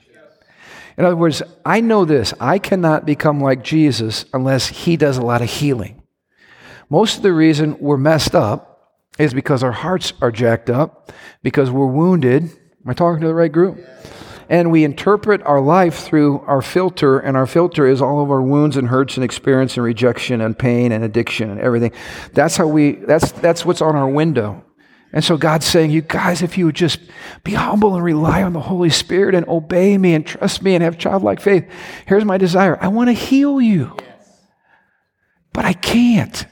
In 0.98 1.06
other 1.06 1.16
words, 1.16 1.42
I 1.66 1.82
know 1.82 2.06
this 2.06 2.34
I 2.40 2.60
cannot 2.60 3.06
become 3.06 3.42
like 3.42 3.64
Jesus 3.64 4.26
unless 4.34 4.68
he 4.68 4.98
does 4.98 5.18
a 5.18 5.22
lot 5.22 5.42
of 5.42 5.50
healing. 5.50 6.02
Most 6.90 7.18
of 7.18 7.24
the 7.24 7.34
reason 7.34 7.78
we're 7.80 7.98
messed 7.98 8.36
up 8.36 8.72
is 9.18 9.34
because 9.34 9.64
our 9.64 9.72
hearts 9.72 10.14
are 10.22 10.32
jacked 10.32 10.70
up, 10.70 11.12
because 11.42 11.72
we're 11.72 11.88
wounded. 11.88 12.44
Am 12.44 12.90
I 12.90 12.94
talking 12.94 13.22
to 13.22 13.28
the 13.28 13.34
right 13.34 13.52
group? 13.52 13.80
And 14.48 14.72
we 14.72 14.84
interpret 14.84 15.42
our 15.44 15.60
life 15.60 16.00
through 16.00 16.42
our 16.42 16.62
filter, 16.62 17.18
and 17.18 17.36
our 17.36 17.48
filter 17.48 17.88
is 17.88 18.02
all 18.02 18.22
of 18.22 18.30
our 18.30 18.42
wounds 18.42 18.78
and 18.78 18.90
hurts 18.90 19.18
and 19.18 19.24
experience 19.24 19.76
and 19.76 19.84
rejection 19.84 20.42
and 20.42 20.58
pain 20.58 20.92
and 20.92 21.04
addiction 21.04 21.50
and 21.50 21.60
everything. 21.60 21.92
That's 22.34 22.56
how 22.56 22.68
we, 22.68 22.92
that's, 22.92 23.32
that's 23.32 23.66
what's 23.66 23.82
on 23.82 23.96
our 23.96 24.08
window. 24.08 24.64
And 25.16 25.24
so 25.24 25.38
God's 25.38 25.66
saying, 25.66 25.92
You 25.92 26.02
guys, 26.02 26.42
if 26.42 26.58
you 26.58 26.66
would 26.66 26.76
just 26.76 27.00
be 27.46 27.54
humble 27.54 27.96
and 27.96 28.04
rely 28.04 28.44
on 28.44 28.52
the 28.52 28.60
Holy 28.60 28.90
Spirit 28.90 29.34
and 29.34 29.48
obey 29.48 29.98
me 29.98 30.14
and 30.14 30.28
trust 30.28 30.62
me 30.62 30.76
and 30.76 30.84
have 30.84 30.98
childlike 30.98 31.40
faith, 31.40 31.68
here's 32.06 32.26
my 32.26 32.38
desire. 32.38 32.78
I 32.82 32.90
want 32.90 33.08
to 33.08 33.14
heal 33.14 33.62
you. 33.62 33.96
But 35.54 35.64
I 35.64 35.72
can't. 35.72 36.46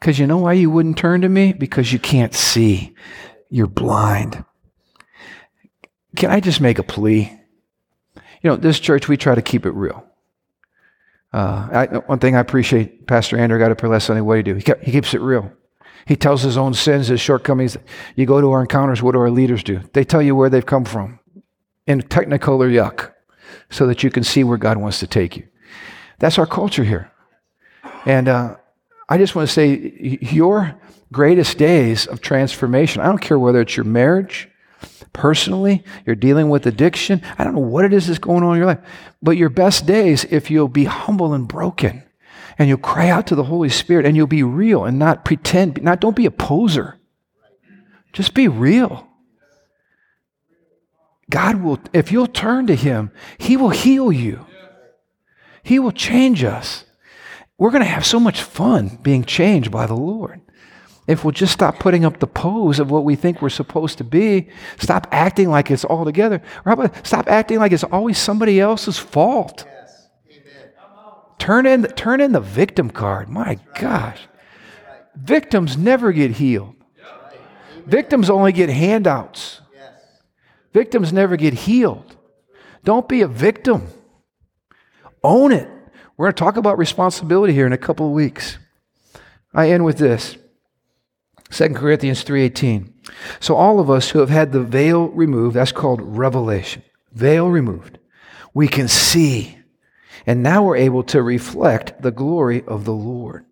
Because 0.00 0.18
you 0.18 0.26
know 0.26 0.38
why 0.38 0.54
you 0.54 0.68
wouldn't 0.68 0.98
turn 0.98 1.20
to 1.20 1.28
me? 1.28 1.52
Because 1.52 1.92
you 1.92 2.00
can't 2.00 2.34
see. 2.34 2.92
You're 3.48 3.68
blind. 3.68 4.44
Can 6.16 6.32
I 6.32 6.40
just 6.40 6.60
make 6.60 6.80
a 6.80 6.82
plea? 6.82 7.32
You 8.16 8.50
know, 8.50 8.56
this 8.56 8.80
church, 8.80 9.06
we 9.06 9.16
try 9.16 9.36
to 9.36 9.42
keep 9.42 9.64
it 9.64 9.70
real. 9.70 10.04
Uh, 11.32 11.68
I, 11.72 11.86
one 12.06 12.18
thing 12.18 12.34
I 12.34 12.40
appreciate 12.40 13.06
Pastor 13.06 13.38
Andrew 13.38 13.60
got 13.60 13.70
up 13.70 13.80
here 13.80 13.88
last 13.88 14.06
Sunday, 14.06 14.20
what 14.22 14.34
do 14.34 14.38
he 14.38 14.42
do? 14.42 14.54
He, 14.56 14.62
kept, 14.62 14.82
he 14.82 14.90
keeps 14.90 15.14
it 15.14 15.20
real. 15.20 15.52
He 16.06 16.16
tells 16.16 16.42
his 16.42 16.56
own 16.56 16.74
sins, 16.74 17.08
his 17.08 17.20
shortcomings. 17.20 17.76
You 18.16 18.26
go 18.26 18.40
to 18.40 18.50
our 18.50 18.60
encounters, 18.60 19.02
what 19.02 19.12
do 19.12 19.20
our 19.20 19.30
leaders 19.30 19.62
do? 19.62 19.80
They 19.92 20.04
tell 20.04 20.22
you 20.22 20.34
where 20.34 20.50
they've 20.50 20.64
come 20.64 20.84
from 20.84 21.20
in 21.86 22.02
technicolor 22.02 22.70
yuck 22.70 23.12
so 23.70 23.86
that 23.86 24.02
you 24.02 24.10
can 24.10 24.24
see 24.24 24.44
where 24.44 24.58
God 24.58 24.76
wants 24.76 25.00
to 25.00 25.06
take 25.06 25.36
you. 25.36 25.46
That's 26.18 26.38
our 26.38 26.46
culture 26.46 26.84
here. 26.84 27.10
And 28.04 28.28
uh, 28.28 28.56
I 29.08 29.18
just 29.18 29.34
want 29.34 29.48
to 29.48 29.54
say 29.54 30.18
your 30.20 30.74
greatest 31.12 31.58
days 31.58 32.06
of 32.06 32.20
transformation, 32.20 33.02
I 33.02 33.06
don't 33.06 33.20
care 33.20 33.38
whether 33.38 33.60
it's 33.60 33.76
your 33.76 33.84
marriage, 33.84 34.48
personally, 35.12 35.84
you're 36.06 36.16
dealing 36.16 36.48
with 36.48 36.66
addiction, 36.66 37.22
I 37.38 37.44
don't 37.44 37.54
know 37.54 37.60
what 37.60 37.84
it 37.84 37.92
is 37.92 38.06
that's 38.06 38.18
going 38.18 38.42
on 38.42 38.52
in 38.54 38.58
your 38.58 38.66
life, 38.66 38.80
but 39.22 39.36
your 39.36 39.50
best 39.50 39.86
days, 39.86 40.24
if 40.24 40.50
you'll 40.50 40.68
be 40.68 40.84
humble 40.84 41.34
and 41.34 41.46
broken 41.46 42.02
and 42.58 42.68
you'll 42.68 42.78
cry 42.78 43.08
out 43.08 43.26
to 43.28 43.34
the 43.34 43.44
Holy 43.44 43.68
Spirit 43.68 44.06
and 44.06 44.16
you'll 44.16 44.26
be 44.26 44.42
real 44.42 44.84
and 44.84 44.98
not 44.98 45.24
pretend, 45.24 45.82
not 45.82 46.00
don't 46.00 46.16
be 46.16 46.26
a 46.26 46.30
poser. 46.30 46.98
Just 48.12 48.34
be 48.34 48.48
real. 48.48 49.06
God 51.30 51.62
will, 51.62 51.80
if 51.92 52.12
you'll 52.12 52.26
turn 52.26 52.66
to 52.66 52.74
Him, 52.74 53.10
He 53.38 53.56
will 53.56 53.70
heal 53.70 54.12
you. 54.12 54.46
He 55.62 55.78
will 55.78 55.92
change 55.92 56.44
us. 56.44 56.84
We're 57.56 57.70
going 57.70 57.82
to 57.82 57.88
have 57.88 58.04
so 58.04 58.20
much 58.20 58.42
fun 58.42 58.98
being 59.02 59.24
changed 59.24 59.70
by 59.70 59.86
the 59.86 59.94
Lord. 59.94 60.40
If 61.06 61.24
we'll 61.24 61.32
just 61.32 61.52
stop 61.52 61.78
putting 61.78 62.04
up 62.04 62.20
the 62.20 62.26
pose 62.26 62.78
of 62.78 62.90
what 62.90 63.04
we 63.04 63.16
think 63.16 63.42
we're 63.42 63.48
supposed 63.48 63.98
to 63.98 64.04
be, 64.04 64.50
stop 64.78 65.06
acting 65.10 65.48
like 65.48 65.70
it's 65.70 65.84
all 65.84 66.04
together, 66.04 66.42
about 66.64 67.06
stop 67.06 67.28
acting 67.28 67.58
like 67.58 67.72
it's 67.72 67.84
always 67.84 68.18
somebody 68.18 68.60
else's 68.60 68.98
fault. 68.98 69.64
Turn 71.42 71.66
in, 71.66 71.82
turn 71.82 72.20
in 72.20 72.30
the 72.30 72.40
victim 72.40 72.88
card. 72.88 73.28
My 73.28 73.58
gosh. 73.74 74.28
Victims 75.16 75.76
never 75.76 76.12
get 76.12 76.30
healed. 76.30 76.76
Victims 77.84 78.30
only 78.30 78.52
get 78.52 78.68
handouts. 78.68 79.60
Victims 80.72 81.12
never 81.12 81.36
get 81.36 81.52
healed. 81.52 82.14
Don't 82.84 83.08
be 83.08 83.22
a 83.22 83.26
victim. 83.26 83.88
Own 85.24 85.50
it. 85.50 85.68
We're 86.16 86.26
going 86.26 86.34
to 86.34 86.38
talk 86.38 86.56
about 86.56 86.78
responsibility 86.78 87.52
here 87.52 87.66
in 87.66 87.72
a 87.72 87.76
couple 87.76 88.06
of 88.06 88.12
weeks. 88.12 88.58
I 89.52 89.70
end 89.70 89.84
with 89.84 89.98
this. 89.98 90.36
2 91.50 91.70
Corinthians 91.70 92.22
3:18. 92.22 92.92
So 93.40 93.56
all 93.56 93.80
of 93.80 93.90
us 93.90 94.10
who 94.10 94.20
have 94.20 94.30
had 94.30 94.52
the 94.52 94.62
veil 94.62 95.08
removed, 95.08 95.56
that's 95.56 95.72
called 95.72 96.02
revelation. 96.02 96.84
Veil 97.12 97.48
removed. 97.48 97.98
We 98.54 98.68
can 98.68 98.86
see 98.86 99.58
and 100.26 100.42
now 100.42 100.62
we're 100.62 100.76
able 100.76 101.02
to 101.04 101.22
reflect 101.22 102.00
the 102.02 102.10
glory 102.10 102.62
of 102.66 102.84
the 102.84 102.92
Lord. 102.92 103.44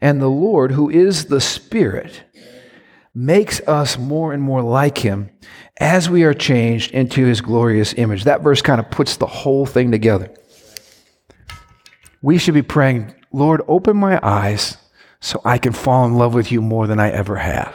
And 0.00 0.20
the 0.20 0.28
Lord, 0.28 0.72
who 0.72 0.90
is 0.90 1.26
the 1.26 1.40
Spirit, 1.40 2.22
makes 3.14 3.60
us 3.66 3.98
more 3.98 4.32
and 4.32 4.42
more 4.42 4.62
like 4.62 4.98
Him 4.98 5.30
as 5.78 6.08
we 6.08 6.24
are 6.24 6.34
changed 6.34 6.92
into 6.92 7.24
His 7.24 7.40
glorious 7.40 7.94
image. 7.94 8.24
That 8.24 8.42
verse 8.42 8.62
kind 8.62 8.80
of 8.80 8.90
puts 8.90 9.16
the 9.16 9.26
whole 9.26 9.66
thing 9.66 9.90
together. 9.90 10.32
We 12.22 12.38
should 12.38 12.54
be 12.54 12.62
praying, 12.62 13.14
Lord, 13.32 13.62
open 13.68 13.96
my 13.96 14.18
eyes 14.22 14.76
so 15.20 15.40
I 15.44 15.58
can 15.58 15.72
fall 15.72 16.06
in 16.06 16.14
love 16.14 16.34
with 16.34 16.52
you 16.52 16.62
more 16.62 16.86
than 16.86 17.00
I 17.00 17.10
ever 17.10 17.36
have. 17.36 17.74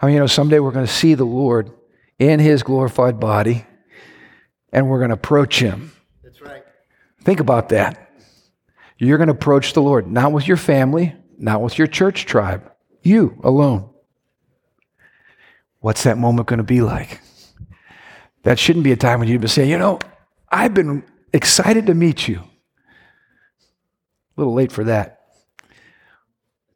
I 0.00 0.06
mean, 0.06 0.14
you 0.14 0.20
know, 0.20 0.26
someday 0.26 0.58
we're 0.58 0.70
going 0.70 0.86
to 0.86 0.92
see 0.92 1.14
the 1.14 1.24
Lord 1.24 1.70
in 2.18 2.40
His 2.40 2.62
glorified 2.62 3.18
body 3.18 3.66
and 4.72 4.88
we're 4.88 4.98
going 4.98 5.10
to 5.10 5.14
approach 5.14 5.60
Him 5.60 5.92
Think 7.24 7.40
about 7.40 7.70
that. 7.70 8.10
You're 8.98 9.18
going 9.18 9.28
to 9.28 9.34
approach 9.34 9.72
the 9.72 9.82
Lord, 9.82 10.06
not 10.06 10.32
with 10.32 10.46
your 10.46 10.56
family, 10.56 11.14
not 11.38 11.62
with 11.62 11.78
your 11.78 11.86
church 11.86 12.26
tribe, 12.26 12.70
you 13.02 13.40
alone. 13.42 13.90
What's 15.80 16.04
that 16.04 16.18
moment 16.18 16.48
going 16.48 16.58
to 16.58 16.64
be 16.64 16.80
like? 16.80 17.20
That 18.42 18.58
shouldn't 18.58 18.84
be 18.84 18.92
a 18.92 18.96
time 18.96 19.20
when 19.20 19.28
you'd 19.28 19.40
be 19.40 19.48
saying, 19.48 19.70
you 19.70 19.78
know, 19.78 19.98
I've 20.48 20.74
been 20.74 21.02
excited 21.32 21.86
to 21.86 21.94
meet 21.94 22.28
you. 22.28 22.38
A 22.38 22.44
little 24.36 24.54
late 24.54 24.70
for 24.70 24.84
that. 24.84 25.20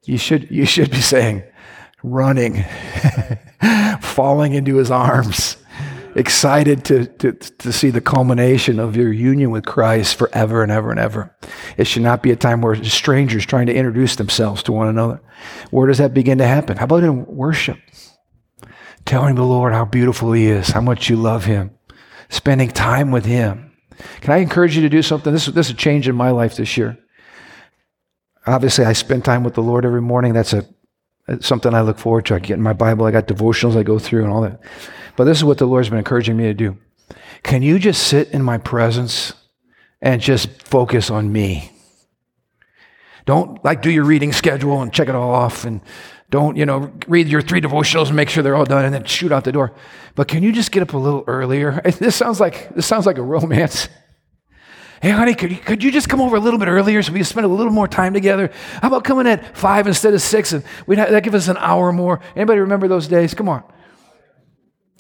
You 0.05 0.17
should, 0.17 0.51
you 0.51 0.65
should 0.65 0.91
be 0.91 1.01
saying, 1.01 1.43
running, 2.03 2.65
falling 4.01 4.55
into 4.55 4.77
his 4.77 4.91
arms 4.91 5.59
excited 6.15 6.85
to, 6.87 7.07
to, 7.07 7.33
to 7.33 7.73
see 7.73 7.91
the 7.91 8.01
culmination 8.01 8.79
of 8.79 8.97
your 8.97 9.13
union 9.13 9.51
with 9.51 9.67
Christ 9.67 10.17
forever 10.17 10.63
and 10.63 10.73
ever 10.73 10.91
and 10.91 10.99
ever. 10.99 11.37
It 11.77 11.87
should 11.87 12.03
not 12.03 12.23
be 12.23 12.31
a 12.31 12.37
time 12.37 12.61
where 12.61 12.83
strangers 12.85 13.47
trying 13.47 13.67
to 13.67 13.75
introduce 13.75 14.17
themselves 14.17 14.63
to 14.65 14.73
one 14.73 14.89
another. 14.89 15.21
Where 15.71 15.87
does 15.87 15.99
that 15.99 16.15
begin 16.15 16.39
to 16.39 16.47
happen? 16.47 16.77
How 16.77 16.85
about 16.85 17.05
in 17.05 17.27
worship? 17.27 17.79
Telling 19.05 19.37
the 19.37 19.45
Lord 19.45 19.73
how 19.73 19.85
beautiful 19.85 20.33
He 20.33 20.47
is, 20.47 20.69
how 20.69 20.81
much 20.81 21.09
you 21.09 21.17
love 21.17 21.45
Him, 21.45 21.71
spending 22.29 22.69
time 22.69 23.11
with 23.11 23.25
Him. 23.25 23.73
Can 24.21 24.33
I 24.33 24.39
encourage 24.39 24.77
you 24.77 24.83
to 24.83 24.89
do 24.89 25.03
something? 25.03 25.33
This, 25.33 25.47
this 25.47 25.67
is 25.67 25.73
a 25.73 25.77
change 25.77 26.09
in 26.09 26.15
my 26.15 26.31
life 26.31 26.57
this 26.57 26.77
year. 26.77 26.99
Obviously, 28.47 28.85
I 28.85 28.93
spend 28.93 29.25
time 29.25 29.45
with 29.45 29.55
the 29.55 29.63
Lord 29.63 29.85
every 29.85 30.01
morning. 30.01 30.33
That's 30.33 30.53
a 30.53 30.67
something 31.41 31.75
I 31.75 31.83
look 31.83 31.99
forward 31.99 32.27
to. 32.27 32.35
I 32.35 32.39
get 32.39 32.55
in 32.55 32.63
my 32.63 32.73
Bible, 32.73 33.07
I 33.07 33.11
got 33.11 33.29
devotionals 33.29 33.77
I 33.77 33.83
go 33.83 33.99
through 33.99 34.25
and 34.25 34.33
all 34.33 34.41
that. 34.43 34.61
But 35.19 35.25
this 35.25 35.39
is 35.39 35.43
what 35.45 35.59
the 35.59 35.67
Lord's 35.67 35.89
been 35.89 35.99
encouraging 35.99 36.37
me 36.37 36.45
to 36.45 36.55
do. 36.55 36.77
Can 37.43 37.61
you 37.61 37.81
just 37.81 38.07
sit 38.07 38.29
in 38.31 38.41
my 38.41 38.57
presence 38.57 39.33
and 40.01 40.21
just 40.21 40.63
focus 40.63 41.11
on 41.11 41.33
me? 41.33 41.73
Don't 43.27 43.63
like 43.65 43.83
do 43.83 43.91
your 43.91 44.05
reading 44.05 44.33
schedule 44.33 44.81
and 44.81 44.93
check 44.93 45.09
it 45.09 45.17
all 45.17 45.35
off 45.35 45.65
and 45.65 45.81
don't, 46.31 46.57
you 46.57 46.65
know, 46.65 46.93
read 47.09 47.27
your 47.27 47.43
three 47.43 47.61
devotionals 47.61 48.07
and 48.07 48.15
make 48.15 48.31
sure 48.31 48.45
they're 48.45 48.55
all 48.55 48.65
done 48.65 48.85
and 48.85 48.95
then 48.95 49.05
shoot 49.07 49.33
out 49.33 49.43
the 49.43 49.51
door. 49.51 49.75
But 50.15 50.29
can 50.29 50.45
you 50.45 50.53
just 50.53 50.71
get 50.71 50.85
up 50.85 50.93
a 50.93 50.99
little 50.99 51.25
earlier? 51.27 51.81
This 51.99 52.15
sounds 52.15 52.39
like 52.39 52.73
this 52.77 52.87
sounds 52.87 53.05
like 53.05 53.19
a 53.19 53.23
romance. 53.23 53.89
Hey, 55.01 55.11
honey, 55.11 55.37
could 55.37 55.53
you, 55.53 55.59
could 55.59 55.85
you 55.85 55.93
just 55.93 56.09
come 56.09 56.21
over 56.21 56.35
a 56.35 56.41
little 56.41 56.59
bit 56.59 56.67
earlier 56.67 57.01
so 57.05 57.13
we 57.13 57.21
can 57.21 57.25
spend 57.25 57.47
a 57.47 57.49
little 57.49 57.73
more 57.73 57.87
time 57.87 58.15
together? 58.15 58.51
How 58.83 58.89
about 58.89 59.05
coming 59.05 59.29
at 59.29 59.57
five 59.57 59.87
instead 59.87 60.13
of 60.13 60.21
six, 60.21 60.53
and 60.53 60.65
we'd 60.89 60.99
have, 60.99 61.11
that 61.11 61.23
give 61.23 61.37
us 61.37 61.47
an 61.47 61.57
hour 61.57 61.93
more? 61.93 62.19
Anybody 62.35 62.59
remember 62.59 62.89
those 62.89 63.07
days? 63.07 63.33
Come 63.33 63.49
on. 63.49 63.63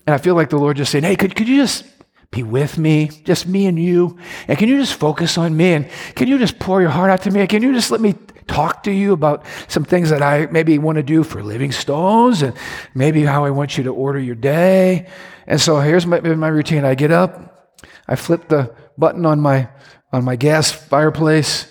And 0.09 0.15
I 0.15 0.17
feel 0.17 0.35
like 0.35 0.49
the 0.49 0.57
Lord 0.57 0.79
just 0.79 0.91
saying, 0.91 1.05
"Hey, 1.05 1.17
could 1.17 1.37
could 1.37 1.47
you 1.47 1.59
just 1.59 1.85
be 2.31 2.43
with 2.43 2.79
me, 2.79 3.09
just 3.25 3.47
me 3.47 3.67
and 3.67 3.79
you, 3.79 4.17
and 4.49 4.57
can 4.57 4.67
you 4.67 4.79
just 4.79 4.95
focus 4.95 5.37
on 5.37 5.55
me, 5.55 5.75
and 5.75 5.87
can 6.15 6.29
you 6.29 6.39
just 6.39 6.59
pour 6.59 6.81
your 6.81 6.89
heart 6.89 7.11
out 7.11 7.21
to 7.25 7.31
me, 7.31 7.41
and 7.41 7.49
can 7.51 7.63
you 7.63 7.75
just 7.75 7.91
let 7.91 8.01
me 8.01 8.15
talk 8.47 8.83
to 8.85 8.91
you 8.91 9.13
about 9.13 9.45
some 9.67 9.85
things 9.85 10.09
that 10.09 10.23
I 10.23 10.47
maybe 10.47 10.79
want 10.79 10.97
to 10.97 11.03
do 11.03 11.23
for 11.25 11.43
Living 11.43 11.73
Stones, 11.73 12.41
and 12.41 12.55
maybe 12.95 13.23
how 13.23 13.45
I 13.45 13.51
want 13.51 13.77
you 13.77 13.85
to 13.85 13.91
order 13.93 14.19
your 14.19 14.35
day." 14.35 15.09
And 15.47 15.61
so 15.61 15.79
here's 15.81 16.07
my, 16.07 16.21
my 16.21 16.49
routine: 16.49 16.87
I 16.87 16.95
get 16.95 17.11
up, 17.11 17.77
I 18.09 18.17
flip 18.17 18.49
the 18.49 18.75
button 18.97 19.27
on 19.27 19.41
my 19.41 19.69
on 20.11 20.25
my 20.25 20.37
gas 20.37 20.71
fireplace. 20.71 21.71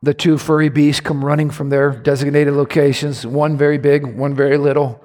The 0.00 0.14
two 0.14 0.38
furry 0.38 0.68
beasts 0.68 1.00
come 1.00 1.24
running 1.24 1.50
from 1.50 1.70
their 1.70 1.90
designated 1.90 2.54
locations, 2.54 3.26
one 3.26 3.56
very 3.56 3.78
big, 3.78 4.06
one 4.06 4.32
very 4.32 4.58
little. 4.58 5.04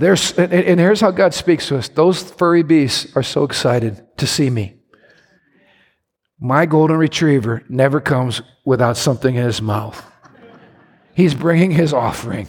There's, 0.00 0.32
and, 0.38 0.50
and 0.50 0.80
here's 0.80 1.02
how 1.02 1.10
God 1.10 1.34
speaks 1.34 1.68
to 1.68 1.76
us 1.76 1.88
those 1.90 2.22
furry 2.22 2.62
beasts 2.62 3.14
are 3.14 3.22
so 3.22 3.44
excited 3.44 4.02
to 4.16 4.26
see 4.26 4.48
me. 4.48 4.76
My 6.40 6.64
golden 6.64 6.96
retriever 6.96 7.64
never 7.68 8.00
comes 8.00 8.40
without 8.64 8.96
something 8.96 9.34
in 9.34 9.44
his 9.44 9.60
mouth. 9.60 10.02
He's 11.12 11.34
bringing 11.34 11.70
his 11.70 11.92
offering. 11.92 12.48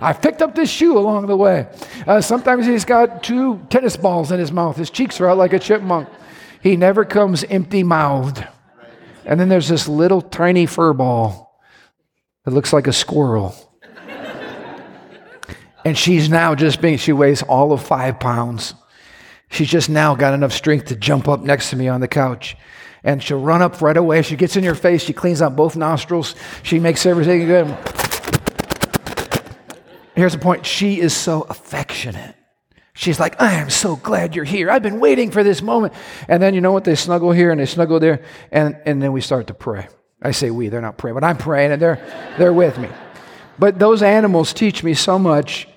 I 0.00 0.14
picked 0.14 0.40
up 0.40 0.54
this 0.54 0.70
shoe 0.70 0.96
along 0.96 1.26
the 1.26 1.36
way. 1.36 1.68
Uh, 2.06 2.22
sometimes 2.22 2.64
he's 2.64 2.86
got 2.86 3.22
two 3.22 3.66
tennis 3.68 3.98
balls 3.98 4.32
in 4.32 4.40
his 4.40 4.50
mouth. 4.50 4.78
His 4.78 4.88
cheeks 4.88 5.20
are 5.20 5.28
out 5.28 5.36
like 5.36 5.52
a 5.52 5.58
chipmunk. 5.58 6.08
He 6.62 6.76
never 6.76 7.04
comes 7.04 7.44
empty 7.44 7.82
mouthed. 7.82 8.42
And 9.26 9.38
then 9.38 9.50
there's 9.50 9.68
this 9.68 9.86
little 9.86 10.22
tiny 10.22 10.64
fur 10.64 10.94
ball 10.94 11.60
that 12.46 12.54
looks 12.54 12.72
like 12.72 12.86
a 12.86 12.92
squirrel. 12.92 13.54
And 15.84 15.96
she's 15.96 16.28
now 16.28 16.54
just 16.54 16.80
being, 16.80 16.96
she 16.96 17.12
weighs 17.12 17.42
all 17.42 17.72
of 17.72 17.84
five 17.84 18.18
pounds. 18.18 18.74
She's 19.50 19.68
just 19.68 19.88
now 19.88 20.14
got 20.14 20.34
enough 20.34 20.52
strength 20.52 20.86
to 20.86 20.96
jump 20.96 21.28
up 21.28 21.40
next 21.40 21.70
to 21.70 21.76
me 21.76 21.88
on 21.88 22.00
the 22.00 22.08
couch. 22.08 22.56
And 23.02 23.22
she'll 23.22 23.40
run 23.40 23.60
up 23.60 23.82
right 23.82 23.96
away. 23.96 24.22
She 24.22 24.34
gets 24.34 24.56
in 24.56 24.64
your 24.64 24.74
face. 24.74 25.02
She 25.02 25.12
cleans 25.12 25.42
out 25.42 25.56
both 25.56 25.76
nostrils. 25.76 26.34
She 26.62 26.78
makes 26.78 27.04
everything 27.04 27.46
good. 27.46 27.66
Here's 30.16 30.32
the 30.32 30.38
point 30.38 30.64
she 30.64 31.00
is 31.00 31.14
so 31.14 31.42
affectionate. 31.42 32.34
She's 32.94 33.18
like, 33.18 33.40
I 33.42 33.54
am 33.54 33.70
so 33.70 33.96
glad 33.96 34.36
you're 34.36 34.44
here. 34.44 34.70
I've 34.70 34.82
been 34.82 35.00
waiting 35.00 35.32
for 35.32 35.42
this 35.42 35.60
moment. 35.60 35.92
And 36.28 36.42
then 36.42 36.54
you 36.54 36.60
know 36.60 36.72
what? 36.72 36.84
They 36.84 36.94
snuggle 36.94 37.32
here 37.32 37.50
and 37.50 37.60
they 37.60 37.66
snuggle 37.66 37.98
there, 37.98 38.24
and, 38.52 38.76
and 38.86 39.02
then 39.02 39.12
we 39.12 39.20
start 39.20 39.48
to 39.48 39.54
pray. 39.54 39.88
I 40.22 40.30
say 40.30 40.50
we, 40.50 40.68
they're 40.68 40.80
not 40.80 40.96
praying, 40.96 41.14
but 41.14 41.24
I'm 41.24 41.36
praying 41.36 41.72
and 41.72 41.82
they're, 41.82 42.34
they're 42.38 42.52
with 42.52 42.78
me. 42.78 42.88
But 43.58 43.78
those 43.78 44.02
animals 44.02 44.52
teach 44.52 44.82
me 44.82 44.94
so 44.94 45.18
much. 45.18 45.68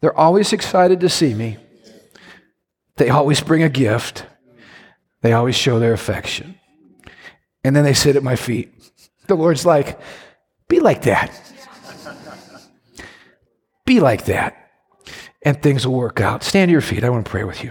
They're 0.00 0.16
always 0.16 0.52
excited 0.52 1.00
to 1.00 1.08
see 1.08 1.34
me. 1.34 1.56
They 2.96 3.10
always 3.10 3.40
bring 3.40 3.62
a 3.62 3.68
gift. 3.68 4.26
They 5.22 5.32
always 5.32 5.56
show 5.56 5.78
their 5.78 5.92
affection. 5.92 6.58
And 7.64 7.74
then 7.74 7.84
they 7.84 7.94
sit 7.94 8.16
at 8.16 8.22
my 8.22 8.36
feet. 8.36 8.72
The 9.26 9.34
Lord's 9.34 9.66
like, 9.66 9.98
be 10.68 10.80
like 10.80 11.02
that. 11.02 11.30
Be 13.84 14.00
like 14.00 14.26
that 14.26 14.68
and 15.42 15.62
things 15.62 15.86
will 15.86 15.94
work 15.94 16.20
out. 16.20 16.42
Stand 16.42 16.68
to 16.68 16.72
your 16.72 16.80
feet. 16.80 17.04
I 17.04 17.10
want 17.10 17.24
to 17.24 17.30
pray 17.30 17.44
with 17.44 17.62
you. 17.62 17.70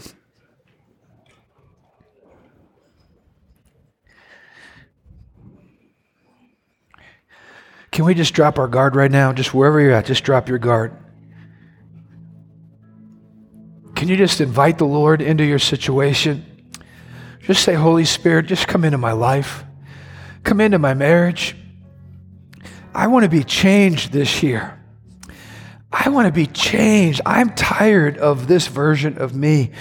Can 7.92 8.06
we 8.06 8.14
just 8.14 8.34
drop 8.34 8.60
our 8.60 8.68
guard 8.68 8.96
right 8.96 9.12
now? 9.12 9.34
Just 9.34 9.54
wherever 9.54 9.80
you're 9.80 9.92
at, 9.92 10.06
just 10.06 10.24
drop 10.24 10.48
your 10.50 10.60
guard. 10.60 10.96
Can 13.98 14.10
you 14.10 14.16
just 14.16 14.42
invite 14.42 14.78
the 14.78 14.86
Lord 14.86 15.24
into 15.24 15.44
your 15.44 15.58
situation? 15.58 16.46
Just 17.42 17.64
say, 17.64 17.74
Holy 17.74 18.06
Spirit, 18.06 18.46
just 18.46 18.68
come 18.68 18.86
into 18.86 19.00
my 19.00 19.14
life, 19.14 19.64
come 20.44 20.62
into 20.62 20.78
my 20.78 20.94
marriage. 20.94 21.56
I 22.94 23.08
want 23.08 23.24
to 23.24 23.30
be 23.30 23.44
changed 23.44 24.12
this 24.12 24.44
year. 24.44 24.80
I 25.92 26.10
want 26.10 26.28
to 26.28 26.32
be 26.32 26.46
changed. 26.46 27.22
I'm 27.26 27.56
tired 27.56 28.20
of 28.20 28.48
this 28.48 28.68
version 28.68 29.18
of 29.18 29.36
me. 29.36 29.72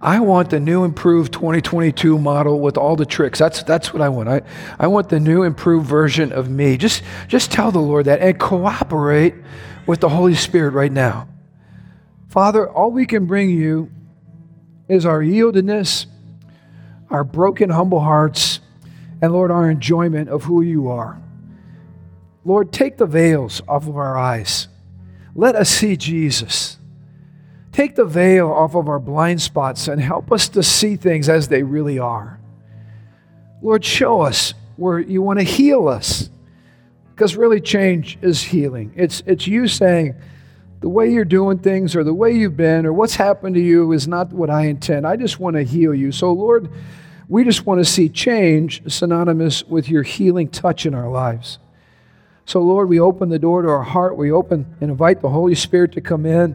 I 0.00 0.20
want 0.20 0.50
the 0.50 0.60
new 0.60 0.84
improved 0.84 1.32
2022 1.32 2.16
model 2.16 2.60
with 2.60 2.76
all 2.76 2.94
the 2.94 3.04
tricks. 3.04 3.40
That's, 3.40 3.64
that's 3.64 3.92
what 3.92 4.00
I 4.00 4.08
want. 4.08 4.28
I, 4.28 4.42
I 4.78 4.86
want 4.86 5.08
the 5.08 5.18
new 5.18 5.42
improved 5.42 5.88
version 5.88 6.32
of 6.32 6.48
me. 6.48 6.76
Just, 6.76 7.02
just 7.26 7.50
tell 7.50 7.72
the 7.72 7.80
Lord 7.80 8.04
that 8.04 8.20
and 8.20 8.38
cooperate 8.38 9.34
with 9.84 9.98
the 9.98 10.10
Holy 10.10 10.36
Spirit 10.36 10.74
right 10.74 10.92
now. 10.92 11.26
Father, 12.34 12.68
all 12.68 12.90
we 12.90 13.06
can 13.06 13.26
bring 13.26 13.48
you 13.48 13.92
is 14.88 15.06
our 15.06 15.20
yieldedness, 15.20 16.06
our 17.08 17.22
broken, 17.22 17.70
humble 17.70 18.00
hearts, 18.00 18.58
and 19.22 19.32
Lord, 19.32 19.52
our 19.52 19.70
enjoyment 19.70 20.28
of 20.28 20.42
who 20.42 20.60
you 20.60 20.88
are. 20.88 21.22
Lord, 22.44 22.72
take 22.72 22.96
the 22.96 23.06
veils 23.06 23.62
off 23.68 23.86
of 23.86 23.96
our 23.96 24.18
eyes. 24.18 24.66
Let 25.36 25.54
us 25.54 25.70
see 25.70 25.96
Jesus. 25.96 26.76
Take 27.70 27.94
the 27.94 28.04
veil 28.04 28.50
off 28.50 28.74
of 28.74 28.88
our 28.88 28.98
blind 28.98 29.40
spots 29.40 29.86
and 29.86 30.00
help 30.00 30.32
us 30.32 30.48
to 30.48 30.62
see 30.64 30.96
things 30.96 31.28
as 31.28 31.46
they 31.46 31.62
really 31.62 32.00
are. 32.00 32.40
Lord, 33.62 33.84
show 33.84 34.22
us 34.22 34.54
where 34.74 34.98
you 34.98 35.22
want 35.22 35.38
to 35.38 35.44
heal 35.44 35.86
us. 35.86 36.30
Because 37.14 37.36
really, 37.36 37.60
change 37.60 38.18
is 38.22 38.42
healing. 38.42 38.92
It's, 38.96 39.22
it's 39.24 39.46
you 39.46 39.68
saying, 39.68 40.16
the 40.84 40.90
way 40.90 41.10
you're 41.10 41.24
doing 41.24 41.56
things 41.56 41.96
or 41.96 42.04
the 42.04 42.12
way 42.12 42.30
you've 42.30 42.58
been 42.58 42.84
or 42.84 42.92
what's 42.92 43.14
happened 43.14 43.54
to 43.54 43.60
you 43.62 43.90
is 43.92 44.06
not 44.06 44.30
what 44.34 44.50
I 44.50 44.66
intend. 44.66 45.06
I 45.06 45.16
just 45.16 45.40
want 45.40 45.56
to 45.56 45.62
heal 45.62 45.94
you. 45.94 46.12
So, 46.12 46.30
Lord, 46.30 46.70
we 47.26 47.42
just 47.42 47.64
want 47.64 47.80
to 47.80 47.86
see 47.86 48.10
change 48.10 48.82
synonymous 48.92 49.64
with 49.64 49.88
your 49.88 50.02
healing 50.02 50.46
touch 50.46 50.84
in 50.84 50.94
our 50.94 51.08
lives. 51.08 51.58
So, 52.44 52.60
Lord, 52.60 52.90
we 52.90 53.00
open 53.00 53.30
the 53.30 53.38
door 53.38 53.62
to 53.62 53.68
our 53.70 53.82
heart. 53.82 54.18
We 54.18 54.30
open 54.30 54.76
and 54.82 54.90
invite 54.90 55.22
the 55.22 55.30
Holy 55.30 55.54
Spirit 55.54 55.92
to 55.92 56.02
come 56.02 56.26
in. 56.26 56.54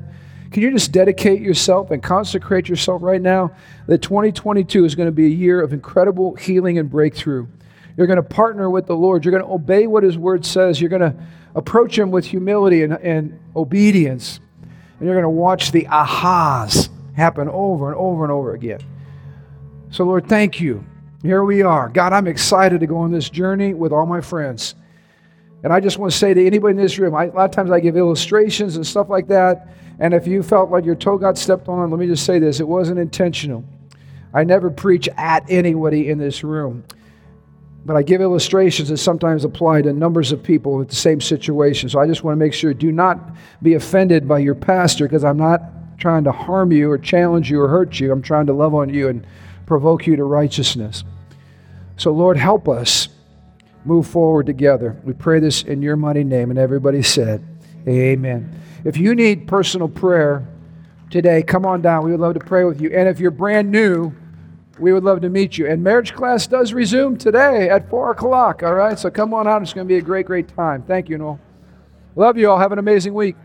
Can 0.51 0.61
you 0.61 0.69
just 0.69 0.91
dedicate 0.91 1.41
yourself 1.41 1.89
and 1.89 2.03
consecrate 2.03 2.69
yourself 2.69 3.01
right 3.01 3.23
now? 3.23 3.55
That 3.87 4.03
2022 4.03 4.85
is 4.85 4.93
going 4.93 5.07
to 5.07 5.11
be 5.11 5.25
a 5.25 5.29
year 5.29 5.59
of 5.59 5.73
incredible 5.73 6.35
healing 6.35 6.77
and 6.77 6.87
breakthrough. 6.87 7.47
You're 7.97 8.05
going 8.05 8.17
to 8.17 8.21
partner 8.21 8.69
with 8.69 8.85
the 8.85 8.95
Lord. 8.95 9.25
You're 9.25 9.31
going 9.31 9.43
to 9.43 9.51
obey 9.51 9.87
what 9.87 10.03
His 10.03 10.19
Word 10.19 10.45
says. 10.45 10.79
You're 10.79 10.91
going 10.91 11.01
to 11.01 11.15
approach 11.59 11.97
Him 11.97 12.09
with 12.09 12.25
humility 12.25 12.83
and, 12.83 12.93
and 12.93 13.39
obedience. 13.55 14.39
And 14.61 15.05
you're 15.07 15.15
going 15.15 15.23
to 15.23 15.29
watch 15.29 15.71
the 15.71 15.85
ahas 15.85 16.89
happen 17.13 17.47
over 17.49 17.89
and 17.89 17.97
over 17.97 18.23
and 18.23 18.31
over 18.31 18.53
again. 18.53 18.79
So, 19.91 20.03
Lord, 20.03 20.27
thank 20.27 20.59
you. 20.59 20.83
Here 21.21 21.43
we 21.43 21.61
are. 21.61 21.89
God, 21.89 22.13
I'm 22.13 22.27
excited 22.27 22.79
to 22.79 22.87
go 22.87 22.97
on 22.97 23.11
this 23.11 23.29
journey 23.29 23.73
with 23.73 23.91
all 23.91 24.05
my 24.05 24.21
friends. 24.21 24.75
And 25.63 25.73
I 25.73 25.79
just 25.79 25.97
want 25.97 26.11
to 26.13 26.17
say 26.17 26.33
to 26.33 26.45
anybody 26.45 26.71
in 26.71 26.77
this 26.77 26.97
room, 26.97 27.13
I, 27.13 27.25
a 27.25 27.31
lot 27.31 27.45
of 27.45 27.51
times 27.51 27.71
I 27.71 27.79
give 27.81 27.97
illustrations 27.97 28.77
and 28.77 28.87
stuff 28.87 29.09
like 29.09 29.27
that. 29.27 29.67
And 29.99 30.13
if 30.13 30.25
you 30.25 30.41
felt 30.41 30.71
like 30.71 30.85
your 30.85 30.95
toe 30.95 31.17
got 31.17 31.37
stepped 31.37 31.67
on, 31.67 31.91
let 31.91 31.99
me 31.99 32.07
just 32.07 32.25
say 32.25 32.39
this 32.39 32.59
it 32.59 32.67
wasn't 32.67 32.99
intentional. 32.99 33.65
I 34.33 34.43
never 34.43 34.69
preach 34.69 35.09
at 35.17 35.43
anybody 35.49 36.09
in 36.09 36.17
this 36.17 36.43
room. 36.43 36.85
But 37.89 37.97
I 37.97 38.03
give 38.03 38.21
illustrations 38.21 38.89
that 38.89 38.97
sometimes 38.97 39.43
apply 39.43 39.81
to 39.81 39.91
numbers 39.91 40.31
of 40.31 40.43
people 40.43 40.77
with 40.77 40.89
the 40.89 40.95
same 40.95 41.19
situation. 41.19 41.89
So 41.89 41.99
I 41.99 42.05
just 42.05 42.23
want 42.23 42.33
to 42.33 42.37
make 42.37 42.53
sure 42.53 42.71
do 42.71 42.91
not 42.91 43.31
be 43.63 43.73
offended 43.73 44.27
by 44.27 44.37
your 44.37 44.53
pastor 44.53 45.05
because 45.05 45.23
I'm 45.23 45.37
not 45.37 45.97
trying 45.97 46.23
to 46.25 46.31
harm 46.31 46.71
you 46.71 46.91
or 46.91 46.99
challenge 46.99 47.49
you 47.49 47.59
or 47.59 47.67
hurt 47.67 47.99
you. 47.99 48.11
I'm 48.11 48.21
trying 48.21 48.45
to 48.45 48.53
love 48.53 48.75
on 48.75 48.93
you 48.93 49.07
and 49.07 49.25
provoke 49.65 50.05
you 50.05 50.15
to 50.17 50.23
righteousness. 50.23 51.03
So, 51.97 52.11
Lord, 52.11 52.37
help 52.37 52.69
us 52.69 53.07
move 53.85 54.05
forward 54.05 54.45
together. 54.45 54.95
We 55.03 55.13
pray 55.13 55.39
this 55.39 55.63
in 55.63 55.81
your 55.81 55.95
mighty 55.95 56.23
name. 56.23 56.51
And 56.51 56.59
everybody 56.59 57.01
said, 57.01 57.43
Amen. 57.87 58.61
If 58.85 58.97
you 58.97 59.15
need 59.15 59.47
personal 59.47 59.87
prayer 59.89 60.47
today, 61.09 61.41
come 61.41 61.65
on 61.65 61.81
down. 61.81 62.05
We 62.05 62.11
would 62.11 62.19
love 62.19 62.35
to 62.35 62.39
pray 62.39 62.65
with 62.65 62.81
you. 62.81 62.91
And 62.91 63.09
if 63.09 63.19
you're 63.19 63.31
brand 63.31 63.71
new, 63.71 64.13
we 64.79 64.93
would 64.93 65.03
love 65.03 65.21
to 65.21 65.29
meet 65.29 65.57
you. 65.57 65.67
And 65.67 65.83
marriage 65.83 66.13
class 66.13 66.47
does 66.47 66.73
resume 66.73 67.17
today 67.17 67.69
at 67.69 67.89
4 67.89 68.11
o'clock, 68.11 68.63
all 68.63 68.73
right? 68.73 68.97
So 68.97 69.09
come 69.09 69.33
on 69.33 69.47
out. 69.47 69.61
It's 69.61 69.73
going 69.73 69.87
to 69.87 69.91
be 69.91 69.97
a 69.97 70.01
great, 70.01 70.25
great 70.25 70.47
time. 70.47 70.83
Thank 70.83 71.09
you, 71.09 71.17
Noel. 71.17 71.39
Love 72.15 72.37
you 72.37 72.49
all. 72.49 72.59
Have 72.59 72.71
an 72.71 72.79
amazing 72.79 73.13
week. 73.13 73.35